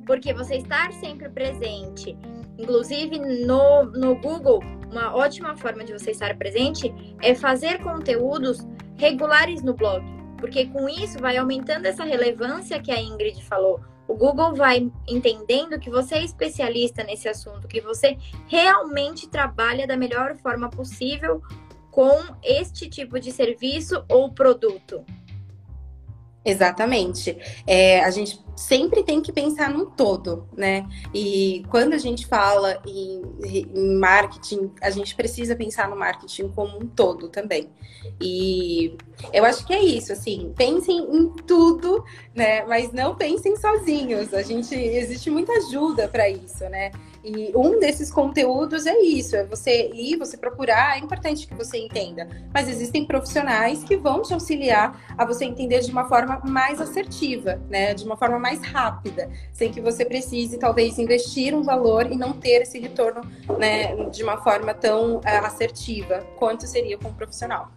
Porque 0.05 0.33
você 0.33 0.55
estar 0.55 0.91
sempre 0.93 1.29
presente, 1.29 2.17
inclusive 2.57 3.19
no, 3.19 3.85
no 3.85 4.15
Google, 4.15 4.63
uma 4.91 5.15
ótima 5.15 5.55
forma 5.55 5.83
de 5.83 5.93
você 5.93 6.11
estar 6.11 6.37
presente 6.37 6.93
é 7.21 7.33
fazer 7.33 7.81
conteúdos 7.81 8.67
regulares 8.97 9.61
no 9.63 9.73
blog. 9.73 10.03
Porque 10.37 10.67
com 10.67 10.87
isso 10.87 11.19
vai 11.19 11.37
aumentando 11.37 11.85
essa 11.85 12.03
relevância 12.03 12.79
que 12.79 12.91
a 12.91 13.01
Ingrid 13.01 13.43
falou 13.43 13.81
o 14.07 14.15
Google 14.15 14.53
vai 14.53 14.91
entendendo 15.07 15.79
que 15.79 15.89
você 15.89 16.15
é 16.15 16.23
especialista 16.23 17.03
nesse 17.03 17.27
assunto, 17.27 17.67
que 17.67 17.81
você 17.81 18.17
realmente 18.47 19.27
trabalha 19.27 19.87
da 19.87 19.97
melhor 19.97 20.35
forma 20.37 20.69
possível 20.69 21.41
com 21.89 22.11
este 22.43 22.89
tipo 22.89 23.19
de 23.19 23.31
serviço 23.31 24.03
ou 24.09 24.31
produto. 24.31 25.03
Exatamente. 26.45 27.35
É, 27.65 28.01
a 28.01 28.11
gente 28.11 28.39
sempre 28.55 29.03
tem 29.03 29.19
que 29.19 29.31
pensar 29.31 29.69
num 29.69 29.85
todo, 29.85 30.47
né? 30.55 30.87
E 31.13 31.65
quando 31.69 31.93
a 31.93 31.97
gente 31.97 32.27
fala 32.27 32.79
em, 32.85 33.21
em, 33.43 33.97
marketing, 33.97 34.71
a 34.79 34.91
gente 34.91 35.15
precisa 35.15 35.55
pensar 35.55 35.89
no 35.89 35.95
marketing 35.95 36.49
como 36.49 36.77
um 36.77 36.87
todo 36.87 37.29
também. 37.29 37.69
E 38.21 38.95
eu 39.33 39.43
acho 39.43 39.65
que 39.65 39.73
é 39.73 39.81
isso, 39.83 40.13
assim, 40.13 40.53
pensem 40.55 40.99
em 40.99 41.29
tudo, 41.29 42.03
né? 42.33 42.63
Mas 42.65 42.91
não 42.93 43.15
pensem 43.15 43.57
sozinhos. 43.57 44.31
A 44.33 44.43
gente 44.43 44.75
existe 44.75 45.31
muita 45.31 45.51
ajuda 45.53 46.07
para 46.07 46.29
isso, 46.29 46.63
né? 46.69 46.91
E 47.25 47.51
um 47.55 47.79
desses 47.79 48.11
conteúdos 48.11 48.85
é 48.85 48.99
isso, 48.99 49.35
é 49.35 49.43
você 49.43 49.89
ir, 49.91 50.15
você 50.15 50.37
procurar, 50.37 50.95
é 50.95 50.99
importante 50.99 51.47
que 51.47 51.55
você 51.55 51.79
entenda. 51.79 52.29
Mas 52.53 52.69
existem 52.69 53.03
profissionais 53.03 53.83
que 53.83 53.97
vão 53.97 54.21
te 54.21 54.31
auxiliar 54.31 55.03
a 55.17 55.25
você 55.25 55.43
entender 55.43 55.79
de 55.79 55.91
uma 55.91 56.07
forma 56.07 56.39
mais 56.45 56.79
assertiva, 56.79 57.59
né? 57.67 57.95
De 57.95 58.05
uma 58.05 58.15
forma 58.15 58.37
mais 58.37 58.61
rápida, 58.61 59.27
sem 59.51 59.71
que 59.71 59.81
você 59.81 60.05
precise 60.05 60.59
talvez 60.59 60.99
investir 60.99 61.55
um 61.55 61.63
valor 61.63 62.05
e 62.11 62.15
não 62.15 62.31
ter 62.31 62.61
esse 62.61 62.77
retorno, 62.77 63.21
né, 63.57 63.95
de 64.09 64.21
uma 64.21 64.37
forma 64.43 64.73
tão 64.75 65.17
uh, 65.17 65.21
assertiva 65.43 66.19
quanto 66.37 66.67
seria 66.67 66.95
com 66.95 67.09
um 67.09 67.13
profissional. 67.13 67.71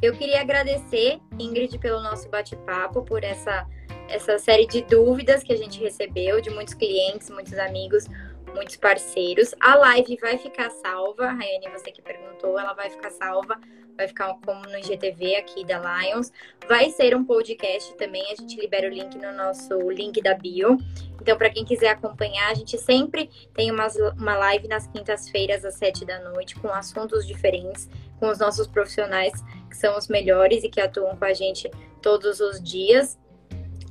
Eu 0.00 0.12
queria 0.12 0.40
agradecer, 0.40 1.18
Ingrid, 1.36 1.76
pelo 1.78 2.00
nosso 2.00 2.28
bate-papo, 2.28 3.02
por 3.02 3.24
essa 3.24 3.66
essa 4.08 4.38
série 4.38 4.66
de 4.66 4.80
dúvidas 4.82 5.42
que 5.42 5.52
a 5.52 5.56
gente 5.56 5.78
recebeu 5.80 6.40
de 6.40 6.48
muitos 6.48 6.72
clientes, 6.72 7.28
muitos 7.28 7.52
amigos 7.58 8.06
muitos 8.54 8.76
parceiros. 8.76 9.54
A 9.60 9.74
live 9.76 10.16
vai 10.20 10.38
ficar 10.38 10.70
salva, 10.70 11.30
Rayane, 11.30 11.68
você 11.72 11.90
que 11.90 12.02
perguntou, 12.02 12.58
ela 12.58 12.72
vai 12.74 12.90
ficar 12.90 13.10
salva, 13.10 13.58
vai 13.96 14.06
ficar 14.06 14.34
como 14.44 14.62
no 14.62 14.78
IGTV 14.78 15.36
aqui 15.36 15.64
da 15.64 15.78
Lions. 15.78 16.32
Vai 16.68 16.90
ser 16.90 17.16
um 17.16 17.24
podcast 17.24 17.96
também, 17.96 18.24
a 18.30 18.34
gente 18.34 18.58
libera 18.58 18.88
o 18.88 18.90
link 18.90 19.16
no 19.18 19.32
nosso 19.32 19.74
link 19.90 20.22
da 20.22 20.34
bio. 20.34 20.78
Então, 21.20 21.36
para 21.36 21.50
quem 21.50 21.64
quiser 21.64 21.90
acompanhar, 21.90 22.50
a 22.50 22.54
gente 22.54 22.78
sempre 22.78 23.28
tem 23.54 23.70
uma, 23.70 23.88
uma 24.16 24.36
live 24.36 24.68
nas 24.68 24.86
quintas-feiras, 24.86 25.64
às 25.64 25.74
sete 25.74 26.04
da 26.04 26.20
noite, 26.20 26.54
com 26.56 26.68
assuntos 26.68 27.26
diferentes, 27.26 27.88
com 28.18 28.28
os 28.28 28.38
nossos 28.38 28.66
profissionais 28.66 29.32
que 29.68 29.76
são 29.76 29.96
os 29.98 30.08
melhores 30.08 30.64
e 30.64 30.68
que 30.68 30.80
atuam 30.80 31.16
com 31.16 31.24
a 31.24 31.34
gente 31.34 31.70
todos 32.00 32.40
os 32.40 32.62
dias. 32.62 33.18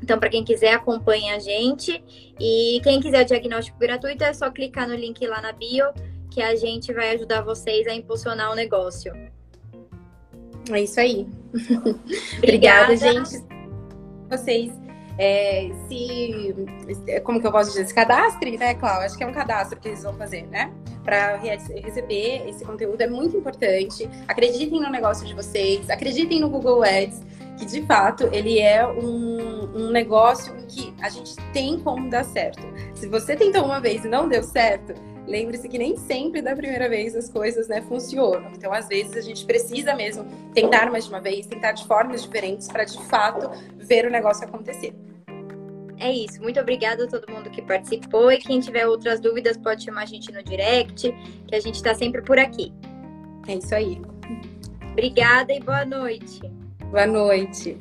Então, 0.01 0.19
para 0.19 0.29
quem 0.29 0.43
quiser, 0.43 0.73
acompanhe 0.73 1.31
a 1.31 1.39
gente. 1.39 2.03
E 2.39 2.79
quem 2.83 2.99
quiser 2.99 3.23
o 3.23 3.25
diagnóstico 3.25 3.79
gratuito, 3.79 4.23
é 4.23 4.33
só 4.33 4.51
clicar 4.51 4.87
no 4.87 4.95
link 4.95 5.25
lá 5.25 5.41
na 5.41 5.51
bio, 5.51 5.85
que 6.31 6.41
a 6.41 6.55
gente 6.55 6.93
vai 6.93 7.15
ajudar 7.15 7.41
vocês 7.41 7.87
a 7.87 7.93
impulsionar 7.93 8.51
o 8.51 8.55
negócio. 8.55 9.11
É 10.71 10.81
isso 10.81 10.99
aí. 10.99 11.27
Obrigada, 12.37 12.95
gente. 12.95 13.43
Vocês. 14.29 14.71
É, 15.17 15.71
se. 15.87 16.53
Como 17.23 17.41
que 17.41 17.47
eu 17.47 17.51
posso 17.51 17.71
dizer? 17.71 17.87
Se 17.87 17.93
cadastre, 17.93 18.57
né, 18.57 18.75
Cláudia? 18.75 19.05
Acho 19.05 19.17
que 19.17 19.23
é 19.23 19.27
um 19.27 19.31
cadastro 19.31 19.79
que 19.79 19.87
eles 19.87 20.03
vão 20.03 20.13
fazer, 20.13 20.45
né? 20.47 20.71
Para 21.03 21.37
receber 21.37 22.47
esse 22.47 22.63
conteúdo 22.63 23.01
é 23.01 23.07
muito 23.07 23.37
importante. 23.37 24.07
Acreditem 24.27 24.81
no 24.81 24.89
negócio 24.89 25.25
de 25.25 25.33
vocês, 25.33 25.89
acreditem 25.89 26.41
no 26.41 26.49
Google 26.49 26.83
Ads 26.83 27.21
que 27.57 27.65
de 27.65 27.85
fato 27.85 28.29
ele 28.31 28.59
é 28.59 28.87
um, 28.87 29.75
um 29.75 29.89
negócio 29.89 30.55
em 30.55 30.65
que 30.65 30.93
a 31.01 31.09
gente 31.09 31.35
tem 31.51 31.79
como 31.79 32.09
dar 32.09 32.23
certo. 32.23 32.61
Se 32.93 33.07
você 33.07 33.35
tentou 33.35 33.65
uma 33.65 33.79
vez 33.79 34.05
e 34.05 34.07
não 34.07 34.29
deu 34.29 34.43
certo, 34.43 34.93
lembre-se 35.27 35.67
que 35.67 35.77
nem 35.77 35.97
sempre 35.97 36.41
da 36.41 36.55
primeira 36.55 36.87
vez 36.87 37.15
as 37.15 37.29
coisas 37.29 37.67
né, 37.67 37.81
funcionam. 37.81 38.51
Então, 38.55 38.71
às 38.71 38.87
vezes, 38.87 39.15
a 39.17 39.21
gente 39.21 39.45
precisa 39.45 39.95
mesmo 39.95 40.25
tentar 40.53 40.89
mais 40.91 41.05
de 41.05 41.09
uma 41.09 41.19
vez, 41.19 41.45
tentar 41.45 41.73
de 41.73 41.85
formas 41.85 42.23
diferentes 42.23 42.67
para 42.67 42.83
de 42.83 42.97
fato 43.05 43.49
ver 43.77 44.05
o 44.05 44.09
negócio 44.09 44.45
acontecer. 44.45 44.93
É 45.99 46.11
isso. 46.11 46.41
Muito 46.41 46.59
obrigada 46.59 47.05
a 47.05 47.07
todo 47.07 47.29
mundo 47.31 47.49
que 47.49 47.61
participou. 47.61 48.31
E 48.31 48.37
quem 48.37 48.59
tiver 48.59 48.87
outras 48.87 49.19
dúvidas 49.19 49.57
pode 49.57 49.83
chamar 49.83 50.03
a 50.03 50.05
gente 50.05 50.31
no 50.31 50.43
direct, 50.43 51.11
que 51.47 51.55
a 51.55 51.59
gente 51.59 51.75
está 51.75 51.93
sempre 51.93 52.21
por 52.21 52.37
aqui. 52.37 52.71
É 53.47 53.55
isso 53.55 53.73
aí. 53.73 53.99
Obrigada 54.91 55.53
e 55.53 55.59
boa 55.59 55.85
noite. 55.85 56.56
Boa 56.91 57.05
noite. 57.05 57.77